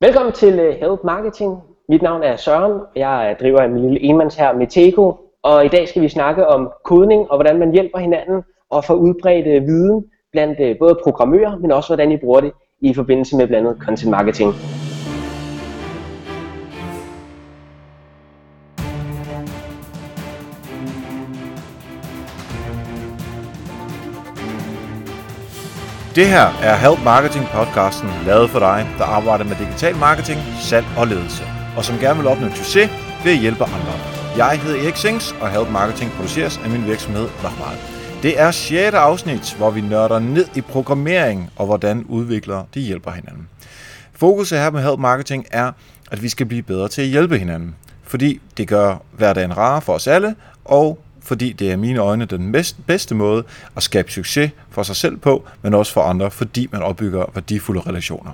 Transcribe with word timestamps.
Velkommen 0.00 0.32
til 0.32 0.58
øh, 0.58 0.74
Help 0.74 1.04
Marketing. 1.04 1.58
Mit 1.88 2.02
navn 2.02 2.22
er 2.22 2.36
Søren, 2.36 2.72
og 2.72 2.86
jeg 2.96 3.28
øh, 3.30 3.40
driver 3.40 3.60
en 3.60 3.80
lille 3.80 4.00
enmandsherre 4.00 4.56
med 4.58 4.66
Teko. 4.66 5.18
Og 5.42 5.64
i 5.64 5.68
dag 5.68 5.88
skal 5.88 6.02
vi 6.02 6.08
snakke 6.08 6.46
om 6.46 6.70
kodning 6.84 7.30
og 7.30 7.36
hvordan 7.36 7.58
man 7.58 7.72
hjælper 7.72 7.98
hinanden 7.98 8.42
og 8.70 8.84
får 8.84 8.94
udbredt 8.94 9.46
øh, 9.46 9.62
viden 9.62 10.04
blandt 10.32 10.78
både 10.78 10.98
programmører, 11.02 11.58
men 11.58 11.72
også 11.72 11.88
hvordan 11.88 12.12
I 12.12 12.16
bruger 12.16 12.40
det 12.40 12.52
i 12.80 12.94
forbindelse 12.94 13.36
med 13.36 13.46
blandt 13.46 13.68
andet 13.68 13.82
content 13.82 14.10
marketing. 14.10 14.52
Det 26.16 26.28
her 26.28 26.46
er 26.62 26.76
Help 26.76 27.04
Marketing 27.04 27.46
podcasten, 27.54 28.10
lavet 28.26 28.50
for 28.50 28.58
dig, 28.58 28.88
der 28.98 29.04
arbejder 29.04 29.44
med 29.44 29.56
digital 29.56 29.96
marketing, 29.96 30.40
salg 30.60 30.86
og 30.96 31.06
ledelse, 31.06 31.42
og 31.76 31.84
som 31.84 31.98
gerne 31.98 32.18
vil 32.18 32.28
opnå 32.28 32.48
succes 32.54 32.90
ved 33.24 33.32
at 33.32 33.38
hjælpe 33.38 33.64
andre. 33.64 33.92
Jeg 34.36 34.60
hedder 34.60 34.82
Erik 34.82 34.96
Sings, 34.96 35.34
og 35.40 35.50
Help 35.50 35.70
Marketing 35.70 36.10
produceres 36.10 36.60
af 36.64 36.70
min 36.70 36.86
virksomhed 36.86 37.28
Lachmal. 37.42 37.76
Det 38.22 38.40
er 38.40 38.50
6. 38.50 38.94
afsnit, 38.94 39.54
hvor 39.58 39.70
vi 39.70 39.80
nørder 39.80 40.18
ned 40.18 40.46
i 40.54 40.60
programmering 40.60 41.50
og 41.56 41.66
hvordan 41.66 42.04
udviklere 42.08 42.64
de 42.74 42.80
hjælper 42.80 43.10
hinanden. 43.10 43.48
Fokuset 44.12 44.58
her 44.58 44.70
med 44.70 44.82
Help 44.82 44.98
Marketing 44.98 45.46
er, 45.50 45.72
at 46.10 46.22
vi 46.22 46.28
skal 46.28 46.46
blive 46.46 46.62
bedre 46.62 46.88
til 46.88 47.02
at 47.02 47.08
hjælpe 47.08 47.38
hinanden, 47.38 47.74
fordi 48.02 48.40
det 48.56 48.68
gør 48.68 48.96
hverdagen 49.12 49.56
rarere 49.56 49.80
for 49.80 49.92
os 49.92 50.06
alle, 50.06 50.34
og 50.64 50.98
fordi 51.26 51.52
det 51.52 51.72
er 51.72 51.76
mine 51.76 51.98
øjne 51.98 52.24
den 52.24 52.54
bedste 52.86 53.14
måde 53.14 53.44
at 53.76 53.82
skabe 53.82 54.12
succes 54.12 54.50
for 54.70 54.82
sig 54.82 54.96
selv 54.96 55.16
på, 55.16 55.44
men 55.62 55.74
også 55.74 55.92
for 55.92 56.00
andre, 56.00 56.30
fordi 56.30 56.68
man 56.72 56.82
opbygger 56.82 57.24
værdifulde 57.34 57.80
relationer. 57.80 58.30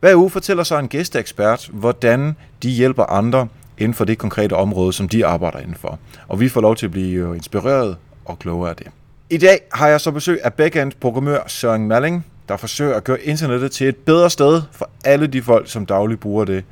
Hver 0.00 0.14
uge 0.14 0.30
fortæller 0.30 0.62
så 0.62 0.78
en 0.78 0.88
gæsteekspert, 0.88 1.70
hvordan 1.72 2.36
de 2.62 2.70
hjælper 2.70 3.04
andre 3.04 3.48
inden 3.78 3.94
for 3.94 4.04
det 4.04 4.18
konkrete 4.18 4.52
område, 4.52 4.92
som 4.92 5.08
de 5.08 5.26
arbejder 5.26 5.58
indenfor. 5.58 5.98
Og 6.28 6.40
vi 6.40 6.48
får 6.48 6.60
lov 6.60 6.76
til 6.76 6.86
at 6.86 6.92
blive 6.92 7.36
inspireret 7.36 7.96
og 8.24 8.38
klogere 8.38 8.70
af 8.70 8.76
det. 8.76 8.86
I 9.30 9.38
dag 9.38 9.60
har 9.72 9.88
jeg 9.88 10.00
så 10.00 10.10
besøg 10.10 10.40
af 10.44 10.54
backend-programmør 10.54 11.40
Søren 11.46 11.88
Malling, 11.88 12.26
der 12.48 12.56
forsøger 12.56 12.94
at 12.94 13.04
gøre 13.04 13.20
internettet 13.22 13.72
til 13.72 13.88
et 13.88 13.96
bedre 13.96 14.30
sted 14.30 14.62
for 14.72 14.90
alle 15.04 15.26
de 15.26 15.42
folk, 15.42 15.70
som 15.70 15.86
dagligt 15.86 16.20
bruger 16.20 16.44
det 16.44 16.64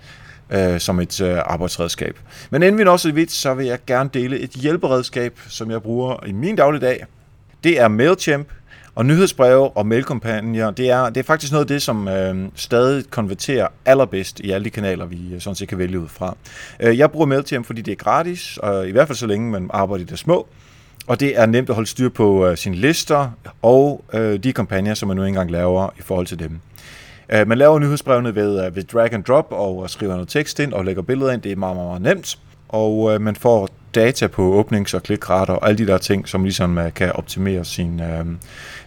øh, 0.51 0.81
som 0.81 1.01
et 1.01 1.21
øh, 1.21 1.39
arbejdsredskab. 1.47 2.19
Men 2.51 2.63
inden 2.63 2.79
vi 2.79 2.85
når 2.85 2.97
så 2.97 3.13
vidt, 3.13 3.33
så 3.33 3.55
vil 3.55 3.67
jeg 3.67 3.79
gerne 3.87 4.11
dele 4.15 4.39
et 4.39 4.51
hjælperedskab, 4.51 5.41
som 5.49 5.71
jeg 5.71 5.83
bruger 5.83 6.27
i 6.27 6.33
min 6.33 6.57
dagligdag. 6.57 7.07
Det 7.65 7.81
er 7.81 7.89
MailChimp, 7.89 8.49
og 8.97 9.07
nyhedsbreve 9.07 9.77
og 9.77 9.87
mailkampagner, 9.87 10.71
det 10.71 10.91
er, 10.91 11.09
det 11.09 11.17
er 11.17 11.25
faktisk 11.25 11.53
noget 11.53 11.65
af 11.65 11.69
det, 11.69 11.83
som 11.83 12.09
øh, 12.09 12.49
stadig 12.55 13.11
konverterer 13.11 13.69
allerbedst 13.85 14.41
i 14.41 14.51
alle 14.51 14.65
de 14.65 14.71
kanaler, 14.71 15.07
vi 15.07 15.35
øh, 15.35 15.41
sådan 15.41 15.55
set 15.55 15.69
kan 15.69 15.79
vælge 15.79 16.01
ud 16.01 16.09
fra. 16.09 16.37
Øh, 16.81 16.99
jeg 16.99 17.11
bruger 17.11 17.27
MailChimp, 17.27 17.67
fordi 17.67 17.83
det 17.83 17.93
er 17.93 17.97
gratis, 17.97 18.59
og 18.63 18.89
i 18.89 18.91
hvert 18.91 19.09
fald 19.09 19.17
så 19.17 19.27
længe 19.27 19.51
man 19.51 19.71
arbejder 19.73 20.05
i 20.05 20.07
det 20.07 20.19
små. 20.19 20.47
Og 21.07 21.21
det 21.21 21.41
er 21.41 21.47
nemt 21.47 21.69
at 21.69 21.75
holde 21.75 21.89
styr 21.89 22.09
på 22.09 22.47
øh, 22.47 22.57
sine 22.57 22.77
lister 22.77 23.31
og 23.63 24.05
øh, 24.13 24.39
de 24.39 24.53
kampagner, 24.53 24.95
som 24.95 25.09
man 25.09 25.17
nu 25.17 25.25
engang 25.25 25.51
laver 25.51 25.89
i 25.99 26.03
forhold 26.03 26.27
til 26.27 26.39
dem. 26.39 26.61
Øh, 27.29 27.49
man 27.49 27.59
laver 27.59 27.79
nyhedsbrevene 27.79 28.35
ved, 28.35 28.67
øh, 28.67 28.77
ved 28.77 28.83
drag 28.83 29.13
and 29.13 29.25
drop 29.25 29.47
og 29.51 29.91
skriver 29.91 30.13
noget 30.13 30.29
tekst 30.29 30.59
ind 30.59 30.73
og 30.73 30.85
lægger 30.85 31.03
billeder 31.03 31.33
ind. 31.33 31.43
Det 31.43 31.53
er 31.53 31.57
meget, 31.57 31.77
meget, 31.77 31.89
meget 31.89 32.17
nemt. 32.17 32.39
Og 32.69 33.15
øh, 33.15 33.21
man 33.21 33.37
får 33.37 33.69
data 33.95 34.27
på 34.27 34.61
åbnings- 34.61 34.95
og 34.95 35.03
klikrater 35.03 35.55
og 35.55 35.69
alle 35.69 35.79
de 35.79 35.87
der 35.87 35.99
ting, 35.99 36.29
som 36.29 36.43
ligesom 36.43 36.79
øh, 36.79 36.95
kan 36.95 37.13
optimere 37.13 37.65
sin, 37.65 38.01
øh, 38.01 38.25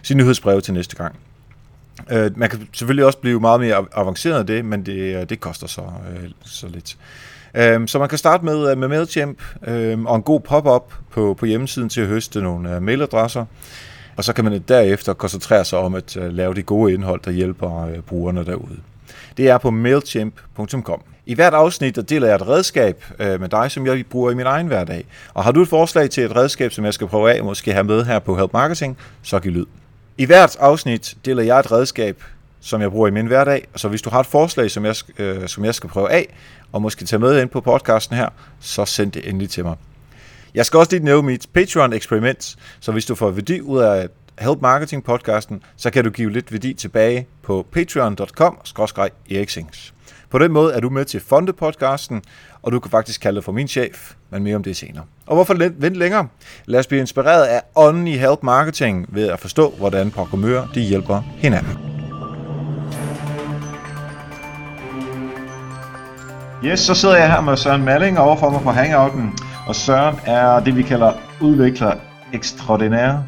sin 0.02 0.16
nyhedsbrev 0.16 0.62
til 0.62 0.74
næste 0.74 0.96
gang. 0.96 1.16
Øh, 2.10 2.38
man 2.38 2.50
kan 2.50 2.68
selvfølgelig 2.72 3.04
også 3.04 3.18
blive 3.18 3.40
meget 3.40 3.60
mere 3.60 3.86
avanceret 3.92 4.38
af 4.38 4.46
det, 4.46 4.64
men 4.64 4.86
det, 4.86 5.16
øh, 5.16 5.28
det 5.28 5.40
koster 5.40 5.66
så, 5.66 5.80
øh, 5.80 6.30
så 6.44 6.68
lidt. 6.68 6.96
Øh, 7.54 7.88
så 7.88 7.98
man 7.98 8.08
kan 8.08 8.18
starte 8.18 8.44
med, 8.44 8.76
med 8.76 8.88
MailChimp 8.88 9.42
øh, 9.66 10.00
og 10.02 10.16
en 10.16 10.22
god 10.22 10.40
pop-up 10.40 10.94
på, 11.10 11.34
på 11.38 11.46
hjemmesiden 11.46 11.88
til 11.88 12.00
at 12.00 12.06
høste 12.06 12.40
nogle 12.40 12.74
øh, 12.76 12.82
mailadresser 12.82 13.44
og 14.16 14.24
så 14.24 14.32
kan 14.32 14.44
man 14.44 14.64
derefter 14.68 15.12
koncentrere 15.12 15.64
sig 15.64 15.78
om 15.78 15.94
at 15.94 16.16
øh, 16.16 16.32
lave 16.32 16.54
det 16.54 16.66
gode 16.66 16.94
indhold, 16.94 17.20
der 17.24 17.30
hjælper 17.30 17.86
øh, 17.86 17.98
brugerne 17.98 18.44
derude. 18.44 18.76
Det 19.36 19.48
er 19.48 19.58
på 19.58 19.70
mailchimp.com. 19.70 21.02
I 21.26 21.34
hvert 21.34 21.54
afsnit 21.54 21.96
der 21.96 22.02
deler 22.02 22.26
jeg 22.26 22.36
et 22.36 22.48
redskab 22.48 23.04
øh, 23.18 23.40
med 23.40 23.48
dig, 23.48 23.70
som 23.70 23.86
jeg 23.86 24.04
bruger 24.10 24.30
i 24.30 24.34
min 24.34 24.46
egen 24.46 24.66
hverdag. 24.66 25.04
Og 25.34 25.44
har 25.44 25.52
du 25.52 25.62
et 25.62 25.68
forslag 25.68 26.10
til 26.10 26.24
et 26.24 26.36
redskab, 26.36 26.72
som 26.72 26.84
jeg 26.84 26.94
skal 26.94 27.06
prøve 27.06 27.32
af, 27.32 27.44
måske 27.44 27.72
have 27.72 27.84
med 27.84 28.04
her 28.04 28.18
på 28.18 28.36
Help 28.36 28.52
Marketing, 28.52 28.98
så 29.22 29.40
giv 29.40 29.52
lyd. 29.52 29.66
I 30.18 30.24
hvert 30.24 30.56
afsnit 30.60 31.16
deler 31.24 31.42
jeg 31.42 31.58
et 31.58 31.72
redskab, 31.72 32.22
som 32.60 32.80
jeg 32.80 32.90
bruger 32.90 33.08
i 33.08 33.10
min 33.10 33.26
hverdag. 33.26 33.66
Så 33.76 33.88
hvis 33.88 34.02
du 34.02 34.10
har 34.10 34.20
et 34.20 34.26
forslag, 34.26 34.70
som 34.70 34.84
jeg, 34.84 34.94
øh, 35.18 35.48
som 35.48 35.64
jeg 35.64 35.74
skal 35.74 35.88
prøve 35.88 36.12
af, 36.12 36.34
og 36.72 36.82
måske 36.82 37.04
tage 37.04 37.20
med 37.20 37.40
ind 37.40 37.48
på 37.48 37.60
podcasten 37.60 38.16
her, 38.16 38.28
så 38.60 38.84
send 38.84 39.12
det 39.12 39.28
endelig 39.28 39.50
til 39.50 39.64
mig. 39.64 39.76
Jeg 40.54 40.66
skal 40.66 40.78
også 40.78 40.92
lige 40.92 41.04
nævne 41.04 41.26
mit 41.26 41.46
Patreon-eksperiment, 41.54 42.56
så 42.80 42.92
hvis 42.92 43.04
du 43.04 43.14
får 43.14 43.30
værdi 43.30 43.60
ud 43.60 43.78
af 43.78 44.08
Help 44.38 44.60
Marketing 44.60 45.04
podcasten, 45.04 45.62
så 45.76 45.90
kan 45.90 46.04
du 46.04 46.10
give 46.10 46.32
lidt 46.32 46.52
værdi 46.52 46.74
tilbage 46.74 47.26
på 47.42 47.66
patreon.com 47.72 48.58
eriksings. 49.30 49.94
På 50.30 50.38
den 50.38 50.52
måde 50.52 50.74
er 50.74 50.80
du 50.80 50.90
med 50.90 51.04
til 51.04 51.18
at 51.18 51.22
fonde 51.22 51.52
podcasten, 51.52 52.22
og 52.62 52.72
du 52.72 52.80
kan 52.80 52.90
faktisk 52.90 53.20
kalde 53.20 53.36
det 53.36 53.44
for 53.44 53.52
min 53.52 53.68
chef, 53.68 54.12
men 54.30 54.42
mere 54.42 54.56
om 54.56 54.62
det 54.62 54.76
senere. 54.76 55.04
Og 55.26 55.34
hvorfor 55.34 55.54
vente 55.54 55.98
længere? 55.98 56.28
Lad 56.66 56.80
os 56.80 56.86
blive 56.86 57.00
inspireret 57.00 57.44
af 57.44 57.62
ånden 57.74 58.06
i 58.06 58.16
Help 58.16 58.42
Marketing 58.42 59.06
ved 59.08 59.28
at 59.28 59.40
forstå, 59.40 59.70
hvordan 59.78 60.10
programmører 60.10 60.66
de 60.74 60.80
hjælper 60.80 61.22
hinanden. 61.36 61.78
Yes, 66.64 66.80
så 66.80 66.94
sidder 66.94 67.16
jeg 67.16 67.32
her 67.32 67.40
med 67.40 67.56
Søren 67.56 67.84
Malling 67.84 68.18
overfor 68.18 68.50
mig 68.50 68.62
på 68.62 68.70
Hangouten. 68.70 69.32
Og 69.70 69.76
Søren 69.76 70.16
er 70.26 70.60
det, 70.60 70.76
vi 70.76 70.82
kalder 70.82 71.12
udvikler 71.40 71.92
ekstraordinære. 72.32 73.26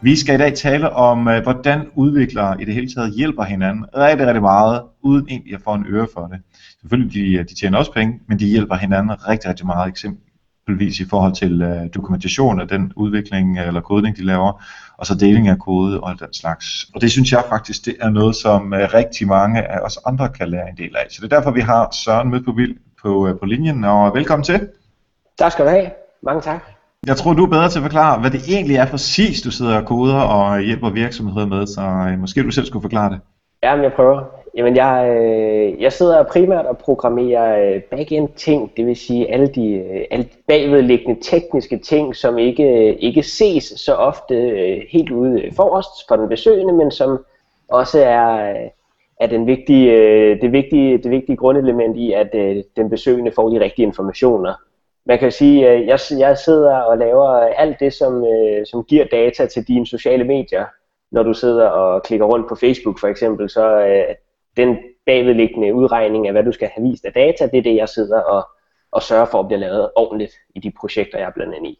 Vi 0.00 0.16
skal 0.16 0.34
i 0.34 0.38
dag 0.38 0.54
tale 0.54 0.90
om, 0.90 1.28
øh, 1.28 1.42
hvordan 1.42 1.86
udviklere 1.94 2.62
i 2.62 2.64
det 2.64 2.74
hele 2.74 2.88
taget 2.94 3.12
hjælper 3.12 3.44
hinanden 3.44 3.84
rigtig, 3.96 4.26
rigtig 4.26 4.42
meget, 4.42 4.82
uden 5.02 5.26
egentlig 5.28 5.54
at 5.54 5.60
få 5.64 5.74
en 5.74 5.86
øre 5.88 6.06
for 6.14 6.26
det. 6.26 6.38
Selvfølgelig, 6.80 7.14
de, 7.14 7.32
øh, 7.32 7.44
de 7.48 7.54
tjener 7.54 7.78
også 7.78 7.92
penge, 7.92 8.20
men 8.28 8.38
de 8.38 8.46
hjælper 8.46 8.74
hinanden 8.74 9.28
rigtig, 9.28 9.50
rigtig 9.50 9.66
meget, 9.66 9.88
eksempelvis 9.88 11.00
i 11.00 11.08
forhold 11.08 11.32
til 11.32 11.62
uh, 11.62 11.86
dokumentation 11.94 12.60
af 12.60 12.68
den 12.68 12.92
udvikling 12.96 13.58
eller 13.58 13.80
kodning, 13.80 14.16
de 14.16 14.24
laver, 14.24 14.62
og 14.98 15.06
så 15.06 15.14
deling 15.14 15.48
af 15.48 15.58
kode 15.58 16.00
og 16.00 16.20
den 16.20 16.32
slags. 16.32 16.86
Og 16.94 17.00
det 17.00 17.10
synes 17.10 17.32
jeg 17.32 17.44
faktisk, 17.48 17.84
det 17.84 17.96
er 18.00 18.10
noget, 18.10 18.36
som 18.36 18.72
uh, 18.72 18.78
rigtig 18.94 19.26
mange 19.26 19.62
af 19.62 19.78
os 19.80 19.98
andre 20.06 20.28
kan 20.28 20.48
lære 20.48 20.68
en 20.68 20.76
del 20.76 20.96
af. 20.96 21.06
Så 21.10 21.18
det 21.22 21.32
er 21.32 21.36
derfor, 21.36 21.50
vi 21.50 21.60
har 21.60 21.88
Søren 22.04 22.30
med 22.30 22.40
på, 22.40 22.56
på, 23.02 23.28
uh, 23.28 23.38
på 23.38 23.46
linjen, 23.46 23.84
og 23.84 24.14
velkommen 24.14 24.44
til. 24.44 24.68
Tak 25.38 25.52
skal 25.52 25.64
du 25.64 25.70
have. 25.70 25.90
Mange 26.22 26.40
tak. 26.40 26.62
Jeg 27.06 27.16
tror, 27.16 27.32
du 27.32 27.44
er 27.44 27.50
bedre 27.50 27.68
til 27.68 27.78
at 27.78 27.82
forklare, 27.82 28.20
hvad 28.20 28.30
det 28.30 28.40
egentlig 28.48 28.76
er 28.76 28.86
præcis, 28.86 29.42
du 29.42 29.50
sidder 29.50 29.80
og 29.80 29.86
koder 29.86 30.20
og 30.20 30.60
hjælper 30.60 30.90
virksomheder 30.90 31.46
med, 31.46 31.66
så 31.66 31.80
øh, 31.80 32.18
måske 32.18 32.42
du 32.42 32.50
selv 32.50 32.66
skulle 32.66 32.82
forklare 32.82 33.10
det. 33.12 33.20
Ja, 33.62 33.74
men 33.74 33.84
jeg 33.84 33.92
prøver. 33.92 34.20
Jamen, 34.56 34.76
jeg, 34.76 35.16
øh, 35.16 35.82
jeg 35.82 35.92
sidder 35.92 36.22
primært 36.22 36.66
og 36.66 36.78
programmerer 36.78 37.74
øh, 37.74 37.82
backend 37.82 38.28
ting, 38.36 38.72
det 38.76 38.86
vil 38.86 38.96
sige 38.96 39.32
alle 39.32 39.46
de, 39.46 39.84
alle 40.10 40.28
bagvedliggende 40.48 41.20
tekniske 41.22 41.78
ting, 41.78 42.16
som 42.16 42.38
ikke, 42.38 42.94
ikke 42.94 43.22
ses 43.22 43.64
så 43.64 43.94
ofte 43.94 44.34
helt 44.92 45.10
ude 45.10 45.42
forrest 45.56 46.08
for 46.08 46.16
den 46.16 46.28
besøgende, 46.28 46.72
men 46.72 46.90
som 46.90 47.18
også 47.68 48.04
er, 48.04 48.54
er 49.20 49.26
den 49.26 49.46
vigtige, 49.46 49.90
det, 50.40 50.52
vigtige, 50.52 50.98
det 50.98 51.10
vigtige 51.10 51.36
grundelement 51.36 51.96
i, 51.96 52.12
at 52.12 52.32
den 52.76 52.90
besøgende 52.90 53.32
får 53.34 53.48
de 53.48 53.60
rigtige 53.60 53.86
informationer 53.86 54.54
man 55.08 55.18
kan 55.18 55.32
sige, 55.32 55.68
at 55.68 55.86
jeg, 55.86 55.98
jeg 56.18 56.38
sidder 56.38 56.76
og 56.76 56.98
laver 56.98 57.28
alt 57.34 57.80
det, 57.80 57.92
som, 57.94 58.24
øh, 58.24 58.66
som 58.66 58.84
giver 58.84 59.04
data 59.04 59.46
til 59.46 59.68
dine 59.68 59.86
sociale 59.86 60.24
medier. 60.24 60.64
Når 61.12 61.22
du 61.22 61.34
sidder 61.34 61.66
og 61.66 62.02
klikker 62.02 62.26
rundt 62.26 62.48
på 62.48 62.54
Facebook 62.54 63.00
for 63.00 63.08
eksempel, 63.08 63.50
så 63.50 63.78
øh, 63.78 64.14
den 64.56 64.76
bagvedliggende 65.06 65.74
udregning 65.74 66.26
af, 66.26 66.32
hvad 66.32 66.44
du 66.44 66.52
skal 66.52 66.70
have 66.74 66.88
vist 66.88 67.04
af 67.04 67.12
data, 67.12 67.46
det 67.46 67.58
er 67.58 67.62
det, 67.62 67.76
jeg 67.76 67.88
sidder 67.88 68.20
og, 68.20 68.48
og 68.92 69.02
sørger 69.02 69.24
for 69.24 69.40
at 69.40 69.46
blive 69.46 69.60
lavet 69.60 69.90
ordentligt 69.96 70.32
i 70.54 70.60
de 70.60 70.72
projekter, 70.80 71.18
jeg 71.18 71.26
er 71.26 71.32
blandt 71.32 71.54
andet 71.54 71.70
i. 71.70 71.78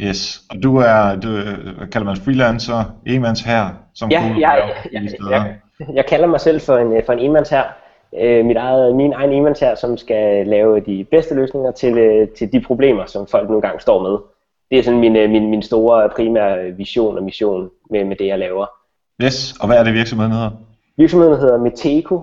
Yes, 0.00 0.40
og 0.50 0.62
du 0.62 0.76
er, 0.76 1.16
du, 1.22 1.28
hvad 1.76 1.86
kalder 1.92 2.04
man 2.04 2.16
freelancer, 2.16 2.84
enmands 3.06 3.40
her, 3.40 3.66
som 3.94 4.10
ja, 4.10 4.22
jeg, 4.22 4.74
jeg, 4.92 5.02
jeg, 5.02 5.30
jeg, 5.30 5.56
jeg 5.94 6.06
kalder 6.06 6.26
mig 6.26 6.40
selv 6.40 6.60
for 6.60 6.76
en, 6.76 7.02
for 7.06 7.12
en 7.12 7.18
enmands 7.18 7.48
her, 7.48 7.64
øh, 8.16 8.44
mit 8.44 8.56
eget, 8.56 8.96
min 8.96 9.12
egen 9.12 9.56
her, 9.60 9.74
som 9.74 9.96
skal 9.96 10.46
lave 10.46 10.80
de 10.80 11.06
bedste 11.10 11.34
løsninger 11.34 11.70
til, 11.70 11.98
øh, 11.98 12.28
til 12.28 12.52
de 12.52 12.60
problemer, 12.60 13.06
som 13.06 13.26
folk 13.26 13.48
nogle 13.48 13.62
gange 13.62 13.80
står 13.80 14.02
med. 14.02 14.18
Det 14.70 14.78
er 14.78 14.82
sådan 14.82 15.00
min, 15.00 15.16
øh, 15.16 15.30
min, 15.30 15.50
min 15.50 15.62
store 15.62 16.08
primære 16.08 16.70
vision 16.70 17.16
og 17.16 17.22
mission 17.22 17.70
med, 17.90 18.04
med 18.04 18.16
det, 18.16 18.26
jeg 18.26 18.38
laver. 18.38 18.66
Yes, 19.22 19.54
og 19.60 19.66
hvad 19.66 19.76
er 19.76 19.84
det 19.84 19.94
virksomheden 19.94 20.32
hedder? 20.32 20.50
Virksomheden 20.96 21.38
hedder 21.38 21.58
Meteko, 21.58 22.22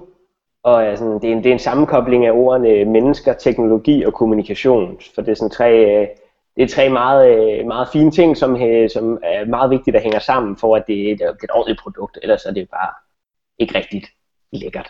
og 0.64 0.98
sådan, 0.98 1.14
det, 1.14 1.30
er 1.30 1.32
en, 1.32 1.44
det 1.44 1.50
er 1.50 1.54
en 1.54 1.60
sammenkobling 1.60 2.26
af 2.26 2.32
ordene 2.32 2.86
mennesker, 2.86 3.34
teknologi 3.34 4.04
og 4.04 4.14
kommunikation. 4.14 4.98
For 5.16 5.22
det 5.22 5.32
er 5.32 5.36
sådan 5.36 5.50
tre, 5.50 6.02
øh, 6.02 6.08
det 6.56 6.64
er 6.64 6.68
tre 6.68 6.90
meget, 6.90 7.66
meget 7.66 7.88
fine 7.94 8.12
ting, 8.12 8.38
som, 8.38 8.58
som 8.90 9.20
er 9.24 9.46
meget 9.46 9.70
vigtigt 9.70 9.96
at 9.96 10.02
hænge 10.02 10.20
sammen, 10.20 10.58
for 10.58 10.76
at 10.76 10.84
det 10.88 11.10
er 11.10 11.14
et, 11.14 11.22
et 11.44 11.52
ordentligt 11.54 11.82
produkt. 11.82 12.20
Ellers 12.22 12.46
er 12.46 12.52
det 12.52 12.70
bare 12.70 12.94
ikke 13.60 13.78
rigtigt 13.78 14.06
lækkert. 14.54 14.90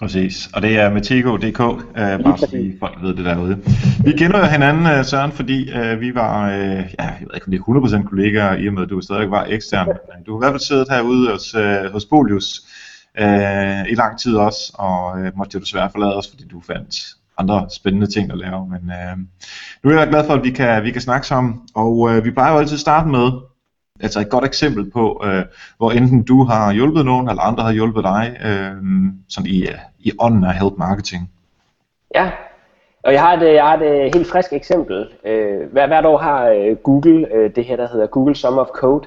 Præcis, 0.00 0.50
og 0.54 0.62
det 0.62 0.78
er 0.78 0.90
Metego.dk, 0.90 1.60
øh, 1.96 2.24
bare 2.24 2.38
så 2.38 2.72
folk 2.78 3.02
ved 3.02 3.14
det 3.14 3.24
derude. 3.24 3.58
Vi 4.04 4.12
kender 4.12 4.46
hinanden, 4.46 4.86
øh, 4.86 5.04
Søren, 5.04 5.32
fordi 5.32 5.70
øh, 5.72 6.00
vi 6.00 6.14
var, 6.14 6.50
øh, 6.50 6.94
ja, 6.98 7.04
jeg 7.04 7.16
ved 7.20 7.34
ikke 7.34 7.46
om 7.46 7.50
det 7.50 7.92
er 7.92 8.00
100% 8.02 8.08
kollegaer, 8.08 8.56
i 8.56 8.68
og 8.68 8.74
med 8.74 8.82
at 8.82 8.90
du 8.90 9.00
stadig 9.00 9.30
var 9.30 9.46
ekstern. 9.48 9.88
Du 10.26 10.32
har 10.32 10.38
i 10.38 10.40
hvert 10.40 10.52
fald 10.52 10.60
siddet 10.60 10.86
herude 10.90 11.30
hos, 11.30 11.54
øh, 11.54 11.92
hos 11.92 12.04
Bolius 12.04 12.60
øh, 13.18 13.90
i 13.90 13.94
lang 13.94 14.20
tid 14.20 14.36
også, 14.36 14.72
og 14.74 15.20
øh, 15.20 15.32
måtte 15.36 15.54
jo 15.54 15.60
desværre 15.60 15.90
forlade 15.90 16.16
os, 16.16 16.28
fordi 16.30 16.44
du 16.48 16.60
fandt 16.60 16.96
andre 17.38 17.66
spændende 17.70 18.06
ting 18.06 18.32
at 18.32 18.38
lave. 18.38 18.68
Men 18.68 18.90
øh, 18.90 19.16
nu 19.84 19.90
er 19.90 19.98
jeg 19.98 20.08
glad 20.08 20.26
for, 20.26 20.34
at 20.34 20.44
vi 20.44 20.50
kan, 20.50 20.84
vi 20.84 20.90
kan 20.90 21.00
snakke 21.00 21.26
sammen, 21.26 21.60
og 21.74 22.10
øh, 22.10 22.24
vi 22.24 22.30
plejer 22.30 22.52
jo 22.52 22.58
altid 22.58 22.74
at 22.74 22.80
starte 22.80 23.08
med, 23.08 23.30
altså 24.02 24.20
et 24.20 24.30
godt 24.30 24.44
eksempel 24.44 24.90
på, 24.90 25.22
øh, 25.24 25.44
hvor 25.76 25.90
enten 25.90 26.22
du 26.22 26.44
har 26.44 26.72
hjulpet 26.72 27.04
nogen, 27.04 27.28
eller 27.28 27.42
andre 27.42 27.64
har 27.64 27.72
hjulpet 27.72 28.04
dig, 28.04 28.36
øh, 28.44 28.72
sådan 29.28 29.50
i, 29.50 29.62
øh, 29.62 29.78
i 29.98 30.12
ånden 30.18 30.44
af 30.44 30.54
help 30.54 30.74
marketing. 30.78 31.30
Ja, 32.14 32.30
og 33.04 33.12
jeg 33.12 33.20
har 33.22 33.36
et, 33.36 33.42
øh, 33.42 33.54
jeg 33.54 33.64
har 33.64 33.76
et 33.76 33.86
øh, 33.86 34.10
helt 34.14 34.26
frisk 34.26 34.52
eksempel. 34.52 35.08
Øh, 35.24 35.72
hver, 35.72 35.86
hvert 35.86 36.06
år 36.06 36.18
har 36.18 36.74
Google 36.74 37.34
øh, 37.34 37.50
det 37.56 37.64
her, 37.64 37.76
der 37.76 37.88
hedder 37.88 38.06
Google 38.06 38.36
Summer 38.36 38.62
of 38.62 38.68
Code, 38.68 39.06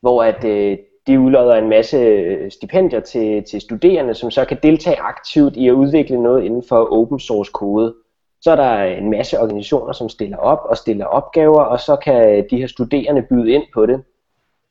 hvor 0.00 0.22
at 0.22 0.44
øh, 0.44 0.78
de 1.06 1.20
udlodder 1.20 1.54
en 1.54 1.68
masse 1.68 2.50
stipendier 2.50 3.00
til, 3.00 3.44
til 3.50 3.60
studerende, 3.60 4.14
som 4.14 4.30
så 4.30 4.44
kan 4.44 4.58
deltage 4.62 5.00
aktivt 5.00 5.56
i 5.56 5.68
at 5.68 5.72
udvikle 5.72 6.22
noget 6.22 6.44
inden 6.44 6.62
for 6.68 6.92
open 6.92 7.20
source 7.20 7.50
kode. 7.54 7.94
Så 8.40 8.50
er 8.50 8.56
der 8.56 8.82
en 8.82 9.10
masse 9.10 9.40
organisationer, 9.40 9.92
som 9.92 10.08
stiller 10.08 10.36
op 10.36 10.60
og 10.64 10.76
stiller 10.76 11.06
opgaver, 11.06 11.60
og 11.60 11.80
så 11.80 11.96
kan 11.96 12.46
de 12.50 12.56
her 12.56 12.66
studerende 12.66 13.22
byde 13.22 13.52
ind 13.52 13.62
på 13.74 13.86
det. 13.86 14.02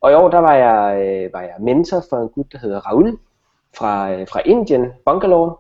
Og 0.02 0.12
i 0.12 0.14
år 0.14 0.30
der 0.30 0.38
var 0.38 0.56
jeg, 0.56 1.02
øh, 1.06 1.34
var 1.34 1.42
jeg 1.42 1.56
mentor 1.60 2.04
for 2.10 2.18
en 2.18 2.30
gut, 2.30 2.52
der 2.52 2.58
hedder 2.58 2.80
Raul 2.80 3.18
fra, 3.78 4.12
øh, 4.12 4.28
fra 4.28 4.42
Indien, 4.46 4.94
Bangalore. 5.06 5.56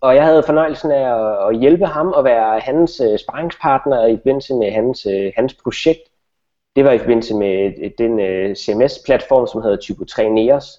Og 0.00 0.14
jeg 0.14 0.24
havde 0.24 0.42
fornøjelsen 0.42 0.90
af 0.90 1.16
at, 1.16 1.48
at 1.48 1.60
hjælpe 1.60 1.86
ham 1.86 2.08
og 2.08 2.24
være 2.24 2.60
hans 2.60 3.00
øh, 3.00 3.18
sparringspartner 3.18 4.06
i 4.06 4.16
forbindelse 4.16 4.54
med 4.54 4.72
hans, 4.72 5.06
øh, 5.06 5.32
hans 5.36 5.54
projekt. 5.54 6.00
Det 6.76 6.84
var 6.84 6.92
i 6.92 6.98
forbindelse 6.98 7.34
med 7.34 7.72
øh, 7.82 7.90
den 7.98 8.20
øh, 8.20 8.56
CMS-platform, 8.56 9.46
som 9.46 9.62
hedder 9.62 9.76
Typo 9.76 10.04
3 10.04 10.28
Neos. 10.28 10.78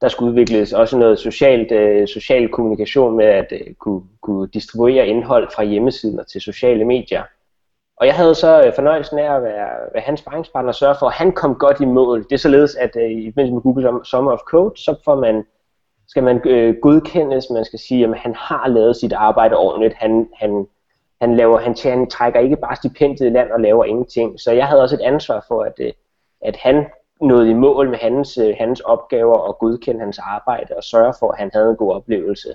Der 0.00 0.08
skulle 0.08 0.30
udvikles 0.30 0.72
også 0.72 0.98
noget 0.98 1.18
socialt, 1.18 1.72
øh, 1.72 2.08
social 2.08 2.48
kommunikation 2.48 3.16
med 3.16 3.26
at 3.26 3.52
øh, 3.52 3.74
kunne, 3.74 4.02
kunne 4.20 4.48
distribuere 4.48 5.06
indhold 5.06 5.50
fra 5.54 5.64
hjemmesiden 5.64 6.18
og 6.18 6.26
til 6.26 6.40
sociale 6.40 6.84
medier. 6.84 7.22
Og 7.96 8.06
jeg 8.06 8.14
havde 8.14 8.34
så 8.34 8.62
øh, 8.66 8.74
fornøjelsen 8.74 9.18
af 9.18 9.36
at 9.36 9.42
være, 9.42 9.70
være 9.94 10.02
hans 10.02 10.20
sparringspartner 10.20 10.68
og 10.68 10.74
sørge 10.74 10.96
for, 10.98 11.06
at 11.06 11.12
han 11.12 11.32
kom 11.32 11.54
godt 11.54 11.80
i 11.80 11.84
mål. 11.84 12.22
Det 12.22 12.32
er 12.32 12.38
således, 12.38 12.74
at 12.74 12.96
øh, 12.96 13.10
i 13.10 13.30
forbindelse 13.30 13.54
med 13.54 13.62
Google 13.62 14.04
Summer 14.04 14.32
of 14.32 14.38
Code, 14.38 14.72
så 14.76 14.96
får 15.04 15.14
man, 15.14 15.44
skal 16.08 16.22
man 16.22 16.40
øh, 16.44 16.74
godkendes, 16.82 17.50
man 17.50 17.64
skal 17.64 17.78
sige, 17.78 18.04
at 18.04 18.18
han 18.18 18.34
har 18.34 18.68
lavet 18.68 18.96
sit 18.96 19.12
arbejde 19.12 19.56
ordentligt. 19.56 19.94
Han, 19.94 20.28
han, 20.34 20.66
han, 21.20 21.36
laver, 21.36 21.58
han, 21.58 21.76
han 21.82 22.10
trækker 22.10 22.40
ikke 22.40 22.56
bare 22.56 22.76
stipendiet 22.76 23.26
i 23.26 23.30
land 23.30 23.50
og 23.50 23.60
laver 23.60 23.84
ingenting. 23.84 24.40
Så 24.40 24.52
jeg 24.52 24.66
havde 24.66 24.82
også 24.82 24.96
et 24.96 25.00
ansvar 25.00 25.44
for, 25.48 25.62
at, 25.62 25.74
øh, 25.78 25.92
at 26.40 26.56
han 26.56 26.86
nåede 27.20 27.50
i 27.50 27.54
mål 27.54 27.90
med 27.90 27.98
hans, 27.98 28.38
øh, 28.38 28.54
hans 28.58 28.80
opgaver 28.80 29.36
og 29.36 29.58
godkende 29.58 30.00
hans 30.00 30.18
arbejde 30.18 30.74
og 30.76 30.84
sørge 30.84 31.14
for, 31.18 31.32
at 31.32 31.38
han 31.38 31.50
havde 31.52 31.70
en 31.70 31.76
god 31.76 31.92
oplevelse. 31.92 32.54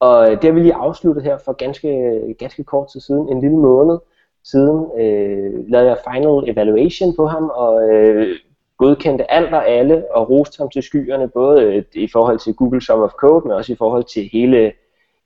Og 0.00 0.30
øh, 0.30 0.36
det 0.36 0.44
har 0.44 0.52
vi 0.52 0.60
lige 0.60 0.74
afsluttet 0.74 1.24
her 1.24 1.38
for 1.38 1.52
ganske, 1.52 2.20
ganske 2.38 2.64
kort 2.64 2.88
tid 2.92 3.00
siden, 3.00 3.28
en 3.28 3.40
lille 3.40 3.56
måned 3.56 3.98
siden 4.44 5.00
øh, 5.00 5.70
lavede 5.70 5.88
jeg 5.88 5.98
final 6.12 6.50
evaluation 6.50 7.16
på 7.16 7.26
ham, 7.26 7.50
og 7.54 7.88
øh, 7.88 8.36
godkendte 8.78 9.30
alt 9.30 9.54
og 9.54 9.68
alle, 9.68 10.04
og 10.14 10.30
roste 10.30 10.58
ham 10.58 10.70
til 10.70 10.82
skyerne, 10.82 11.28
både 11.28 11.62
øh, 11.62 11.84
i 11.94 12.08
forhold 12.12 12.38
til 12.38 12.54
Google 12.54 12.82
Summer 12.82 13.04
of 13.04 13.10
Code, 13.10 13.48
men 13.48 13.56
også 13.56 13.72
i 13.72 13.76
forhold 13.76 14.04
til 14.04 14.28
hele, 14.32 14.72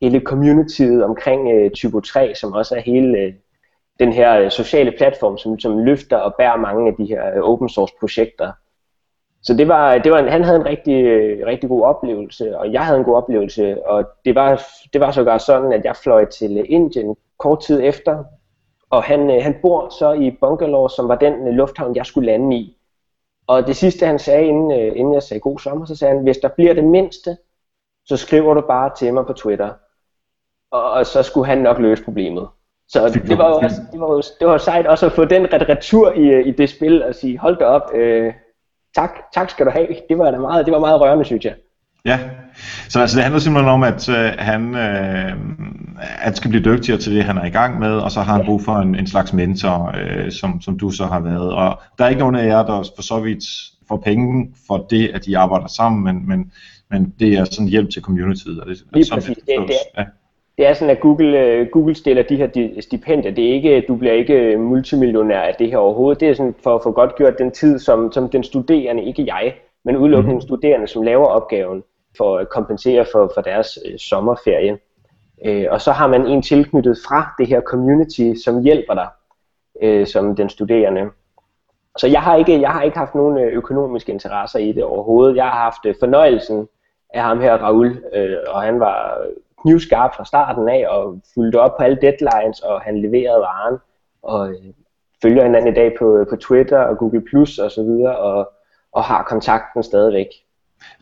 hele 0.00 0.20
communityet 0.20 1.04
omkring 1.04 1.50
øh, 1.52 1.70
Typo 1.70 2.00
3, 2.00 2.34
som 2.34 2.52
også 2.52 2.76
er 2.76 2.80
hele 2.80 3.18
øh, 3.18 3.32
den 3.98 4.12
her 4.12 4.40
øh, 4.40 4.50
sociale 4.50 4.92
platform, 4.98 5.38
som, 5.38 5.58
som 5.58 5.78
løfter 5.78 6.16
og 6.16 6.34
bærer 6.38 6.56
mange 6.56 6.88
af 6.88 6.94
de 6.98 7.04
her 7.04 7.36
øh, 7.36 7.42
open 7.42 7.68
source 7.68 7.94
projekter. 8.00 8.52
Så 9.42 9.54
det 9.54 9.68
var, 9.68 9.98
det 9.98 10.12
var 10.12 10.18
en, 10.18 10.28
han 10.28 10.44
havde 10.44 10.58
en 10.58 10.66
rigtig, 10.66 11.04
øh, 11.04 11.46
rigtig 11.46 11.68
god 11.68 11.82
oplevelse, 11.82 12.58
og 12.58 12.72
jeg 12.72 12.86
havde 12.86 12.98
en 12.98 13.04
god 13.04 13.14
oplevelse, 13.14 13.86
og 13.86 14.04
det 14.24 14.34
var, 14.34 14.62
det 14.92 15.00
var 15.00 15.10
sågar 15.10 15.38
sådan, 15.38 15.72
at 15.72 15.84
jeg 15.84 15.96
fløj 15.96 16.24
til 16.24 16.64
Indien 16.68 17.16
kort 17.38 17.60
tid 17.60 17.80
efter, 17.82 18.24
og 18.90 19.02
han, 19.02 19.30
øh, 19.30 19.42
han 19.42 19.54
bor 19.62 19.88
så 19.88 20.12
i 20.12 20.30
Bangalore, 20.30 20.90
som 20.90 21.08
var 21.08 21.14
den 21.16 21.48
øh, 21.48 21.54
lufthavn, 21.54 21.96
jeg 21.96 22.06
skulle 22.06 22.26
lande 22.26 22.56
i. 22.56 22.78
Og 23.46 23.66
det 23.66 23.76
sidste 23.76 24.06
han 24.06 24.18
sagde, 24.18 24.46
inden, 24.46 24.72
øh, 24.72 24.92
inden 24.96 25.14
jeg 25.14 25.22
sagde 25.22 25.40
god 25.40 25.58
sommer, 25.58 25.86
så 25.86 25.96
sagde 25.96 26.14
han, 26.14 26.22
hvis 26.22 26.38
der 26.38 26.48
bliver 26.48 26.74
det 26.74 26.84
mindste, 26.84 27.36
så 28.04 28.16
skriver 28.16 28.54
du 28.54 28.60
bare 28.60 28.90
til 28.98 29.14
mig 29.14 29.26
på 29.26 29.32
Twitter. 29.32 29.70
Og, 30.70 30.90
og 30.90 31.06
så 31.06 31.22
skulle 31.22 31.46
han 31.46 31.58
nok 31.58 31.78
løse 31.78 32.04
problemet. 32.04 32.48
Så 32.88 33.08
det 33.28 33.38
var 33.38 33.48
jo 33.48 33.54
også, 33.54 33.80
det 33.92 34.00
var, 34.00 34.12
jo, 34.12 34.22
det 34.40 34.46
var 34.46 34.58
sejt 34.58 34.86
også 34.86 35.06
at 35.06 35.12
få 35.12 35.24
den 35.24 35.52
retur 35.52 36.12
i, 36.12 36.48
i 36.48 36.50
det 36.50 36.70
spil 36.70 37.02
og 37.02 37.14
sige, 37.14 37.38
hold 37.38 37.58
da 37.58 37.64
op, 37.64 37.94
øh, 37.94 38.34
tak, 38.94 39.10
tak 39.34 39.50
skal 39.50 39.66
du 39.66 39.70
have. 39.70 39.88
Det 40.08 40.18
var 40.18 40.30
da 40.30 40.38
meget, 40.38 40.66
det 40.66 40.72
var 40.72 40.78
meget 40.78 41.00
rørende, 41.00 41.24
synes 41.24 41.44
jeg. 41.44 41.54
Ja, 42.06 42.18
så 42.88 43.00
altså, 43.00 43.16
det 43.16 43.22
handler 43.22 43.40
simpelthen 43.40 43.70
om, 43.70 43.82
at 43.82 44.08
øh, 44.08 44.32
han 44.38 44.74
øh, 44.74 45.32
at 46.22 46.36
skal 46.36 46.50
blive 46.50 46.64
dygtigere 46.64 47.00
til 47.00 47.14
det, 47.14 47.24
han 47.24 47.38
er 47.38 47.44
i 47.44 47.50
gang 47.50 47.78
med, 47.78 47.92
og 47.92 48.10
så 48.10 48.20
har 48.20 48.36
han 48.36 48.46
brug 48.46 48.62
for 48.62 48.72
en, 48.72 48.94
en 48.94 49.06
slags 49.06 49.32
mentor, 49.32 49.94
øh, 50.00 50.30
som, 50.30 50.60
som 50.60 50.78
du 50.78 50.90
så 50.90 51.04
har 51.04 51.20
været. 51.20 51.52
Og 51.52 51.80
der 51.98 52.04
er 52.04 52.08
ikke 52.08 52.20
nogen 52.20 52.34
af 52.34 52.46
jer, 52.46 52.66
der 52.66 52.90
for 52.94 53.02
så 53.02 53.20
vidt 53.20 53.44
får 53.88 53.96
penge 53.96 54.54
for 54.66 54.86
det, 54.90 55.08
at 55.14 55.24
de 55.24 55.38
arbejder 55.38 55.66
sammen, 55.66 56.04
men, 56.04 56.28
men, 56.28 56.52
men 56.90 57.14
det 57.20 57.34
er 57.34 57.44
sådan 57.44 57.68
hjælp 57.68 57.90
til 57.90 58.02
communityet. 58.02 58.60
Og 58.60 58.66
det, 58.66 58.84
Lige 58.92 59.04
sådan, 59.04 59.22
præcis. 59.22 59.36
Det, 59.36 59.46
det, 59.46 59.74
er, 59.94 60.02
ja. 60.02 60.04
det 60.58 60.66
er 60.66 60.74
sådan, 60.74 60.90
at 60.96 61.00
Google, 61.00 61.60
uh, 61.60 61.66
Google 61.72 61.94
stiller 61.94 62.22
de 62.22 62.36
her 62.36 62.48
stipendier. 62.80 63.34
Det 63.34 63.48
er 63.48 63.52
ikke, 63.52 63.84
du 63.88 63.96
bliver 63.96 64.14
ikke 64.14 64.56
multimillionær 64.58 65.40
af 65.40 65.54
det 65.58 65.70
her 65.70 65.76
overhovedet. 65.76 66.20
Det 66.20 66.28
er 66.28 66.34
sådan 66.34 66.54
for 66.62 66.74
at 66.74 66.80
få 66.82 66.92
godt 66.92 67.16
gjort 67.16 67.38
den 67.38 67.50
tid, 67.50 67.78
som, 67.78 68.12
som 68.12 68.28
den 68.28 68.44
studerende, 68.44 69.04
ikke 69.04 69.24
jeg, 69.26 69.54
men 69.84 69.96
udelukkende 69.96 70.34
mm. 70.34 70.40
studerende, 70.40 70.88
som 70.88 71.02
laver 71.02 71.26
opgaven 71.26 71.82
for 72.16 72.38
at 72.38 72.48
kompensere 72.48 73.06
for, 73.12 73.30
for 73.34 73.40
deres 73.40 73.78
øh, 73.86 73.98
sommerferie. 73.98 74.78
Øh, 75.44 75.66
og 75.70 75.80
så 75.80 75.92
har 75.92 76.06
man 76.06 76.26
en 76.26 76.42
tilknyttet 76.42 76.98
fra 77.08 77.34
det 77.38 77.46
her 77.46 77.60
community, 77.60 78.32
som 78.44 78.62
hjælper 78.62 78.94
dig 78.94 79.08
øh, 79.82 80.06
som 80.06 80.36
den 80.36 80.48
studerende. 80.48 81.10
Så 81.98 82.06
jeg 82.06 82.22
har 82.22 82.36
ikke, 82.36 82.60
jeg 82.60 82.70
har 82.70 82.82
ikke 82.82 82.98
haft 82.98 83.14
nogen 83.14 83.38
øh, 83.38 83.52
økonomiske 83.52 84.12
interesser 84.12 84.58
i 84.58 84.72
det 84.72 84.84
overhovedet. 84.84 85.36
Jeg 85.36 85.44
har 85.44 85.62
haft 85.62 85.86
øh, 85.86 85.94
fornøjelsen 86.00 86.68
af 87.10 87.22
ham 87.22 87.40
her, 87.40 87.56
Raul, 87.56 88.04
øh, 88.12 88.36
og 88.48 88.62
han 88.62 88.80
var 88.80 89.18
knivskarp 89.62 90.14
fra 90.16 90.24
starten 90.24 90.68
af 90.68 90.88
og 90.88 91.20
fulgte 91.34 91.60
op 91.60 91.76
på 91.76 91.82
alle 91.82 91.98
deadlines, 92.00 92.60
og 92.60 92.80
han 92.80 92.98
leverede 92.98 93.40
varen, 93.40 93.78
og 94.23 94.49
øh, 94.49 94.73
følger 95.23 95.42
hinanden 95.42 95.73
i 95.73 95.75
dag 95.75 95.94
på, 95.99 96.16
øh, 96.16 96.26
på 96.26 96.37
Twitter 96.37 96.78
og 96.78 96.99
Google 96.99 97.25
Plus 97.30 97.58
og 97.58 97.70
så 97.70 97.82
videre, 97.82 98.18
og, 98.18 98.52
og 98.92 99.04
har 99.04 99.23
kontakten 99.23 99.82
stadigvæk. 99.82 100.28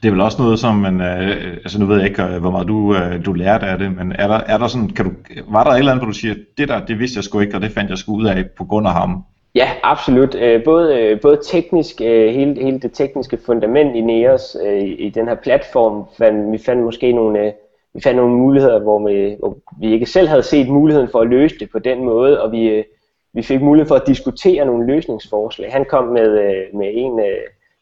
Det 0.02 0.09
er 0.09 0.12
vel 0.12 0.21
også 0.21 0.43
noget, 0.43 0.59
som 0.59 0.75
man, 0.75 1.00
øh, 1.00 1.52
altså 1.52 1.81
nu 1.81 1.87
ved 1.87 1.97
jeg 1.97 2.09
ikke, 2.09 2.23
øh, 2.23 2.40
hvor 2.40 2.50
meget 2.50 2.69
du, 2.69 2.95
øh, 2.95 3.25
du 3.25 3.33
lærte 3.33 3.66
af 3.66 3.78
det, 3.78 3.97
men 3.97 4.12
er 4.12 4.28
der, 4.28 4.40
er 4.47 4.59
der 4.59 4.66
sådan, 4.66 4.88
kan 4.88 5.04
du, 5.04 5.11
var 5.49 5.64
der 5.64 5.71
et 5.71 5.78
eller 5.78 5.93
andet, 5.93 6.04
hvor 6.04 6.12
du 6.12 6.19
siger, 6.19 6.35
det 6.59 6.69
der, 6.69 6.85
det 6.87 6.99
vidste 6.99 7.19
jeg 7.19 7.25
sgu 7.25 7.40
ikke, 7.40 7.57
og 7.57 7.62
det 7.62 7.71
fandt 7.71 7.90
jeg 7.90 7.99
sgu 7.99 8.14
ud 8.14 8.26
af 8.26 8.45
på 8.57 8.64
grund 8.64 8.87
af 8.87 8.93
ham? 8.93 9.25
Ja, 9.54 9.71
absolut. 9.83 10.35
Øh, 10.35 10.64
både, 10.64 11.00
øh, 11.00 11.21
både 11.21 11.40
teknisk, 11.45 12.00
hele, 12.00 12.62
hele 12.62 12.81
det 12.81 12.93
tekniske 12.93 13.38
fundament 13.47 13.97
i 13.97 14.00
Neos, 14.00 14.57
i 14.99 15.12
den 15.14 15.28
her 15.28 15.35
platform, 15.35 16.04
fandt, 16.19 16.52
vi 16.52 16.59
fandt 16.66 16.85
måske 16.85 17.12
nogle, 17.12 17.52
vi 17.95 18.00
fandt 18.02 18.16
nogle 18.16 18.35
muligheder, 18.35 18.81
hvor 18.81 19.09
vi, 19.09 19.37
hvor 19.38 19.57
vi 19.81 19.93
ikke 19.93 20.07
selv 20.07 20.28
havde 20.28 20.43
set 20.43 20.69
muligheden 20.69 21.09
for 21.12 21.21
at 21.21 21.28
løse 21.28 21.59
det 21.59 21.71
på 21.71 21.78
den 21.78 22.04
måde, 22.04 22.43
og 22.43 22.52
vi, 22.52 22.85
vi 23.35 23.43
fik 23.43 23.61
mulighed 23.62 23.88
for 23.88 23.95
at 23.95 24.07
diskutere 24.07 24.66
nogle 24.66 24.87
løsningsforslag. 24.87 25.73
Han 25.73 25.85
kom 25.90 26.04
med, 26.04 26.54
med 26.75 26.90
en 26.93 27.21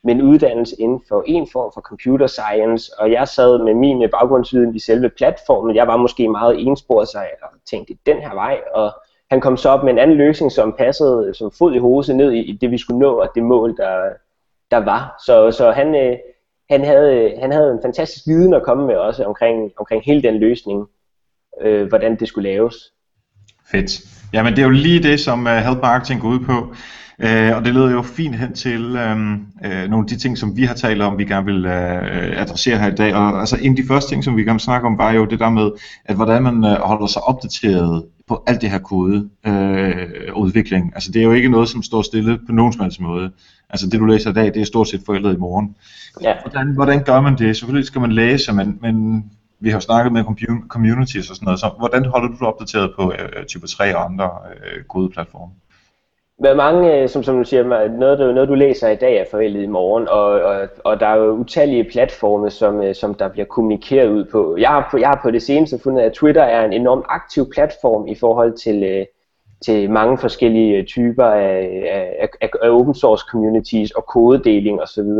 med 0.04 0.14
en 0.14 0.22
uddannelse 0.22 0.76
inden 0.78 1.02
for 1.08 1.24
en 1.26 1.48
form 1.52 1.70
for 1.74 1.80
computer 1.80 2.26
science, 2.26 2.90
og 2.98 3.12
jeg 3.12 3.28
sad 3.28 3.64
med 3.64 3.74
min 3.74 4.08
baggrundsviden 4.10 4.76
i 4.76 4.78
selve 4.78 5.08
platformen. 5.08 5.76
Jeg 5.76 5.86
var 5.86 5.96
måske 5.96 6.28
meget 6.28 6.60
ensporet 6.66 7.08
så 7.08 7.18
jeg 7.18 7.48
tænkte 7.70 7.96
den 8.06 8.16
her 8.16 8.34
vej, 8.34 8.60
og 8.74 8.92
han 9.30 9.40
kom 9.40 9.56
så 9.56 9.68
op 9.68 9.84
med 9.84 9.92
en 9.92 9.98
anden 9.98 10.16
løsning, 10.16 10.52
som 10.52 10.74
passede 10.78 11.34
som 11.34 11.50
fod 11.58 11.74
i 11.74 11.78
hovedet 11.78 12.16
ned 12.16 12.32
i 12.32 12.52
det, 12.60 12.70
vi 12.70 12.78
skulle 12.78 12.98
nå, 12.98 13.12
og 13.20 13.28
det 13.34 13.42
mål, 13.42 13.76
der, 13.76 13.94
der 14.70 14.76
var. 14.76 15.22
Så, 15.26 15.50
så 15.50 15.70
han, 15.70 15.94
øh, 15.94 16.16
han, 16.70 16.84
havde, 16.84 17.14
øh, 17.14 17.30
han 17.40 17.52
havde 17.52 17.70
en 17.72 17.82
fantastisk 17.82 18.26
viden 18.26 18.54
at 18.54 18.62
komme 18.62 18.86
med 18.86 18.96
også 18.96 19.24
omkring, 19.24 19.72
omkring 19.76 20.02
hele 20.04 20.22
den 20.22 20.34
løsning, 20.34 20.86
øh, 21.60 21.88
hvordan 21.88 22.16
det 22.16 22.28
skulle 22.28 22.48
laves. 22.50 22.74
Fedt. 23.70 24.00
Jamen 24.32 24.52
det 24.52 24.58
er 24.58 24.66
jo 24.66 24.70
lige 24.70 25.02
det, 25.02 25.20
som 25.20 25.46
øh, 25.46 25.56
uh, 25.56 25.58
Help 25.58 25.82
Marketing 25.82 26.20
går 26.20 26.28
ud 26.28 26.40
på. 26.40 26.74
Øh, 27.24 27.56
og 27.56 27.64
det 27.64 27.74
leder 27.74 27.90
jo 27.90 28.02
fint 28.02 28.34
hen 28.34 28.54
til 28.54 28.96
øh, 28.96 29.16
øh, 29.64 29.90
nogle 29.90 30.04
af 30.04 30.06
de 30.08 30.16
ting, 30.16 30.38
som 30.38 30.56
vi 30.56 30.64
har 30.64 30.74
talt 30.74 31.02
om, 31.02 31.18
vi 31.18 31.24
gerne 31.24 31.46
vil 31.46 31.66
øh, 31.66 32.40
adressere 32.40 32.78
her 32.78 32.92
i 32.92 32.94
dag. 32.94 33.14
Og 33.14 33.40
altså 33.40 33.58
en 33.60 33.72
af 33.72 33.76
de 33.76 33.88
første 33.88 34.10
ting, 34.10 34.24
som 34.24 34.36
vi 34.36 34.42
gerne 34.42 34.54
vil 34.54 34.60
snakke 34.60 34.86
om, 34.86 34.98
var 34.98 35.12
jo 35.12 35.24
det 35.24 35.38
der 35.38 35.50
med, 35.50 35.70
at 36.04 36.16
hvordan 36.16 36.42
man 36.42 36.64
øh, 36.64 36.80
holder 36.80 37.06
sig 37.06 37.22
opdateret 37.22 38.04
på 38.28 38.42
alt 38.46 38.60
det 38.60 38.70
her 38.70 38.78
kode 38.78 39.28
øh, 39.46 40.36
udvikling. 40.36 40.92
Altså 40.94 41.12
det 41.12 41.20
er 41.20 41.24
jo 41.24 41.32
ikke 41.32 41.48
noget, 41.48 41.68
som 41.68 41.82
står 41.82 42.02
stille 42.02 42.38
på 42.46 42.52
nogen 42.52 42.72
som 42.72 42.82
helst 42.82 43.00
måde. 43.00 43.30
Altså 43.70 43.86
det 43.86 44.00
du 44.00 44.04
læser 44.04 44.30
i 44.30 44.32
dag, 44.32 44.46
det 44.46 44.56
er 44.56 44.64
stort 44.64 44.88
set 44.88 45.02
forældet 45.06 45.34
i 45.34 45.36
morgen. 45.36 45.76
Ja. 46.22 46.32
Hvordan, 46.42 46.74
hvordan 46.74 47.04
gør 47.04 47.20
man 47.20 47.38
det? 47.38 47.56
Selvfølgelig 47.56 47.86
skal 47.86 48.00
man 48.00 48.12
læse, 48.12 48.52
men, 48.52 48.78
men 48.82 49.24
vi 49.60 49.70
har 49.70 49.80
snakket 49.80 50.12
med 50.12 50.24
communities 50.68 51.30
og 51.30 51.36
sådan 51.36 51.46
noget, 51.46 51.60
så 51.60 51.70
hvordan 51.78 52.04
holder 52.04 52.28
du 52.28 52.34
dig 52.38 52.46
opdateret 52.46 52.92
på 52.98 53.12
øh, 53.12 53.46
Type 53.46 53.66
3 53.66 53.96
og 53.96 54.04
andre 54.04 54.30
øh, 54.50 54.84
gode 54.88 55.10
platforme? 55.10 55.52
Men 56.42 56.56
mange, 56.56 57.02
øh, 57.02 57.08
som, 57.08 57.22
som 57.22 57.36
du 57.38 57.44
siger, 57.44 57.88
noget, 57.88 58.18
du, 58.18 58.32
noget 58.32 58.48
du 58.48 58.54
læser 58.54 58.88
i 58.88 58.96
dag 58.96 59.16
er 59.16 59.24
forældet 59.30 59.62
i 59.62 59.66
morgen, 59.66 60.08
og, 60.08 60.24
og, 60.24 60.68
og 60.84 61.00
der 61.00 61.06
er 61.06 61.16
jo 61.16 61.30
utallige 61.30 61.84
platforme, 61.84 62.50
som, 62.50 62.82
øh, 62.82 62.94
som 62.94 63.14
der 63.14 63.28
bliver 63.28 63.46
kommunikeret 63.46 64.08
ud 64.08 64.24
på. 64.24 64.56
Jeg 64.58 64.68
har, 64.68 64.88
på. 64.90 64.98
jeg 64.98 65.08
har 65.08 65.20
på 65.22 65.30
det 65.30 65.42
seneste 65.42 65.78
fundet, 65.78 66.02
at 66.02 66.12
Twitter 66.12 66.42
er 66.42 66.64
en 66.64 66.72
enormt 66.72 67.04
aktiv 67.08 67.50
platform 67.50 68.06
i 68.06 68.14
forhold 68.14 68.52
til, 68.52 68.82
øh, 68.82 69.06
til 69.64 69.90
mange 69.90 70.18
forskellige 70.18 70.84
typer 70.84 71.24
af, 71.24 71.82
af, 72.20 72.28
af, 72.40 72.48
af 72.62 72.70
open 72.70 72.94
source 72.94 73.24
communities 73.30 73.90
og 73.90 74.06
kodedeling 74.06 74.82
osv. 74.82 75.10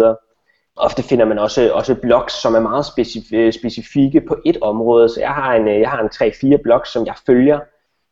Ofte 0.76 1.02
finder 1.02 1.25
man 1.25 1.38
også, 1.38 1.71
også 1.73 1.95
blogs, 1.95 2.33
som 2.33 2.55
er 2.55 2.61
meget 2.61 2.85
specif- 2.85 3.59
specifikke 3.61 4.21
på 4.21 4.37
et 4.47 4.59
område, 4.61 5.09
så 5.09 5.21
jeg 5.21 5.31
har 5.31 5.55
en, 5.55 5.69
jeg 5.69 5.91
har 5.91 6.00
en 6.00 6.55
3-4 6.55 6.62
blogs, 6.62 6.93
som 6.93 7.07
jeg 7.07 7.14
følger, 7.26 7.59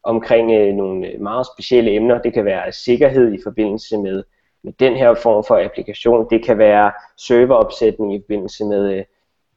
omkring 0.03 0.53
øh, 0.53 0.75
nogle 0.75 1.07
øh, 1.07 1.21
meget 1.21 1.47
specielle 1.47 1.95
emner. 1.95 2.23
Det 2.23 2.33
kan 2.33 2.45
være 2.45 2.73
sikkerhed 2.73 3.33
i 3.33 3.39
forbindelse 3.45 3.99
med, 3.99 4.23
med 4.65 4.73
den 4.73 4.97
her 4.97 5.15
form 5.15 5.45
for 5.45 5.65
applikation. 5.65 6.27
Det 6.31 6.45
kan 6.45 6.59
være 6.59 6.93
serveropsætning 7.19 8.15
i 8.15 8.21
forbindelse 8.23 8.65
med, 8.65 8.93
øh, 8.93 9.05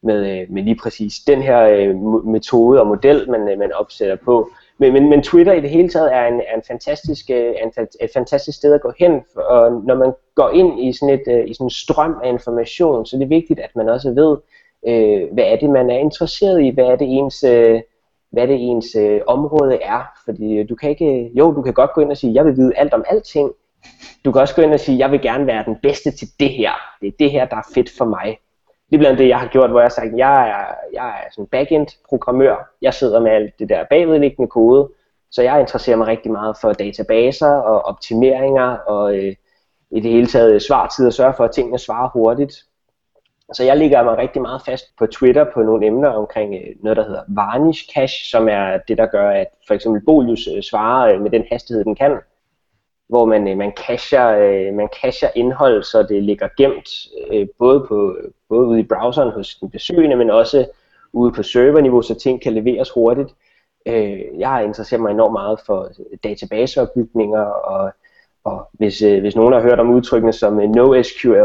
med, 0.04 0.42
øh, 0.42 0.52
med 0.52 0.64
lige 0.64 0.80
præcis 0.84 1.14
den 1.28 1.42
her 1.42 1.62
øh, 1.62 1.96
metode 2.26 2.80
og 2.82 2.88
model, 2.88 3.32
man, 3.32 3.50
øh, 3.50 3.60
man 3.60 3.74
opsætter 3.74 4.16
på. 4.16 4.50
Men, 4.78 4.94
men, 4.94 5.10
men 5.10 5.24
Twitter 5.24 5.54
i 5.54 5.62
det 5.62 5.70
hele 5.70 5.90
taget 5.90 6.14
er 6.14 6.28
en, 6.28 6.42
er 6.48 6.56
en 6.56 6.64
fantastisk, 6.68 7.30
øh, 7.30 7.54
en, 7.64 7.88
et 8.02 8.10
fantastisk 8.14 8.58
sted 8.58 8.74
at 8.74 8.82
gå 8.82 8.94
hen, 9.00 9.22
og 9.36 9.72
når 9.72 9.96
man 9.96 10.14
går 10.36 10.50
ind 10.50 10.80
i 10.80 10.94
sådan, 10.94 11.14
et, 11.14 11.48
i 11.48 11.54
sådan 11.54 11.66
en 11.66 11.70
strøm 11.70 12.16
af 12.24 12.30
information, 12.30 13.06
så 13.06 13.18
det 13.18 13.24
er 13.24 13.28
vigtigt, 13.28 13.60
at 13.60 13.76
man 13.76 13.90
også 13.90 14.12
ved, 14.12 14.38
øh, 14.88 15.34
hvad 15.34 15.44
er 15.44 15.56
det, 15.56 15.70
man 15.70 15.90
er 15.90 15.98
interesseret 15.98 16.62
i, 16.62 16.70
hvad 16.70 16.86
er 16.86 16.96
det 16.96 17.08
ens... 17.08 17.44
Øh, 17.44 17.82
hvad 18.34 18.48
det 18.48 18.56
ens 18.60 18.96
øh, 18.96 19.22
område 19.28 19.76
er. 19.82 20.02
Fordi 20.26 20.58
øh, 20.58 20.70
du 20.70 20.76
kan 20.76 20.90
ikke, 20.90 21.06
øh, 21.06 21.38
jo, 21.38 21.54
du 21.54 21.62
kan 21.62 21.74
godt 21.74 21.94
gå 21.94 22.02
ind 22.02 22.12
og 22.12 22.18
sige, 22.18 22.34
jeg 22.34 22.46
vil 22.46 22.58
vide 22.58 22.76
alt 22.76 22.94
om 22.94 23.04
alting. 23.08 23.52
Du 24.26 24.32
kan 24.32 24.42
også 24.42 24.56
gå 24.56 24.62
ind 24.62 24.74
og 24.74 24.80
sige, 24.80 24.98
jeg 24.98 25.12
vil 25.12 25.22
gerne 25.22 25.48
være 25.48 25.64
den 25.66 25.78
bedste 25.84 26.12
til 26.12 26.28
det 26.40 26.50
her. 26.50 26.72
Det 27.02 27.08
er 27.08 27.12
det 27.20 27.32
her, 27.32 27.46
der 27.46 27.56
er 27.56 27.68
fedt 27.74 27.90
for 27.98 28.06
mig. 28.06 28.38
Det 28.90 28.96
er 28.96 29.00
blandt 29.00 29.20
det, 29.20 29.28
jeg 29.28 29.40
har 29.40 29.48
gjort, 29.48 29.70
hvor 29.70 29.80
jeg 29.80 29.86
har 29.86 29.90
sagt, 29.90 30.18
jeg 30.18 30.50
er, 30.50 30.76
jeg 30.94 31.08
er 31.08 31.32
sådan 31.32 31.48
backend 31.48 31.88
programmør. 32.10 32.74
Jeg 32.82 32.94
sidder 32.94 33.20
med 33.20 33.32
alt 33.32 33.60
det 33.60 33.70
der 33.70 33.84
bagvedliggende 33.90 34.50
kode. 34.50 34.90
Så 35.32 35.42
jeg 35.42 35.60
interesserer 35.60 35.98
mig 35.98 36.08
rigtig 36.08 36.32
meget 36.32 36.58
for 36.62 36.74
databaser 36.74 37.54
og 37.54 37.82
optimeringer 37.82 38.70
og 38.70 39.18
øh, 39.18 39.36
i 39.92 40.00
det 40.00 40.12
hele 40.12 40.28
taget 40.28 40.62
svartid 40.62 41.08
og 41.08 41.14
sørge 41.14 41.34
for, 41.38 41.44
at 41.44 41.52
tingene 41.52 41.80
svarer 41.80 42.10
hurtigt. 42.10 42.54
Så 43.54 43.64
jeg 43.64 43.78
ligger 43.78 44.04
mig 44.04 44.18
rigtig 44.18 44.42
meget 44.42 44.62
fast 44.66 44.86
på 44.98 45.06
Twitter 45.06 45.46
på 45.54 45.64
nogle 45.64 45.86
emner 45.86 46.10
omkring 46.10 46.56
øh, 46.56 46.76
noget, 46.84 46.98
der 46.98 47.04
hedder 47.04 47.24
Varnish 47.28 47.94
Cache, 47.94 48.26
som 48.32 48.50
er 48.50 48.78
det, 48.88 48.98
der 48.98 49.06
gør, 49.06 49.30
at 49.30 49.48
for 49.68 49.74
eksempel 49.74 50.02
Bolius 50.06 50.48
øh, 50.56 50.64
svarer 50.64 51.14
øh, 51.14 51.22
med 51.22 51.32
den 51.32 51.44
hastighed, 51.52 51.84
den 51.84 51.96
kan, 51.96 52.20
hvor 53.10 53.26
man, 53.26 53.58
man, 53.58 53.74
cacher, 53.88 54.72
man 54.72 54.90
cacher 55.02 55.30
indhold, 55.36 55.84
så 55.84 56.04
det 56.04 56.24
ligger 56.24 56.48
gemt 56.58 56.90
både, 57.60 57.86
på, 57.88 58.18
både 58.50 58.68
ude 58.68 58.80
i 58.80 58.84
browseren 58.84 59.32
hos 59.32 59.56
den 59.56 59.70
besøgende, 59.70 60.16
men 60.16 60.30
også 60.30 60.68
ude 61.14 61.32
på 61.32 61.44
serverniveau, 61.44 62.02
så 62.02 62.16
ting 62.16 62.42
kan 62.42 62.54
leveres 62.54 62.90
hurtigt. 62.90 63.30
Jeg 63.86 63.94
interesserer 63.94 64.60
interesseret 64.60 65.02
mig 65.02 65.12
enormt 65.12 65.34
meget 65.34 65.60
for 65.66 65.90
databaseopbygninger 66.24 67.42
og 67.42 67.92
og 68.46 68.70
hvis, 68.74 69.02
øh, 69.02 69.22
hvis 69.22 69.36
nogen 69.36 69.54
har 69.54 69.62
hørt 69.62 69.80
om 69.80 69.90
udtrykkene 69.90 70.34
som 70.34 70.60
øh, 70.60 70.70
NoSQL 70.70 71.38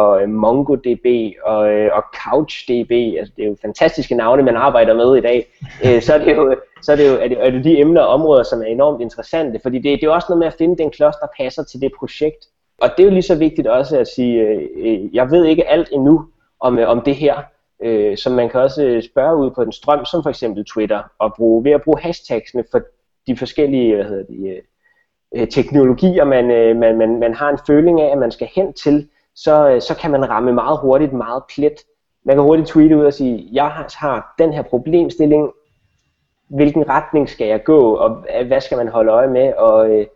og 0.00 0.22
øh, 0.22 0.28
MongoDB 0.28 1.06
og, 1.44 1.72
øh, 1.72 1.90
og 1.92 2.02
CouchDB, 2.22 2.92
altså 3.18 3.32
det 3.36 3.44
er 3.44 3.48
jo 3.48 3.56
fantastiske 3.62 4.14
navne, 4.14 4.42
man 4.42 4.56
arbejder 4.56 4.94
med 4.94 5.16
i 5.16 5.20
dag, 5.20 5.46
øh, 5.84 6.02
så, 6.02 6.14
er 6.14 6.18
det 6.18 6.36
jo, 6.36 6.56
så 6.82 6.92
er 6.92 6.96
det 6.96 7.08
jo, 7.08 7.14
er 7.14 7.28
det, 7.28 7.46
er 7.46 7.50
det 7.50 7.64
de 7.64 7.78
emner 7.78 8.00
og 8.00 8.08
områder, 8.08 8.42
som 8.42 8.60
er 8.60 8.66
enormt 8.66 9.00
interessante, 9.00 9.60
fordi 9.62 9.76
det, 9.76 9.84
det 9.84 10.02
er 10.02 10.06
jo 10.06 10.14
også 10.14 10.26
noget 10.28 10.38
med 10.38 10.46
at 10.46 10.54
finde 10.58 10.78
den 10.78 10.90
klods, 10.90 11.16
der 11.16 11.26
passer 11.36 11.64
til 11.64 11.80
det 11.80 11.92
projekt. 11.98 12.46
Og 12.82 12.90
det 12.96 13.02
er 13.02 13.06
jo 13.06 13.12
lige 13.12 13.22
så 13.22 13.34
vigtigt 13.34 13.66
også 13.66 13.98
at 13.98 14.08
sige, 14.08 14.40
øh, 14.40 14.62
øh 14.76 15.14
jeg 15.14 15.30
ved 15.30 15.44
ikke 15.44 15.68
alt 15.68 15.88
endnu 15.92 16.26
om, 16.60 16.78
øh, 16.78 16.88
om 16.88 17.00
det 17.00 17.14
her, 17.14 17.42
øh, 17.82 18.16
som 18.16 18.32
man 18.32 18.48
kan 18.48 18.60
også 18.60 19.08
spørge 19.12 19.36
ud 19.36 19.50
på 19.50 19.62
en 19.62 19.72
strøm, 19.72 20.04
som 20.04 20.22
for 20.22 20.30
eksempel 20.30 20.64
Twitter, 20.64 21.02
og 21.18 21.34
bruge, 21.36 21.64
ved 21.64 21.72
at 21.72 21.82
bruge 21.82 22.00
hashtagsene 22.00 22.64
for 22.70 22.80
de 23.26 23.36
forskellige 23.36 23.94
hvad 23.94 24.04
hedder 24.04 24.24
de, 24.24 24.60
øh, 25.36 25.48
teknologier, 25.48 26.24
man, 26.24 26.50
øh, 26.50 26.76
man, 26.76 26.98
man, 26.98 27.18
man 27.18 27.34
har 27.34 27.50
en 27.50 27.58
føling 27.66 28.00
af, 28.00 28.12
at 28.12 28.18
man 28.18 28.30
skal 28.30 28.48
hen 28.54 28.72
til, 28.72 29.08
så, 29.34 29.68
øh, 29.68 29.80
så 29.80 29.96
kan 29.96 30.10
man 30.10 30.30
ramme 30.30 30.52
meget 30.52 30.78
hurtigt 30.78 31.12
meget 31.12 31.42
plet. 31.54 31.74
Man 32.24 32.36
kan 32.36 32.42
hurtigt 32.42 32.68
tweete 32.68 32.96
ud 32.96 33.04
og 33.04 33.14
sige, 33.14 33.48
jeg 33.52 33.68
har 33.98 34.34
den 34.38 34.52
her 34.52 34.62
problemstilling, 34.62 35.50
hvilken 36.48 36.88
retning 36.88 37.28
skal 37.28 37.46
jeg 37.46 37.64
gå, 37.64 37.94
og 37.94 38.26
øh, 38.40 38.46
hvad 38.46 38.60
skal 38.60 38.76
man 38.76 38.88
holde 38.88 39.12
øje 39.12 39.28
med, 39.28 39.52
og 39.54 39.90
øh, 39.90 40.06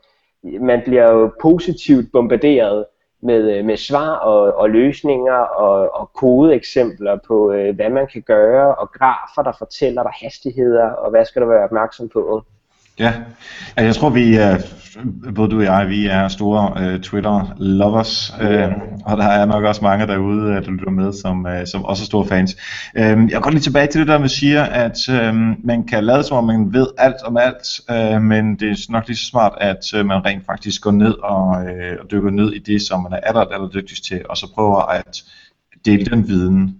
man 0.61 0.83
bliver 0.85 1.12
jo 1.12 1.31
positivt 1.43 2.12
bombarderet 2.12 2.85
med, 3.23 3.57
øh, 3.57 3.64
med 3.64 3.76
svar 3.76 4.17
og, 4.17 4.55
og 4.55 4.71
løsninger 4.71 5.35
og, 5.35 5.95
og 5.95 6.12
kodeeksempler 6.12 7.19
på, 7.26 7.52
øh, 7.52 7.75
hvad 7.75 7.90
man 7.90 8.07
kan 8.07 8.23
gøre, 8.23 8.75
og 8.75 8.93
grafer, 8.93 9.43
der 9.43 9.52
fortæller 9.59 10.02
dig 10.02 10.12
hastigheder, 10.23 10.90
og 10.90 11.11
hvad 11.11 11.25
skal 11.25 11.43
du 11.43 11.47
være 11.47 11.64
opmærksom 11.64 12.09
på. 12.09 12.43
Ja, 13.00 13.12
jeg 13.76 13.95
tror 13.95 14.11
vi 14.11 14.38
øh, 14.38 14.61
både 15.35 15.50
du 15.50 15.57
og 15.57 15.64
jeg, 15.64 15.88
vi 15.88 16.07
er 16.07 16.28
store 16.28 16.73
uh, 16.76 17.00
Twitter-lovers, 17.00 18.33
uh, 18.42 18.73
og 19.04 19.16
der 19.16 19.25
er 19.25 19.45
nok 19.45 19.64
også 19.64 19.85
mange 19.85 20.07
derude, 20.07 20.42
uh, 20.42 20.54
der 20.54 20.71
lytter 20.71 20.90
med, 20.90 21.12
som, 21.12 21.45
uh, 21.45 21.66
som 21.66 21.85
også 21.85 22.02
er 22.02 22.07
store 22.07 22.26
fans. 22.26 22.57
Uh, 22.99 23.30
jeg 23.30 23.42
går 23.42 23.50
lige 23.50 23.61
tilbage 23.61 23.87
til 23.87 24.00
det 24.00 24.09
der 24.09 24.19
med 24.19 24.28
siger, 24.28 24.62
at 24.62 24.99
uh, 25.09 25.37
man 25.64 25.87
kan 25.88 26.04
lade 26.04 26.23
som 26.23 26.37
om 26.37 26.45
man 26.45 26.73
ved 26.73 26.87
alt 26.99 27.23
om 27.25 27.37
alt, 27.37 27.80
uh, 27.90 28.23
men 28.23 28.57
det 28.57 28.71
er 28.71 28.92
nok 28.92 29.07
lige 29.07 29.16
så 29.16 29.26
smart, 29.26 29.52
at 29.61 29.92
uh, 30.00 30.07
man 30.07 30.25
rent 30.25 30.47
faktisk 30.47 30.83
går 30.83 30.90
ned 30.90 31.14
og, 31.23 31.49
uh, 31.49 32.00
og 32.00 32.11
dykker 32.11 32.30
ned 32.30 32.52
i 32.52 32.59
det, 32.59 32.83
som 32.83 33.02
man 33.02 33.12
er 33.12 33.21
aller, 33.23 33.40
aller 33.40 33.69
dygtigst 33.69 34.04
til, 34.04 34.21
og 34.28 34.37
så 34.37 34.52
prøver 34.54 34.80
at 34.80 35.23
dele 35.85 36.04
den 36.04 36.28
viden 36.28 36.79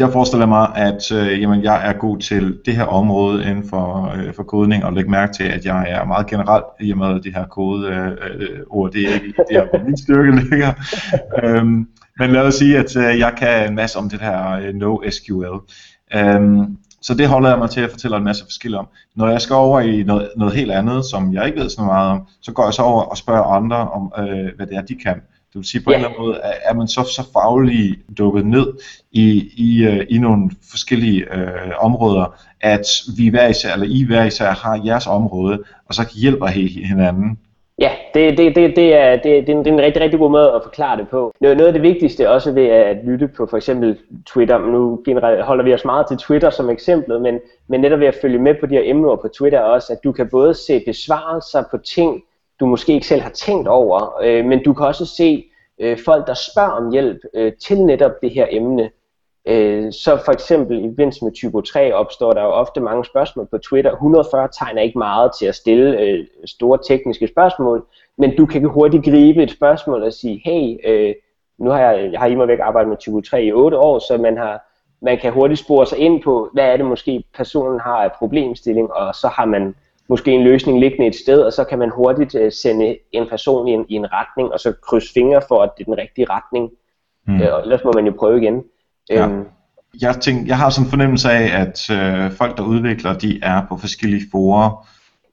jeg 0.00 0.12
forestiller 0.12 0.46
mig, 0.46 0.68
at 0.76 1.12
øh, 1.12 1.40
jamen, 1.40 1.62
jeg 1.62 1.88
er 1.88 1.92
god 1.92 2.18
til 2.18 2.58
det 2.66 2.76
her 2.76 2.84
område 2.84 3.50
inden 3.50 3.68
for, 3.68 4.14
øh, 4.16 4.34
for 4.34 4.42
kodning, 4.42 4.84
og 4.84 4.92
læg 4.92 5.10
mærke 5.10 5.32
til, 5.32 5.44
at 5.44 5.64
jeg 5.64 5.86
er 5.88 6.04
meget 6.04 6.26
generelt 6.26 6.64
i 6.80 6.92
og 6.92 6.98
med, 6.98 7.20
det 7.20 7.34
her 7.34 7.44
kodeord, 7.46 7.92
øh, 7.92 8.40
øh, 8.40 8.60
ord, 8.70 8.92
det 8.92 9.02
er 9.02 9.14
ikke 9.14 9.34
det 9.48 9.56
er 9.56 9.66
hvor 9.70 9.84
min 9.84 9.96
styrke 9.96 10.36
ligger. 10.40 10.72
øhm, 11.44 11.88
men 12.18 12.30
lad 12.30 12.42
os 12.42 12.54
sige, 12.54 12.78
at 12.78 12.96
øh, 12.96 13.18
jeg 13.18 13.34
kan 13.38 13.68
en 13.68 13.74
masse 13.74 13.98
om 13.98 14.10
det 14.10 14.20
her 14.20 14.52
øh, 14.52 14.74
NoSQL. 14.74 15.74
Øhm, 16.14 16.76
så 17.02 17.14
det 17.14 17.28
holder 17.28 17.48
jeg 17.48 17.58
mig 17.58 17.70
til 17.70 17.80
at 17.80 17.90
fortælle 17.90 18.16
en 18.16 18.24
masse 18.24 18.44
forskellige 18.44 18.78
om. 18.78 18.88
Når 19.16 19.28
jeg 19.28 19.40
skal 19.40 19.54
over 19.54 19.80
i 19.80 20.02
noget, 20.02 20.30
noget 20.36 20.54
helt 20.54 20.70
andet, 20.70 21.04
som 21.04 21.34
jeg 21.34 21.46
ikke 21.46 21.60
ved 21.60 21.70
så 21.70 21.82
meget 21.82 22.10
om, 22.10 22.26
så 22.42 22.52
går 22.52 22.64
jeg 22.64 22.74
så 22.74 22.82
over 22.82 23.02
og 23.02 23.16
spørger 23.16 23.42
andre 23.42 23.76
om, 23.76 24.12
øh, 24.18 24.48
hvad 24.56 24.66
det 24.66 24.76
er, 24.76 24.82
de 24.82 24.94
kan. 24.94 25.20
Det 25.52 25.58
vil 25.58 25.64
sige, 25.64 25.84
på 25.84 25.90
ja. 25.90 25.96
en 25.96 26.04
eller 26.04 26.08
anden 26.08 26.26
måde 26.26 26.40
er 26.64 26.74
man 26.74 26.88
så, 26.88 27.02
så 27.02 27.32
faglig 27.32 27.98
dukket 28.18 28.46
ned 28.46 28.66
i, 29.12 29.50
i, 29.56 29.86
uh, 29.86 30.04
i 30.08 30.18
nogle 30.18 30.50
forskellige 30.70 31.26
uh, 31.34 31.84
områder, 31.84 32.40
at 32.60 32.86
vi 33.16 33.28
hver 33.28 33.48
især, 33.48 33.72
eller 33.72 33.86
I 33.86 34.04
hver 34.04 34.24
især 34.24 34.50
har 34.50 34.80
jeres 34.84 35.06
område, 35.06 35.62
og 35.88 35.94
så 35.94 36.02
hjælper 36.14 36.46
hinanden. 36.46 37.38
Ja, 37.80 37.90
det, 38.14 38.38
det, 38.38 38.56
det, 38.56 38.76
det, 38.76 38.94
er, 38.94 39.12
det, 39.16 39.24
det, 39.24 39.48
er 39.48 39.52
en, 39.52 39.64
det 39.64 39.66
er 39.66 39.74
en 39.74 39.80
rigtig, 39.80 40.02
rigtig 40.02 40.18
god 40.18 40.30
måde 40.30 40.52
at 40.52 40.62
forklare 40.62 40.96
det 40.96 41.08
på. 41.08 41.32
Noget 41.40 41.66
af 41.66 41.72
det 41.72 41.82
vigtigste 41.82 42.30
også 42.30 42.52
ved 42.52 42.66
at 42.66 42.96
lytte 43.04 43.28
på 43.28 43.46
for 43.46 43.56
eksempel 43.56 43.98
Twitter, 44.26 44.58
nu 44.58 45.02
holder 45.42 45.64
vi 45.64 45.74
os 45.74 45.84
meget 45.84 46.06
til 46.08 46.16
Twitter 46.16 46.50
som 46.50 46.70
eksempel, 46.70 47.20
men, 47.20 47.38
men 47.68 47.80
netop 47.80 48.00
ved 48.00 48.06
at 48.06 48.18
følge 48.22 48.38
med 48.38 48.54
på 48.60 48.66
de 48.66 48.74
her 48.74 48.82
emner 48.84 49.16
på 49.16 49.28
Twitter 49.38 49.60
også, 49.60 49.92
at 49.92 49.98
du 50.04 50.12
kan 50.12 50.28
både 50.30 50.54
se 50.54 50.82
besvarelser 50.86 51.62
på 51.70 51.78
ting, 51.78 52.22
du 52.60 52.66
måske 52.66 52.92
ikke 52.92 53.06
selv 53.06 53.20
har 53.20 53.30
tænkt 53.30 53.68
over, 53.68 54.18
øh, 54.22 54.44
men 54.44 54.64
du 54.64 54.74
kan 54.74 54.86
også 54.86 55.06
se 55.06 55.44
øh, 55.80 55.98
folk, 56.04 56.26
der 56.26 56.34
spørger 56.34 56.70
om 56.70 56.92
hjælp 56.92 57.18
øh, 57.34 57.52
til 57.52 57.80
netop 57.84 58.12
det 58.22 58.30
her 58.30 58.46
emne. 58.50 58.90
Øh, 59.48 59.92
så 59.92 60.20
for 60.24 60.32
eksempel 60.32 60.84
i 60.84 60.88
forbindelse 60.88 61.24
med 61.24 61.32
typo 61.32 61.60
3 61.60 61.94
opstår 61.94 62.32
der 62.32 62.42
jo 62.42 62.48
ofte 62.48 62.80
mange 62.80 63.04
spørgsmål 63.04 63.46
på 63.50 63.58
Twitter. 63.58 63.92
140 63.92 64.48
tegn 64.58 64.78
er 64.78 64.82
ikke 64.82 64.98
meget 64.98 65.30
til 65.38 65.46
at 65.46 65.54
stille 65.54 66.00
øh, 66.00 66.26
store 66.46 66.78
tekniske 66.88 67.28
spørgsmål, 67.28 67.86
men 68.18 68.36
du 68.36 68.46
kan 68.46 68.64
hurtigt 68.64 69.04
gribe 69.04 69.42
et 69.42 69.50
spørgsmål 69.50 70.02
og 70.02 70.12
sige, 70.12 70.42
hey, 70.44 70.90
øh, 70.90 71.14
nu 71.58 71.70
har 71.70 71.80
jeg, 71.80 72.12
jeg 72.12 72.20
har 72.20 72.26
i 72.26 72.34
mig 72.34 72.48
væk 72.48 72.58
arbejdet 72.62 72.88
med 72.88 72.96
typo 72.96 73.20
3 73.20 73.44
i 73.44 73.52
8 73.52 73.78
år, 73.78 73.98
så 73.98 74.18
man 74.18 74.36
har 74.36 74.66
man 75.02 75.18
kan 75.18 75.32
hurtigt 75.32 75.60
spore 75.60 75.86
sig 75.86 75.98
ind 75.98 76.22
på, 76.22 76.50
hvad 76.52 76.64
er 76.64 76.76
det 76.76 76.86
måske 76.86 77.24
personen 77.34 77.80
har 77.80 77.96
af 78.04 78.12
problemstilling, 78.12 78.92
og 78.92 79.14
så 79.14 79.28
har 79.28 79.44
man 79.44 79.74
måske 80.10 80.30
en 80.30 80.44
løsning 80.44 80.80
liggende 80.80 81.06
et 81.06 81.14
sted, 81.14 81.40
og 81.42 81.52
så 81.52 81.64
kan 81.64 81.78
man 81.78 81.90
hurtigt 81.94 82.34
uh, 82.34 82.52
sende 82.62 82.96
en 83.12 83.26
person 83.30 83.68
i 83.68 83.72
en, 83.72 83.84
i 83.88 83.94
en 83.94 84.06
retning, 84.12 84.52
og 84.52 84.60
så 84.60 84.72
krydse 84.88 85.12
fingre 85.12 85.42
for, 85.48 85.62
at 85.62 85.70
det 85.78 85.82
er 85.82 85.90
den 85.90 85.98
rigtige 85.98 86.26
retning. 86.30 86.70
Mm. 87.26 87.40
Uh, 87.40 87.52
og 87.52 87.60
ellers 87.62 87.84
må 87.84 87.92
man 87.94 88.06
jo 88.06 88.12
prøve 88.18 88.42
igen. 88.42 88.62
Ja. 89.10 89.26
Um, 89.26 89.46
jeg, 90.02 90.14
tænker, 90.14 90.42
jeg 90.46 90.58
har 90.58 90.70
sådan 90.70 90.86
en 90.86 90.90
fornemmelse 90.90 91.30
af, 91.30 91.60
at 91.62 91.76
uh, 91.90 92.32
folk, 92.36 92.56
der 92.56 92.62
udvikler, 92.62 93.18
de 93.18 93.40
er 93.42 93.62
på 93.68 93.76
forskellige 93.76 94.22
forer. 94.32 94.86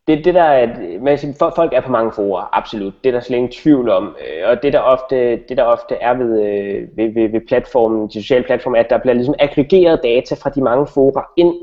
Det, 0.08 0.26
det 0.26 0.34
der, 0.34 0.44
at, 0.44 0.70
man 1.02 1.20
folk 1.56 1.74
er 1.74 1.82
på 1.82 1.92
mange 1.92 2.12
forer, 2.12 2.58
absolut. 2.58 2.94
Det 3.04 3.10
er 3.10 3.14
der 3.14 3.20
slet 3.20 3.38
ingen 3.38 3.52
tvivl 3.52 3.90
om. 3.90 4.16
Og 4.46 4.64
det 4.64 4.74
der 4.74 4.80
ofte, 4.80 5.16
det 5.50 5.58
der 5.58 5.64
ofte 5.64 5.96
er 5.96 6.14
ved, 6.14 6.34
ved, 6.96 7.14
ved, 7.14 7.30
ved 7.32 7.42
platformen, 7.48 8.08
de 8.08 8.22
sociale 8.22 8.44
platforme, 8.44 8.78
er, 8.78 8.84
at 8.84 8.90
der 8.90 8.98
bliver 8.98 9.14
ligesom 9.14 9.36
aggregeret 9.40 10.00
data 10.04 10.36
fra 10.36 10.50
de 10.50 10.62
mange 10.62 10.88
forer 10.88 11.24
ind 11.38 11.54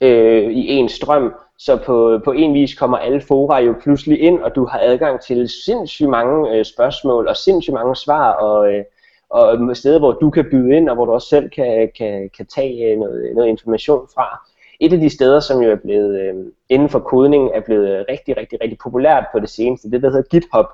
øh, 0.00 0.50
i 0.50 0.72
en 0.72 0.88
strøm, 0.88 1.34
så 1.58 1.76
på, 1.76 2.20
på 2.24 2.32
en 2.32 2.54
vis 2.54 2.74
kommer 2.74 2.96
alle 2.96 3.20
fora 3.20 3.58
jo 3.58 3.74
pludselig 3.82 4.20
ind, 4.20 4.42
og 4.42 4.54
du 4.54 4.64
har 4.64 4.80
adgang 4.82 5.20
til 5.20 5.48
sindssygt 5.64 6.08
mange 6.08 6.50
øh, 6.50 6.64
spørgsmål 6.64 7.28
og 7.28 7.36
sindssygt 7.36 7.74
mange 7.74 7.96
svar, 7.96 8.32
og, 8.32 8.72
øh, 8.72 8.84
og 9.30 9.76
steder, 9.76 9.98
hvor 9.98 10.12
du 10.12 10.30
kan 10.30 10.46
byde 10.50 10.76
ind, 10.76 10.88
og 10.88 10.94
hvor 10.94 11.04
du 11.04 11.12
også 11.12 11.28
selv 11.28 11.50
kan, 11.50 11.90
kan, 11.98 12.30
kan 12.36 12.46
tage 12.46 12.92
øh, 12.92 12.98
noget, 12.98 13.34
noget 13.34 13.48
information 13.48 14.08
fra. 14.14 14.50
Et 14.80 14.92
af 14.92 15.00
de 15.00 15.10
steder, 15.10 15.40
som 15.40 15.62
jo 15.62 15.70
er 15.70 15.76
blevet 15.76 16.20
øh, 16.20 16.34
inden 16.68 16.88
for 16.88 16.98
kodning, 16.98 17.50
er 17.54 17.60
blevet 17.60 18.04
rigtig, 18.08 18.36
rigtig, 18.36 18.58
rigtig 18.62 18.78
populært 18.78 19.24
på 19.32 19.40
det 19.40 19.48
seneste, 19.48 19.90
det 19.90 20.02
der 20.02 20.10
hedder 20.10 20.28
GitHub. 20.30 20.66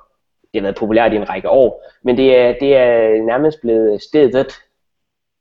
Det 0.43 0.61
har 0.61 0.63
været 0.63 0.77
populært 0.77 1.13
i 1.13 1.17
en 1.17 1.29
række 1.29 1.51
år, 1.51 1.85
men 2.03 2.17
det 2.17 2.39
er, 2.39 2.55
det 2.61 2.77
er 2.77 3.23
nærmest 3.23 3.61
blevet 3.61 4.03
stedet, 4.03 4.53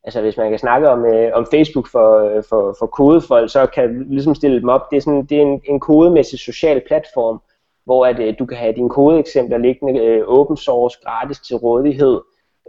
altså 0.03 0.21
hvis 0.21 0.37
man 0.37 0.49
kan 0.49 0.59
snakke 0.59 0.89
om, 0.89 1.05
øh, 1.05 1.31
om 1.33 1.47
Facebook 1.53 1.87
for, 1.87 2.17
øh, 2.17 2.43
for, 2.49 2.75
for 2.79 2.85
kodefolk, 2.85 3.51
så 3.51 3.65
kan 3.65 3.99
du 3.99 4.03
ligesom 4.07 4.35
stille 4.35 4.61
dem 4.61 4.69
op. 4.69 4.91
Det 4.91 4.97
er, 4.97 5.01
sådan, 5.01 5.25
det 5.25 5.37
er 5.37 5.41
en, 5.41 5.61
en 5.65 5.79
kodemæssig 5.79 6.39
social 6.39 6.81
platform, 6.87 7.41
hvor 7.85 8.05
at, 8.05 8.19
øh, 8.19 8.33
du 8.39 8.45
kan 8.45 8.57
have 8.57 8.73
dine 8.73 8.89
kodeeksempler 8.89 9.57
liggende 9.57 9.99
øh, 9.99 10.23
open 10.27 10.57
source 10.57 10.97
gratis 11.03 11.39
til 11.39 11.55
rådighed, 11.55 12.19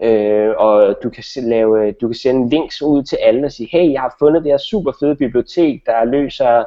øh, 0.03 0.51
og 0.57 0.97
du 1.03 1.11
kan, 1.11 1.25
lave, 1.37 1.87
øh, 1.87 1.95
du 2.01 2.09
kan 2.09 2.15
sende 2.15 2.49
links 2.49 2.83
ud 2.83 3.03
til 3.03 3.17
alle 3.17 3.47
og 3.47 3.53
sige, 3.53 3.69
hey, 3.73 3.93
jeg 3.93 4.01
har 4.01 4.17
fundet 4.19 4.45
det 4.45 4.53
her 4.53 4.59
super 4.59 4.93
fede 5.01 5.17
bibliotek, 5.17 5.87
der 5.87 6.05
løser 6.05 6.65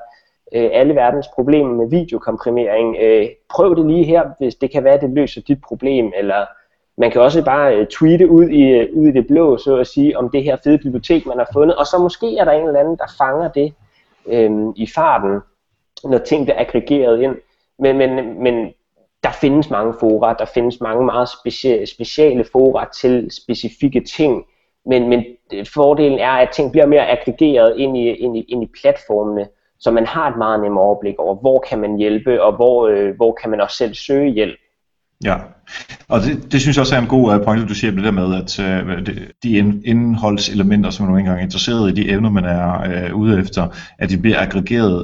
øh, 0.54 0.70
alle 0.74 0.96
verdens 0.96 1.28
problemer 1.36 1.74
med 1.74 1.90
videokomprimering. 1.90 2.96
Øh, 3.02 3.28
prøv 3.50 3.76
det 3.76 3.86
lige 3.86 4.04
her, 4.04 4.24
hvis 4.40 4.56
det 4.56 4.72
kan 4.72 4.84
være, 4.84 5.02
det 5.02 5.10
løser 5.10 5.42
dit 5.42 5.62
problem, 5.68 6.12
eller 6.18 6.46
man 6.98 7.12
kan 7.12 7.22
også 7.22 7.44
bare 7.44 7.76
øh, 7.76 7.88
tweete 7.88 8.30
ud 8.30 8.50
i, 8.50 8.62
øh, 8.62 8.90
ud 8.94 9.08
i 9.08 9.12
det 9.12 9.28
blå, 9.28 9.58
så 9.58 9.76
at 9.76 9.88
sige, 9.88 10.18
om 10.18 10.30
det 10.30 10.44
her 10.44 10.58
fede 10.64 10.78
bibliotek, 10.78 11.26
man 11.26 11.38
har 11.38 11.48
fundet, 11.54 11.76
og 11.76 11.86
så 11.86 11.98
måske 11.98 12.38
er 12.38 12.46
der 12.46 12.52
en 12.52 12.68
eller 12.68 12.80
anden, 12.80 12.98
der 12.98 13.16
fanger 13.18 13.52
det 13.52 13.74
øhm, 14.28 14.74
i 14.76 14.88
farten, 14.96 15.40
når 16.04 16.18
ting 16.18 16.46
bliver 16.46 16.60
aggregeret 16.60 17.22
ind. 17.22 17.36
Men, 17.80 17.98
men, 17.98 18.44
men 18.44 18.74
der 19.24 19.32
findes 19.32 19.70
mange 19.70 19.94
fora, 20.00 20.34
der 20.34 20.46
findes 20.46 20.82
mange 20.82 21.06
meget 21.06 21.28
speci- 21.28 21.86
speciale 21.86 22.46
fora 22.52 22.90
til 23.02 23.32
specifikke 23.32 24.04
ting, 24.04 24.46
men, 24.86 25.10
men 25.10 25.24
øh, 25.54 25.66
fordelen 25.74 26.20
er, 26.20 26.32
at 26.32 26.50
ting 26.54 26.72
bliver 26.72 26.86
mere 26.86 27.08
aggregeret 27.08 27.78
ind 27.78 27.98
i, 27.98 28.10
ind 28.10 28.38
i, 28.38 28.42
ind 28.42 28.64
i 28.64 28.72
platformene, 28.82 29.48
så 29.80 29.92
man 29.92 30.06
har 30.06 30.30
et 30.30 30.38
meget 30.38 30.60
nemmere 30.60 30.84
overblik 30.84 31.20
over, 31.20 31.36
hvor 31.36 31.60
kan 31.60 31.80
man 31.80 31.98
hjælpe, 31.98 32.44
og 32.44 32.56
hvor, 32.56 32.88
øh, 32.88 33.16
hvor 33.16 33.32
kan 33.32 33.50
man 33.50 33.62
også 33.62 33.78
selv 33.78 33.94
søge 33.94 34.32
hjælp. 34.32 34.60
Ja, 35.24 35.36
og 36.08 36.22
det, 36.22 36.52
det 36.52 36.62
synes 36.62 36.78
jeg 36.78 36.82
også 36.82 36.96
er 36.96 37.00
en 37.02 37.08
god 37.08 37.36
uh, 37.36 37.46
pointe, 37.46 37.68
du 37.68 37.74
siger 37.74 37.92
det 37.92 38.04
der 38.04 38.12
med, 38.12 38.36
at 38.36 38.60
uh, 38.60 39.16
de 39.44 39.58
indholdselementer, 39.86 40.90
som 40.90 41.06
man 41.06 41.14
nu 41.14 41.20
engang 41.20 41.40
er 41.40 41.44
interesseret 41.44 41.90
i, 41.90 42.02
de 42.02 42.10
evner, 42.10 42.30
man 42.30 42.46
er 42.46 43.10
uh, 43.12 43.20
ude 43.20 43.40
efter, 43.40 43.68
at 44.00 44.10
de 44.10 44.18
bliver 44.18 44.40
aggregeret 44.40 44.96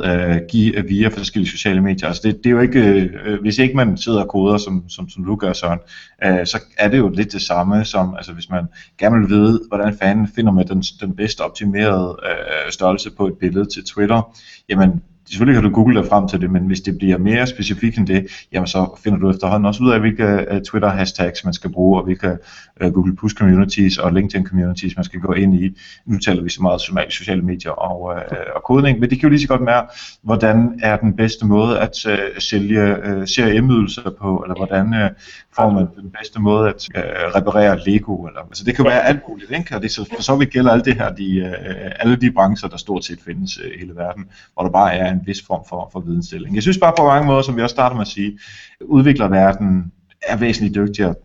uh, 0.79 0.89
via 0.89 1.07
forskellige 1.07 1.51
sociale 1.51 1.81
medier. 1.81 2.07
Altså 2.07 2.21
det, 2.25 2.37
det 2.37 2.45
er 2.45 2.51
jo 2.51 2.59
ikke, 2.59 3.09
uh, 3.27 3.41
hvis 3.41 3.57
ikke 3.57 3.75
man 3.75 3.97
sidder 3.97 4.23
og 4.23 4.29
koder, 4.29 4.57
som, 4.57 4.89
som, 4.89 5.09
som 5.09 5.23
du 5.23 5.35
gør, 5.35 5.53
Søren, 5.53 5.79
uh, 6.25 6.45
så 6.45 6.59
er 6.77 6.87
det 6.87 6.97
jo 6.97 7.09
lidt 7.09 7.33
det 7.33 7.41
samme 7.41 7.85
som, 7.85 8.15
altså 8.15 8.33
hvis 8.33 8.49
man 8.49 8.63
gerne 8.99 9.19
vil 9.19 9.29
vide, 9.29 9.61
hvordan 9.67 9.97
fanden 10.01 10.27
finder 10.35 10.51
man 10.51 10.67
den, 10.67 10.81
den 10.81 11.15
bedste 11.15 11.41
optimerede 11.41 12.09
uh, 12.09 12.71
størrelse 12.71 13.09
på 13.17 13.27
et 13.27 13.33
billede 13.39 13.65
til 13.65 13.83
Twitter, 13.85 14.37
jamen 14.69 15.01
selvfølgelig 15.31 15.61
kan 15.61 15.69
du 15.69 15.75
google 15.75 16.01
dig 16.01 16.09
frem 16.09 16.27
til 16.27 16.41
det, 16.41 16.51
men 16.51 16.63
hvis 16.63 16.81
det 16.81 16.97
bliver 16.97 17.17
mere 17.17 17.47
specifikt 17.47 17.97
end 17.97 18.07
det, 18.07 18.45
jamen 18.51 18.67
så 18.67 18.99
finder 19.03 19.19
du 19.19 19.29
efterhånden 19.29 19.65
også 19.65 19.83
ud 19.83 19.91
af, 19.91 19.99
hvilke 19.99 20.23
øh, 20.23 20.55
uh, 20.55 20.61
Twitter 20.61 20.89
hashtags 20.89 21.45
man 21.45 21.53
skal 21.53 21.71
bruge, 21.71 21.99
og 21.99 22.03
hvilke 22.03 22.37
uh, 22.83 22.93
Google 22.93 23.15
Plus 23.15 23.31
communities 23.31 23.97
og 23.97 24.13
LinkedIn 24.13 24.47
communities 24.47 24.95
man 24.95 25.03
skal 25.03 25.19
gå 25.19 25.33
ind 25.33 25.53
i. 25.63 25.77
Nu 26.05 26.17
taler 26.17 26.43
vi 26.43 26.49
så 26.49 26.61
meget 26.61 26.81
om 26.91 27.09
sociale 27.09 27.41
medier 27.41 27.71
og, 27.71 28.01
uh, 28.01 28.37
og 28.55 28.63
kodning, 28.63 28.99
men 28.99 29.09
det 29.09 29.19
kan 29.19 29.27
jo 29.27 29.29
lige 29.29 29.41
så 29.41 29.47
godt 29.47 29.65
være, 29.65 29.87
hvordan 30.21 30.79
er 30.83 30.97
den 30.97 31.15
bedste 31.15 31.45
måde 31.45 31.79
at 31.79 32.05
uh, 32.05 32.13
sælge 32.39 32.81
uh, 32.81 33.23
CRM-ydelser 33.23 34.09
på, 34.21 34.43
eller 34.45 34.55
hvordan 34.55 34.85
uh, 34.87 35.09
får 35.55 35.69
man 35.69 35.87
den 36.01 36.11
bedste 36.19 36.41
måde 36.41 36.69
at 36.69 36.87
uh, 36.97 37.35
reparere 37.35 37.79
Lego, 37.85 38.25
eller, 38.27 38.39
altså 38.39 38.63
det 38.63 38.75
kan 38.75 38.85
være 38.85 39.05
alt 39.05 39.19
muligt, 39.29 39.51
ikke? 39.51 39.75
og 39.75 39.81
det 39.81 39.91
så, 39.91 40.05
for 40.15 40.21
så 40.21 40.35
vidt 40.35 40.49
gælder 40.49 40.71
alt 40.71 40.85
det 40.85 40.95
her, 40.95 41.09
de, 41.09 41.41
uh, 41.41 41.91
alle 41.99 42.15
de 42.15 42.31
brancher, 42.31 42.69
der 42.69 42.77
stort 42.77 43.05
set 43.05 43.19
findes 43.25 43.59
uh, 43.59 43.71
hele 43.79 43.95
verden, 43.95 44.25
hvor 44.53 44.63
der 44.63 44.69
bare 44.69 44.93
er 44.95 45.11
en 45.11 45.20
vis 45.25 45.41
form 45.47 45.61
for, 45.69 45.89
for 45.91 45.99
vidensdeling. 45.99 46.55
Jeg 46.55 46.63
synes 46.63 46.77
bare 46.77 46.93
på 46.97 47.05
mange 47.05 47.27
måder, 47.27 47.41
som 47.41 47.57
vi 47.57 47.61
også 47.61 47.73
starter 47.73 47.95
med 47.95 48.01
at 48.01 48.07
sige, 48.07 48.39
udvikler 48.81 49.27
verden 49.27 49.91
er 50.21 50.37
væsentligt 50.37 50.75
dygtigere 50.75 51.15